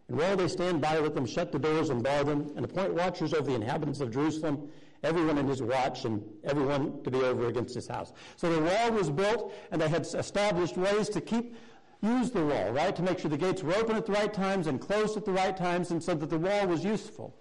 And 0.10 0.18
while 0.18 0.38
they 0.38 0.48
stand 0.48 0.82
by, 0.82 0.98
let 0.98 1.16
them 1.16 1.26
shut 1.26 1.52
the 1.52 1.60
doors 1.60 1.90
and 1.90 2.04
bar 2.04 2.24
them, 2.24 2.52
and 2.56 2.66
appoint 2.66 2.94
watchers 2.94 3.34
over 3.34 3.50
the 3.50 3.56
inhabitants 3.56 4.00
of 4.00 4.12
Jerusalem, 4.12 4.70
everyone 5.04 5.38
in 5.38 5.48
his 5.48 5.62
watch, 5.62 6.06
and 6.06 6.24
everyone 6.44 7.04
to 7.04 7.12
be 7.12 7.20
over 7.20 7.48
against 7.48 7.76
his 7.76 7.88
house. 7.88 8.14
So 8.36 8.54
the 8.54 8.62
wall 8.62 8.92
was 8.92 9.10
built, 9.10 9.54
and 9.72 9.82
they 9.82 9.90
had 9.90 10.02
established 10.02 10.78
ways 10.78 11.10
to 11.10 11.22
keep 11.22 11.56
use 12.02 12.32
the 12.32 12.46
wall, 12.46 12.72
right? 12.72 12.96
To 12.96 13.02
make 13.02 13.20
sure 13.20 13.30
the 13.30 13.38
gates 13.38 13.64
were 13.64 13.76
open 13.76 13.96
at 13.96 14.06
the 14.06 14.12
right 14.12 14.34
times 14.34 14.68
and 14.68 14.80
closed 14.80 15.18
at 15.18 15.26
the 15.26 15.32
right 15.32 15.56
times, 15.58 15.92
and 15.92 16.02
so 16.02 16.14
that 16.14 16.30
the 16.30 16.38
wall 16.38 16.68
was 16.68 16.84
useful. 16.84 17.36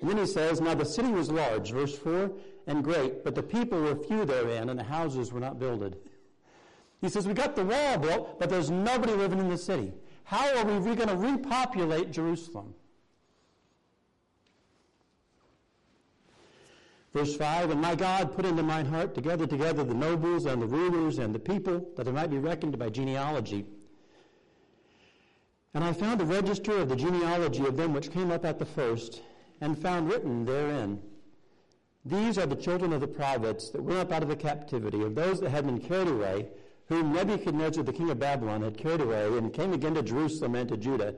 And 0.00 0.08
then 0.08 0.18
he 0.18 0.26
says, 0.26 0.60
Now 0.60 0.74
the 0.74 0.84
city 0.84 1.10
was 1.10 1.30
large, 1.30 1.72
verse 1.72 1.96
4, 1.98 2.30
and 2.66 2.84
great, 2.84 3.24
but 3.24 3.34
the 3.34 3.42
people 3.42 3.80
were 3.80 3.96
few 3.96 4.24
therein, 4.24 4.68
and 4.68 4.78
the 4.78 4.84
houses 4.84 5.32
were 5.32 5.40
not 5.40 5.58
builded. 5.58 5.96
He 7.00 7.08
says, 7.08 7.26
We 7.26 7.34
got 7.34 7.56
the 7.56 7.64
wall 7.64 7.98
built, 7.98 8.38
but 8.38 8.50
there's 8.50 8.70
nobody 8.70 9.12
living 9.12 9.38
in 9.38 9.48
the 9.48 9.58
city. 9.58 9.92
How 10.24 10.56
are 10.56 10.64
we 10.64 10.94
going 10.94 11.08
to 11.08 11.16
repopulate 11.16 12.10
Jerusalem? 12.10 12.74
Verse 17.14 17.34
5 17.36 17.70
And 17.70 17.80
my 17.80 17.94
God 17.94 18.34
put 18.36 18.44
into 18.44 18.62
mine 18.62 18.86
heart 18.86 19.14
to 19.14 19.20
gather 19.20 19.46
together 19.46 19.84
the 19.84 19.94
nobles 19.94 20.46
and 20.46 20.60
the 20.60 20.66
rulers 20.66 21.18
and 21.18 21.34
the 21.34 21.38
people, 21.38 21.88
that 21.96 22.04
they 22.04 22.12
might 22.12 22.30
be 22.30 22.38
reckoned 22.38 22.78
by 22.78 22.90
genealogy. 22.90 23.64
And 25.74 25.84
I 25.84 25.92
found 25.92 26.20
a 26.20 26.24
register 26.24 26.78
of 26.78 26.88
the 26.88 26.96
genealogy 26.96 27.64
of 27.66 27.76
them 27.76 27.92
which 27.92 28.12
came 28.12 28.30
up 28.30 28.44
at 28.44 28.58
the 28.58 28.64
first, 28.64 29.22
and 29.60 29.78
found 29.78 30.08
written 30.08 30.44
therein 30.44 31.00
These 32.04 32.38
are 32.38 32.46
the 32.46 32.56
children 32.56 32.92
of 32.92 33.00
the 33.00 33.08
prophets 33.08 33.70
that 33.70 33.82
went 33.82 33.98
up 33.98 34.12
out 34.12 34.22
of 34.22 34.28
the 34.28 34.36
captivity, 34.36 35.02
of 35.02 35.14
those 35.14 35.40
that 35.40 35.50
had 35.50 35.66
been 35.66 35.80
carried 35.80 36.08
away, 36.08 36.48
whom 36.86 37.12
Nebuchadnezzar 37.12 37.84
the 37.84 37.92
king 37.92 38.10
of 38.10 38.18
Babylon 38.18 38.62
had 38.62 38.78
carried 38.78 39.00
away, 39.00 39.26
and 39.36 39.52
came 39.52 39.72
again 39.72 39.94
to 39.94 40.02
Jerusalem 40.02 40.54
and 40.54 40.68
to 40.68 40.76
Judah, 40.76 41.14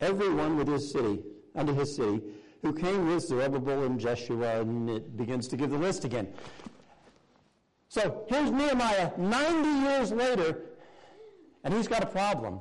every 0.00 0.32
one 0.32 0.56
with 0.56 0.68
his 0.68 0.92
city, 0.92 1.22
unto 1.54 1.74
his 1.74 1.96
city 1.96 2.22
who 2.62 2.72
came 2.72 3.08
with 3.08 3.24
Zerubbabel 3.24 3.84
and 3.84 4.00
Jeshua, 4.00 4.60
and 4.60 4.90
it 4.90 5.16
begins 5.16 5.46
to 5.48 5.56
give 5.56 5.70
the 5.70 5.78
list 5.78 6.04
again. 6.04 6.28
So 7.88 8.24
here's 8.28 8.50
Nehemiah 8.50 9.12
90 9.16 9.68
years 9.88 10.12
later, 10.12 10.62
and 11.64 11.72
he's 11.72 11.88
got 11.88 12.02
a 12.02 12.06
problem. 12.06 12.60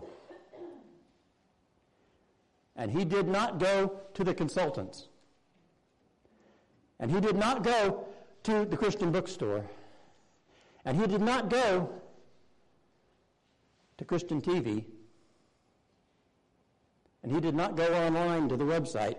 And 2.78 2.92
he 2.92 3.04
did 3.04 3.28
not 3.28 3.60
go 3.60 4.00
to 4.14 4.24
the 4.24 4.34
consultants. 4.34 5.08
And 7.00 7.12
he 7.12 7.20
did 7.20 7.36
not 7.36 7.64
go 7.64 8.06
to 8.44 8.66
the 8.66 8.78
Christian 8.78 9.12
bookstore. 9.12 9.66
And 10.86 11.00
he 11.00 11.08
did 11.08 11.22
not 11.22 11.50
go 11.50 11.90
to 13.98 14.06
Christian 14.06 14.42
TV. 14.42 14.86
And 17.24 17.32
he 17.32 17.42
did 17.42 17.56
not 17.56 17.76
go 17.76 17.92
online 18.06 18.48
to 18.50 18.56
the 18.56 18.64
website. 18.64 19.18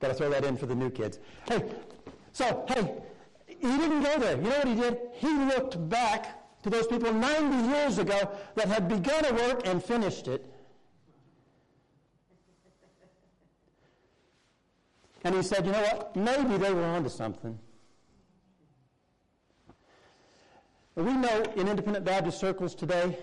Got 0.00 0.08
to 0.08 0.14
throw 0.14 0.30
that 0.30 0.44
in 0.44 0.56
for 0.56 0.66
the 0.66 0.74
new 0.74 0.90
kids. 0.90 1.18
Hey, 1.48 1.64
so, 2.32 2.64
hey, 2.68 2.94
he 3.46 3.76
didn't 3.76 4.02
go 4.02 4.18
there. 4.18 4.36
You 4.36 4.44
know 4.44 4.50
what 4.50 4.68
he 4.68 4.74
did? 4.76 4.98
He 5.14 5.28
looked 5.28 5.88
back 5.88 6.62
to 6.62 6.70
those 6.70 6.86
people 6.86 7.12
90 7.12 7.68
years 7.68 7.98
ago 7.98 8.30
that 8.54 8.68
had 8.68 8.88
begun 8.88 9.24
a 9.24 9.34
work 9.34 9.66
and 9.66 9.82
finished 9.82 10.28
it. 10.28 10.47
And 15.28 15.36
he 15.36 15.42
said, 15.42 15.66
you 15.66 15.72
know 15.72 15.82
what? 15.82 16.16
Maybe 16.16 16.56
they 16.56 16.72
were 16.72 16.86
onto 16.86 17.10
something. 17.10 17.58
We 20.94 21.12
know 21.12 21.42
in 21.54 21.68
independent 21.68 22.06
Baptist 22.06 22.40
circles 22.40 22.74
today, 22.74 23.14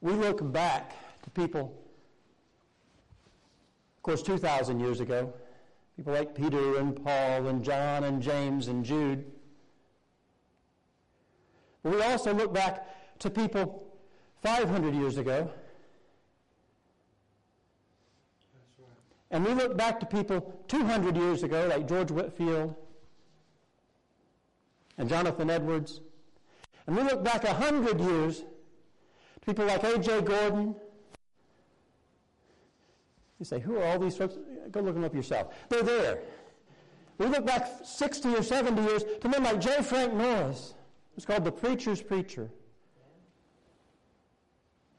we 0.00 0.14
look 0.14 0.52
back 0.52 0.96
to 1.22 1.30
people 1.30 1.80
of 3.98 4.02
course, 4.02 4.20
2,000 4.20 4.80
years 4.80 4.98
ago, 4.98 5.32
people 5.96 6.12
like 6.12 6.34
Peter 6.34 6.78
and 6.78 7.04
Paul 7.04 7.46
and 7.46 7.62
John 7.62 8.02
and 8.02 8.20
James 8.20 8.66
and 8.66 8.84
Jude. 8.84 9.24
But 11.84 11.94
we 11.94 12.02
also 12.02 12.34
look 12.34 12.52
back 12.52 13.18
to 13.20 13.30
people 13.30 13.86
500 14.42 14.92
years 14.92 15.18
ago. 15.18 15.52
And 19.30 19.44
we 19.44 19.52
look 19.52 19.76
back 19.76 20.00
to 20.00 20.06
people 20.06 20.62
200 20.68 21.16
years 21.16 21.42
ago, 21.42 21.66
like 21.68 21.86
George 21.86 22.10
Whitefield 22.10 22.74
and 24.96 25.08
Jonathan 25.08 25.50
Edwards. 25.50 26.00
And 26.86 26.96
we 26.96 27.02
look 27.02 27.22
back 27.22 27.44
100 27.44 28.00
years 28.00 28.38
to 28.38 29.40
people 29.44 29.66
like 29.66 29.84
A.J. 29.84 30.22
Gordon 30.22 30.74
you 33.38 33.44
say, 33.44 33.60
who 33.60 33.76
are 33.76 33.84
all 33.84 33.98
these 33.98 34.16
folks? 34.16 34.34
Go 34.70 34.80
look 34.80 34.94
them 34.94 35.04
up 35.04 35.14
yourself. 35.14 35.54
They're 35.68 35.82
there. 35.82 36.18
We 37.18 37.26
look 37.26 37.46
back 37.46 37.68
60 37.84 38.34
or 38.34 38.42
70 38.42 38.82
years 38.82 39.04
to 39.20 39.28
men 39.28 39.42
like 39.42 39.60
J. 39.60 39.82
Frank 39.82 40.14
Norris. 40.14 40.74
It's 41.16 41.24
called 41.24 41.44
The 41.44 41.52
Preacher's 41.52 42.02
Preacher. 42.02 42.48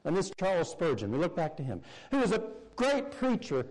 And 0.04 0.16
this 0.16 0.30
Charles 0.38 0.70
Spurgeon, 0.70 1.10
we 1.10 1.18
look 1.18 1.36
back 1.36 1.56
to 1.58 1.62
him, 1.62 1.82
who 2.10 2.18
was 2.18 2.32
a 2.32 2.42
great 2.76 3.10
preacher 3.10 3.66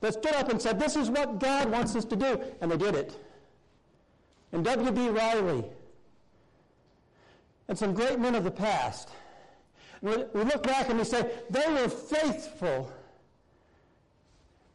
that 0.00 0.14
stood 0.14 0.34
up 0.34 0.48
and 0.50 0.60
said, 0.60 0.78
This 0.78 0.96
is 0.96 1.10
what 1.10 1.38
God 1.38 1.70
wants 1.70 1.94
us 1.96 2.04
to 2.06 2.16
do. 2.16 2.40
And 2.60 2.70
they 2.70 2.76
did 2.76 2.94
it. 2.94 3.18
And 4.52 4.64
W.B. 4.64 5.08
Riley, 5.08 5.64
and 7.68 7.76
some 7.76 7.94
great 7.94 8.18
men 8.18 8.34
of 8.34 8.44
the 8.44 8.50
past. 8.50 9.10
And 10.02 10.26
we 10.32 10.44
look 10.44 10.62
back 10.62 10.88
and 10.88 10.98
we 10.98 11.04
say, 11.04 11.30
They 11.50 11.66
were 11.68 11.88
faithful 11.88 12.92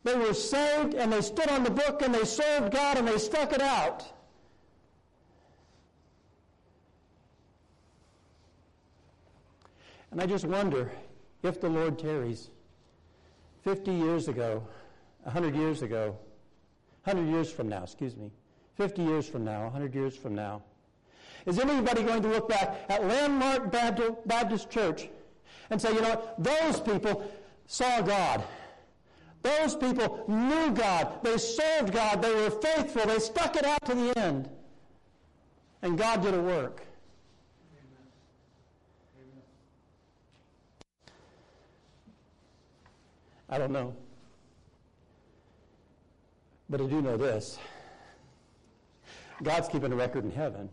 they 0.04 0.16
were 0.16 0.34
saved 0.34 0.96
and 0.96 1.14
they 1.14 1.22
stood 1.22 1.50
on 1.50 1.64
the 1.64 1.70
book 1.70 2.02
and 2.02 2.14
they 2.14 2.26
served 2.26 2.74
God 2.74 2.98
and 2.98 3.08
they 3.08 3.18
stuck 3.18 3.54
it 3.54 3.62
out. 3.62 4.04
And 10.12 10.20
I 10.20 10.26
just 10.26 10.46
wonder 10.46 10.92
if 11.44 11.62
the 11.62 11.70
Lord 11.70 12.00
tarries 12.00 12.50
50 13.64 13.92
years 13.92 14.28
ago, 14.28 14.64
100 15.24 15.56
years 15.56 15.82
ago, 15.82 16.18
100 17.04 17.30
years 17.30 17.52
from 17.52 17.70
now, 17.70 17.84
excuse 17.84 18.16
me, 18.16 18.32
50 18.76 19.02
years 19.04 19.28
from 19.28 19.44
now, 19.44 19.64
100 19.64 19.94
years 19.94 20.16
from 20.16 20.36
now, 20.36 20.62
is 21.46 21.60
anybody 21.60 22.04
going 22.04 22.22
to 22.22 22.28
look 22.28 22.48
back 22.48 22.86
at 22.90 23.06
Landmark 23.06 23.72
Baptist 24.26 24.70
Church 24.70 25.10
and 25.70 25.82
say, 25.82 25.94
you 25.94 26.02
know, 26.02 26.22
those 26.38 26.80
people 26.80 27.30
saw 27.66 28.02
God? 28.02 28.44
Those 29.42 29.76
people 29.76 30.24
knew 30.28 30.72
God. 30.72 31.24
They 31.24 31.38
served 31.38 31.94
God. 31.94 32.22
They 32.22 32.34
were 32.34 32.52
faithful. 32.52 33.06
They 33.08 33.18
stuck 33.18 33.56
it 33.56 33.66
out 33.66 33.84
to 33.86 33.96
the 33.96 34.20
end. 34.20 34.50
And 35.82 35.98
God 35.98 36.22
did 36.22 36.36
a 36.36 36.42
work. 36.42 36.84
I 43.50 43.58
don't 43.58 43.72
know. 43.72 43.96
But 46.72 46.80
I 46.80 46.86
do 46.86 47.02
know 47.02 47.18
this 47.18 47.60
God's 49.44 49.68
keeping 49.68 49.92
a 49.92 49.96
record 49.96 50.24
in 50.24 50.32
heaven. 50.32 50.70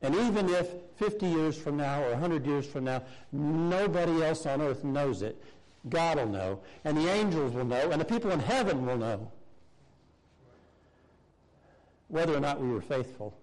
And 0.00 0.14
even 0.14 0.48
if 0.48 0.68
50 0.96 1.26
years 1.26 1.58
from 1.58 1.76
now 1.76 2.04
or 2.04 2.10
100 2.10 2.46
years 2.46 2.64
from 2.64 2.84
now, 2.84 3.02
nobody 3.32 4.22
else 4.22 4.46
on 4.46 4.62
earth 4.62 4.84
knows 4.84 5.22
it, 5.22 5.42
God 5.88 6.18
will 6.18 6.28
know, 6.28 6.60
and 6.84 6.96
the 6.96 7.08
angels 7.10 7.52
will 7.52 7.64
know, 7.64 7.90
and 7.90 8.00
the 8.00 8.04
people 8.04 8.30
in 8.30 8.38
heaven 8.38 8.86
will 8.86 8.96
know 8.96 9.32
whether 12.06 12.32
or 12.36 12.40
not 12.40 12.60
we 12.60 12.68
were 12.68 12.80
faithful. 12.80 13.36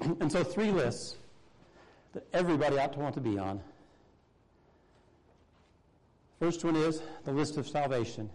and 0.00 0.32
so, 0.32 0.42
three 0.42 0.70
lists 0.70 1.16
that 2.14 2.26
everybody 2.32 2.78
ought 2.78 2.94
to 2.94 2.98
want 2.98 3.14
to 3.16 3.20
be 3.20 3.38
on. 3.38 3.60
First 6.38 6.64
one 6.64 6.76
is 6.76 7.02
the 7.24 7.32
list 7.32 7.56
of 7.56 7.66
salvation. 7.66 8.28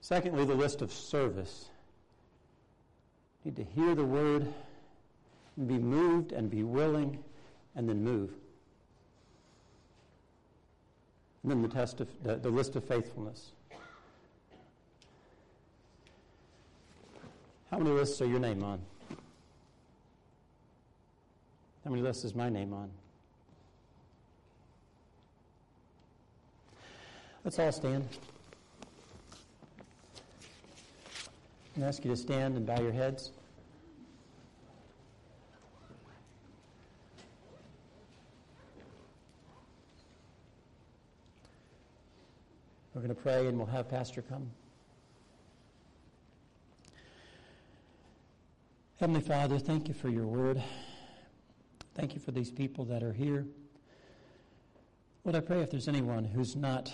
Secondly, 0.00 0.44
the 0.44 0.54
list 0.54 0.82
of 0.82 0.92
service. 0.92 1.68
You 3.44 3.50
need 3.50 3.56
to 3.56 3.64
hear 3.64 3.94
the 3.94 4.04
word 4.04 4.52
be 5.66 5.78
moved 5.78 6.32
and 6.32 6.50
be 6.50 6.62
willing 6.62 7.22
and 7.74 7.88
then 7.88 8.02
move. 8.02 8.30
And 11.42 11.52
then 11.52 11.62
the 11.62 11.68
test 11.68 12.00
of 12.00 12.08
the, 12.22 12.36
the 12.36 12.50
list 12.50 12.76
of 12.76 12.84
faithfulness. 12.84 13.52
How 17.70 17.78
many 17.78 17.90
lists 17.90 18.20
are 18.20 18.26
your 18.26 18.40
name 18.40 18.62
on? 18.62 18.80
How 21.84 21.90
many 21.90 22.02
lists 22.02 22.24
is 22.24 22.34
my 22.34 22.48
name 22.48 22.72
on? 22.72 22.90
Let's 27.46 27.60
all 27.60 27.70
stand. 27.70 28.08
And 31.76 31.84
ask 31.84 32.04
you 32.04 32.10
to 32.10 32.16
stand 32.16 32.56
and 32.56 32.66
bow 32.66 32.80
your 32.80 32.90
heads. 32.90 33.30
We're 42.92 43.02
going 43.02 43.14
to 43.14 43.22
pray 43.22 43.46
and 43.46 43.56
we'll 43.56 43.68
have 43.68 43.88
Pastor 43.88 44.22
come. 44.22 44.50
Heavenly 48.98 49.20
Father, 49.20 49.60
thank 49.60 49.86
you 49.86 49.94
for 49.94 50.08
your 50.08 50.26
word. 50.26 50.60
Thank 51.94 52.14
you 52.14 52.18
for 52.18 52.32
these 52.32 52.50
people 52.50 52.86
that 52.86 53.04
are 53.04 53.12
here. 53.12 53.46
Lord, 55.22 55.36
I 55.36 55.40
pray 55.40 55.60
if 55.60 55.70
there's 55.70 55.86
anyone 55.86 56.24
who's 56.24 56.56
not 56.56 56.92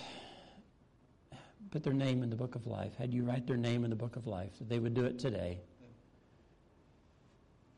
put 1.73 1.83
their 1.83 1.95
name 1.95 2.23
in 2.23 2.29
the 2.29 2.37
book 2.37 2.55
of 2.55 2.66
life, 2.66 2.93
had 2.99 3.12
you 3.12 3.25
write 3.25 3.47
their 3.47 3.57
name 3.57 3.83
in 3.83 3.91
the 3.91 3.97
book 3.97 4.16
of 4.16 4.27
life, 4.27 4.51
that 4.59 4.68
they 4.68 4.79
would 4.79 4.93
do 4.95 5.05
it 5.07 5.18
today. 5.18 5.59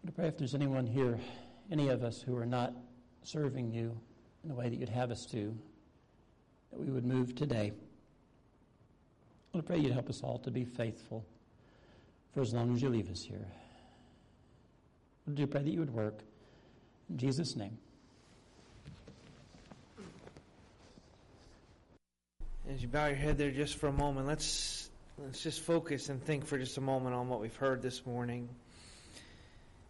I 0.07 0.11
pray 0.11 0.26
if 0.26 0.36
there's 0.36 0.55
anyone 0.55 0.84
here, 0.84 1.18
any 1.70 1.88
of 1.88 2.03
us 2.03 2.20
who 2.20 2.36
are 2.36 2.45
not 2.45 2.74
serving 3.22 3.70
you 3.70 3.97
in 4.42 4.49
the 4.49 4.55
way 4.55 4.68
that 4.68 4.76
you'd 4.78 4.88
have 4.88 5.12
us 5.12 5.24
to, 5.26 5.57
that 6.72 6.80
we 6.80 6.90
would 6.90 7.07
move 7.07 7.36
today. 7.36 7.72
I 9.55 9.61
pray 9.61 9.78
you'd 9.78 9.92
help 9.92 10.11
us 10.11 10.22
all 10.22 10.38
to 10.40 10.51
be 10.51 10.64
faithful 10.64 11.24
for 12.34 12.42
as 12.42 12.53
long 12.53 12.74
as 12.74 12.82
you 12.82 12.88
leave 12.88 13.09
us 13.09 13.22
here. 13.22 13.47
I 15.28 15.30
do 15.30 15.47
pray 15.47 15.62
that 15.62 15.70
you 15.70 15.78
would 15.78 15.95
work. 15.95 16.18
In 17.09 17.16
Jesus' 17.16 17.55
name. 17.55 17.78
As 22.66 22.80
you 22.80 22.88
bow 22.88 23.08
your 23.08 23.16
head 23.16 23.36
there 23.36 23.50
just 23.50 23.76
for 23.76 23.88
a 23.88 23.92
moment, 23.92 24.26
let's 24.26 24.88
let's 25.22 25.42
just 25.42 25.60
focus 25.60 26.08
and 26.08 26.24
think 26.24 26.46
for 26.46 26.56
just 26.56 26.78
a 26.78 26.80
moment 26.80 27.14
on 27.14 27.28
what 27.28 27.42
we've 27.42 27.54
heard 27.54 27.82
this 27.82 28.06
morning. 28.06 28.48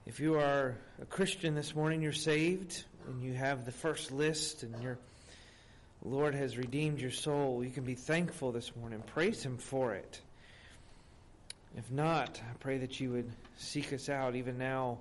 If 0.07 0.19
you 0.19 0.35
are 0.41 0.77
a 1.01 1.05
Christian 1.05 1.55
this 1.55 1.73
morning, 1.77 2.03
you're 2.03 2.13
saved, 2.13 2.83
and 3.07 3.23
you 3.23 3.33
have 3.35 3.65
the 3.65 3.71
first 3.71 4.11
list, 4.11 4.65
and 4.65 4.83
your 4.83 4.99
Lord 6.05 6.35
has 6.35 6.59
redeemed 6.59 7.01
your 7.01 7.13
soul, 7.13 7.63
you 7.63 7.71
can 7.71 7.85
be 7.85 7.95
thankful 7.95 8.51
this 8.51 8.75
morning. 8.75 9.05
Praise 9.07 9.41
Him 9.41 9.57
for 9.57 9.95
it. 9.95 10.21
If 11.77 11.93
not, 11.93 12.41
I 12.43 12.55
pray 12.59 12.79
that 12.79 12.99
you 12.99 13.13
would 13.13 13.31
seek 13.57 13.93
us 13.93 14.09
out 14.09 14.35
even 14.35 14.59
now. 14.59 14.99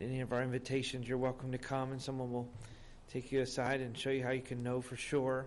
Any 0.00 0.22
of 0.22 0.32
our 0.32 0.42
invitations, 0.42 1.06
you're 1.06 1.18
welcome 1.18 1.52
to 1.52 1.58
come, 1.58 1.92
and 1.92 2.00
someone 2.00 2.32
will 2.32 2.48
take 3.12 3.30
you 3.32 3.42
aside 3.42 3.82
and 3.82 3.96
show 3.98 4.08
you 4.08 4.22
how 4.22 4.30
you 4.30 4.40
can 4.40 4.62
know 4.62 4.80
for 4.80 4.96
sure. 4.96 5.44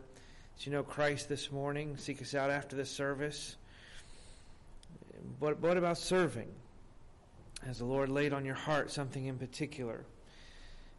As 0.58 0.66
you 0.66 0.72
know 0.72 0.84
Christ 0.84 1.28
this 1.28 1.52
morning, 1.52 1.98
seek 1.98 2.22
us 2.22 2.34
out 2.34 2.50
after 2.50 2.76
the 2.76 2.86
service. 2.86 3.58
But 5.40 5.60
what 5.60 5.78
about 5.78 5.98
serving? 5.98 6.48
Has 7.66 7.80
the 7.80 7.86
Lord 7.86 8.10
laid 8.10 8.32
on 8.32 8.46
your 8.46 8.56
heart 8.56 8.92
something 8.92 9.26
in 9.26 9.38
particular? 9.38 10.06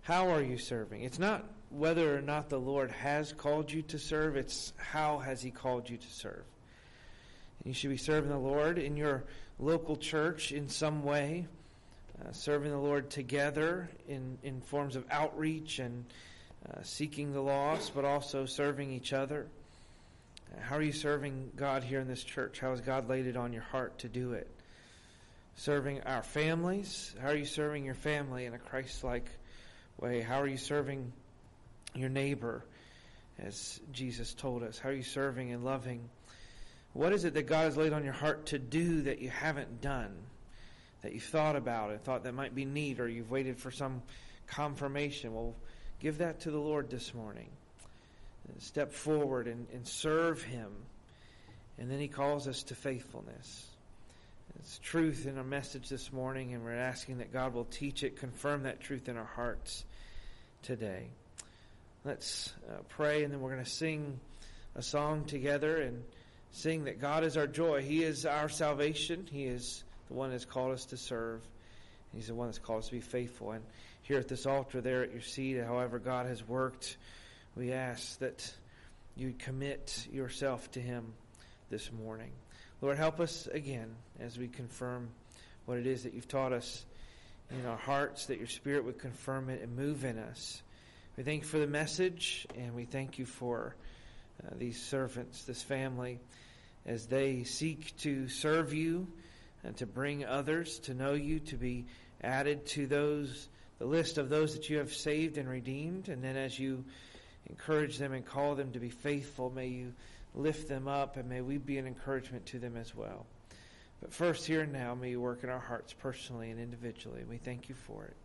How 0.02 0.28
are 0.28 0.42
you 0.42 0.58
serving? 0.58 1.02
It's 1.02 1.18
not 1.18 1.44
whether 1.70 2.16
or 2.16 2.20
not 2.20 2.48
the 2.48 2.58
Lord 2.58 2.90
has 2.90 3.32
called 3.32 3.72
you 3.72 3.82
to 3.82 3.98
serve, 3.98 4.36
it's 4.36 4.72
how 4.76 5.18
has 5.18 5.42
He 5.42 5.50
called 5.50 5.88
you 5.88 5.96
to 5.96 6.08
serve. 6.08 6.44
And 7.58 7.66
you 7.66 7.72
should 7.72 7.90
be 7.90 7.96
serving 7.96 8.30
the 8.30 8.38
Lord 8.38 8.78
in 8.78 8.96
your 8.96 9.24
local 9.58 9.96
church 9.96 10.52
in 10.52 10.68
some 10.68 11.02
way, 11.02 11.46
uh, 12.20 12.32
serving 12.32 12.70
the 12.70 12.78
Lord 12.78 13.10
together 13.10 13.88
in, 14.06 14.38
in 14.42 14.60
forms 14.60 14.96
of 14.96 15.04
outreach 15.10 15.78
and 15.78 16.04
uh, 16.68 16.82
seeking 16.82 17.32
the 17.32 17.40
lost, 17.40 17.94
but 17.94 18.04
also 18.04 18.46
serving 18.46 18.90
each 18.90 19.12
other. 19.12 19.46
Uh, 20.52 20.60
how 20.62 20.76
are 20.76 20.82
you 20.82 20.92
serving 20.92 21.52
God 21.56 21.84
here 21.84 22.00
in 22.00 22.08
this 22.08 22.24
church? 22.24 22.58
How 22.60 22.70
has 22.70 22.80
God 22.80 23.08
laid 23.08 23.26
it 23.26 23.36
on 23.36 23.52
your 23.52 23.62
heart 23.62 23.98
to 24.00 24.08
do 24.08 24.32
it? 24.32 24.50
Serving 25.56 26.02
our 26.02 26.22
families? 26.22 27.14
How 27.20 27.28
are 27.28 27.36
you 27.36 27.46
serving 27.46 27.84
your 27.84 27.94
family 27.94 28.46
in 28.46 28.54
a 28.54 28.58
Christ 28.58 29.04
like 29.04 29.26
way? 30.00 30.20
How 30.20 30.40
are 30.40 30.46
you 30.46 30.58
serving 30.58 31.12
your 31.94 32.10
neighbor 32.10 32.64
as 33.38 33.80
Jesus 33.92 34.34
told 34.34 34.62
us? 34.62 34.78
How 34.78 34.90
are 34.90 34.92
you 34.92 35.02
serving 35.02 35.52
and 35.52 35.64
loving? 35.64 36.08
What 36.92 37.12
is 37.12 37.24
it 37.24 37.34
that 37.34 37.46
God 37.46 37.64
has 37.64 37.76
laid 37.76 37.92
on 37.92 38.04
your 38.04 38.12
heart 38.12 38.46
to 38.46 38.58
do 38.58 39.02
that 39.02 39.20
you 39.20 39.30
haven't 39.30 39.80
done? 39.80 40.14
That 41.02 41.12
you've 41.12 41.22
thought 41.22 41.54
about 41.54 41.90
and 41.90 42.02
thought 42.02 42.24
that 42.24 42.34
might 42.34 42.54
be 42.54 42.64
neat, 42.64 43.00
or 43.00 43.08
you've 43.08 43.30
waited 43.30 43.58
for 43.58 43.70
some 43.70 44.02
confirmation? 44.46 45.34
Well, 45.34 45.54
give 46.00 46.18
that 46.18 46.40
to 46.40 46.50
the 46.50 46.58
Lord 46.58 46.90
this 46.90 47.14
morning. 47.14 47.48
Step 48.58 48.92
forward 48.92 49.48
and, 49.48 49.66
and 49.72 49.86
serve 49.86 50.42
Him. 50.42 50.70
And 51.78 51.90
then 51.90 51.98
He 51.98 52.08
calls 52.08 52.48
us 52.48 52.62
to 52.64 52.74
faithfulness. 52.74 53.66
It's 54.58 54.78
truth 54.78 55.26
in 55.26 55.36
our 55.36 55.44
message 55.44 55.88
this 55.88 56.12
morning, 56.12 56.54
and 56.54 56.64
we're 56.64 56.72
asking 56.72 57.18
that 57.18 57.32
God 57.32 57.52
will 57.52 57.66
teach 57.66 58.02
it, 58.02 58.16
confirm 58.16 58.62
that 58.62 58.80
truth 58.80 59.08
in 59.08 59.16
our 59.16 59.24
hearts 59.24 59.84
today. 60.62 61.08
Let's 62.04 62.54
uh, 62.70 62.78
pray, 62.88 63.24
and 63.24 63.32
then 63.32 63.40
we're 63.40 63.52
going 63.52 63.64
to 63.64 63.70
sing 63.70 64.18
a 64.74 64.82
song 64.82 65.24
together 65.24 65.78
and 65.82 66.02
sing 66.52 66.84
that 66.84 67.00
God 67.00 67.24
is 67.24 67.36
our 67.36 67.46
joy. 67.46 67.82
He 67.82 68.02
is 68.02 68.24
our 68.24 68.48
salvation. 68.48 69.26
He 69.30 69.44
is 69.44 69.84
the 70.08 70.14
one 70.14 70.30
that's 70.30 70.44
called 70.44 70.72
us 70.72 70.86
to 70.86 70.96
serve. 70.96 71.42
He's 72.14 72.28
the 72.28 72.34
one 72.34 72.46
that's 72.48 72.58
called 72.58 72.78
us 72.78 72.86
to 72.86 72.92
be 72.92 73.00
faithful. 73.00 73.52
And 73.52 73.64
here 74.06 74.20
at 74.20 74.28
this 74.28 74.46
altar, 74.46 74.80
there 74.80 75.02
at 75.02 75.10
your 75.10 75.20
seat, 75.20 75.60
however 75.64 75.98
God 75.98 76.26
has 76.26 76.46
worked, 76.46 76.96
we 77.56 77.72
ask 77.72 78.20
that 78.20 78.54
you 79.16 79.34
commit 79.36 80.06
yourself 80.12 80.70
to 80.72 80.80
Him 80.80 81.12
this 81.70 81.90
morning. 81.90 82.30
Lord, 82.80 82.98
help 82.98 83.18
us 83.18 83.48
again 83.48 83.92
as 84.20 84.38
we 84.38 84.46
confirm 84.46 85.08
what 85.64 85.78
it 85.78 85.88
is 85.88 86.04
that 86.04 86.14
you've 86.14 86.28
taught 86.28 86.52
us 86.52 86.84
in 87.50 87.66
our 87.66 87.76
hearts, 87.76 88.26
that 88.26 88.38
your 88.38 88.46
Spirit 88.46 88.84
would 88.84 89.00
confirm 89.00 89.50
it 89.50 89.60
and 89.60 89.74
move 89.74 90.04
in 90.04 90.18
us. 90.18 90.62
We 91.16 91.24
thank 91.24 91.42
you 91.42 91.48
for 91.48 91.58
the 91.58 91.66
message, 91.66 92.46
and 92.56 92.76
we 92.76 92.84
thank 92.84 93.18
you 93.18 93.26
for 93.26 93.74
uh, 94.44 94.54
these 94.56 94.80
servants, 94.80 95.42
this 95.42 95.64
family, 95.64 96.20
as 96.84 97.06
they 97.06 97.42
seek 97.42 97.96
to 97.98 98.28
serve 98.28 98.72
you 98.72 99.08
and 99.64 99.76
to 99.78 99.86
bring 99.86 100.24
others 100.24 100.78
to 100.80 100.94
know 100.94 101.14
you, 101.14 101.40
to 101.40 101.56
be 101.56 101.86
added 102.22 102.66
to 102.66 102.86
those 102.86 103.48
the 103.78 103.86
list 103.86 104.18
of 104.18 104.28
those 104.28 104.54
that 104.54 104.70
you 104.70 104.78
have 104.78 104.92
saved 104.92 105.38
and 105.38 105.48
redeemed, 105.48 106.08
and 106.08 106.22
then 106.22 106.36
as 106.36 106.58
you 106.58 106.84
encourage 107.48 107.98
them 107.98 108.12
and 108.12 108.24
call 108.24 108.54
them 108.54 108.72
to 108.72 108.80
be 108.80 108.90
faithful, 108.90 109.50
may 109.50 109.66
you 109.66 109.92
lift 110.34 110.68
them 110.68 110.88
up, 110.88 111.16
and 111.16 111.28
may 111.28 111.40
we 111.40 111.58
be 111.58 111.78
an 111.78 111.86
encouragement 111.86 112.46
to 112.46 112.58
them 112.58 112.76
as 112.76 112.94
well. 112.94 113.26
But 114.00 114.12
first, 114.12 114.46
here 114.46 114.60
and 114.60 114.72
now, 114.72 114.94
may 114.94 115.10
you 115.10 115.20
work 115.20 115.42
in 115.42 115.50
our 115.50 115.58
hearts 115.58 115.92
personally 115.92 116.50
and 116.50 116.60
individually. 116.60 117.24
We 117.28 117.38
thank 117.38 117.68
you 117.68 117.74
for 117.74 118.04
it. 118.04 118.16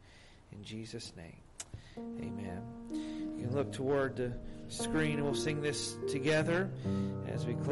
In 0.52 0.64
Jesus' 0.64 1.14
name. 1.16 1.38
Amen. 1.98 2.62
You 2.92 3.46
can 3.46 3.56
look 3.56 3.72
toward 3.72 4.16
the 4.16 4.34
screen 4.68 5.16
and 5.16 5.24
we'll 5.24 5.34
sing 5.36 5.62
this 5.62 5.96
together 6.10 6.70
as 7.28 7.46
we 7.46 7.54
close. 7.54 7.68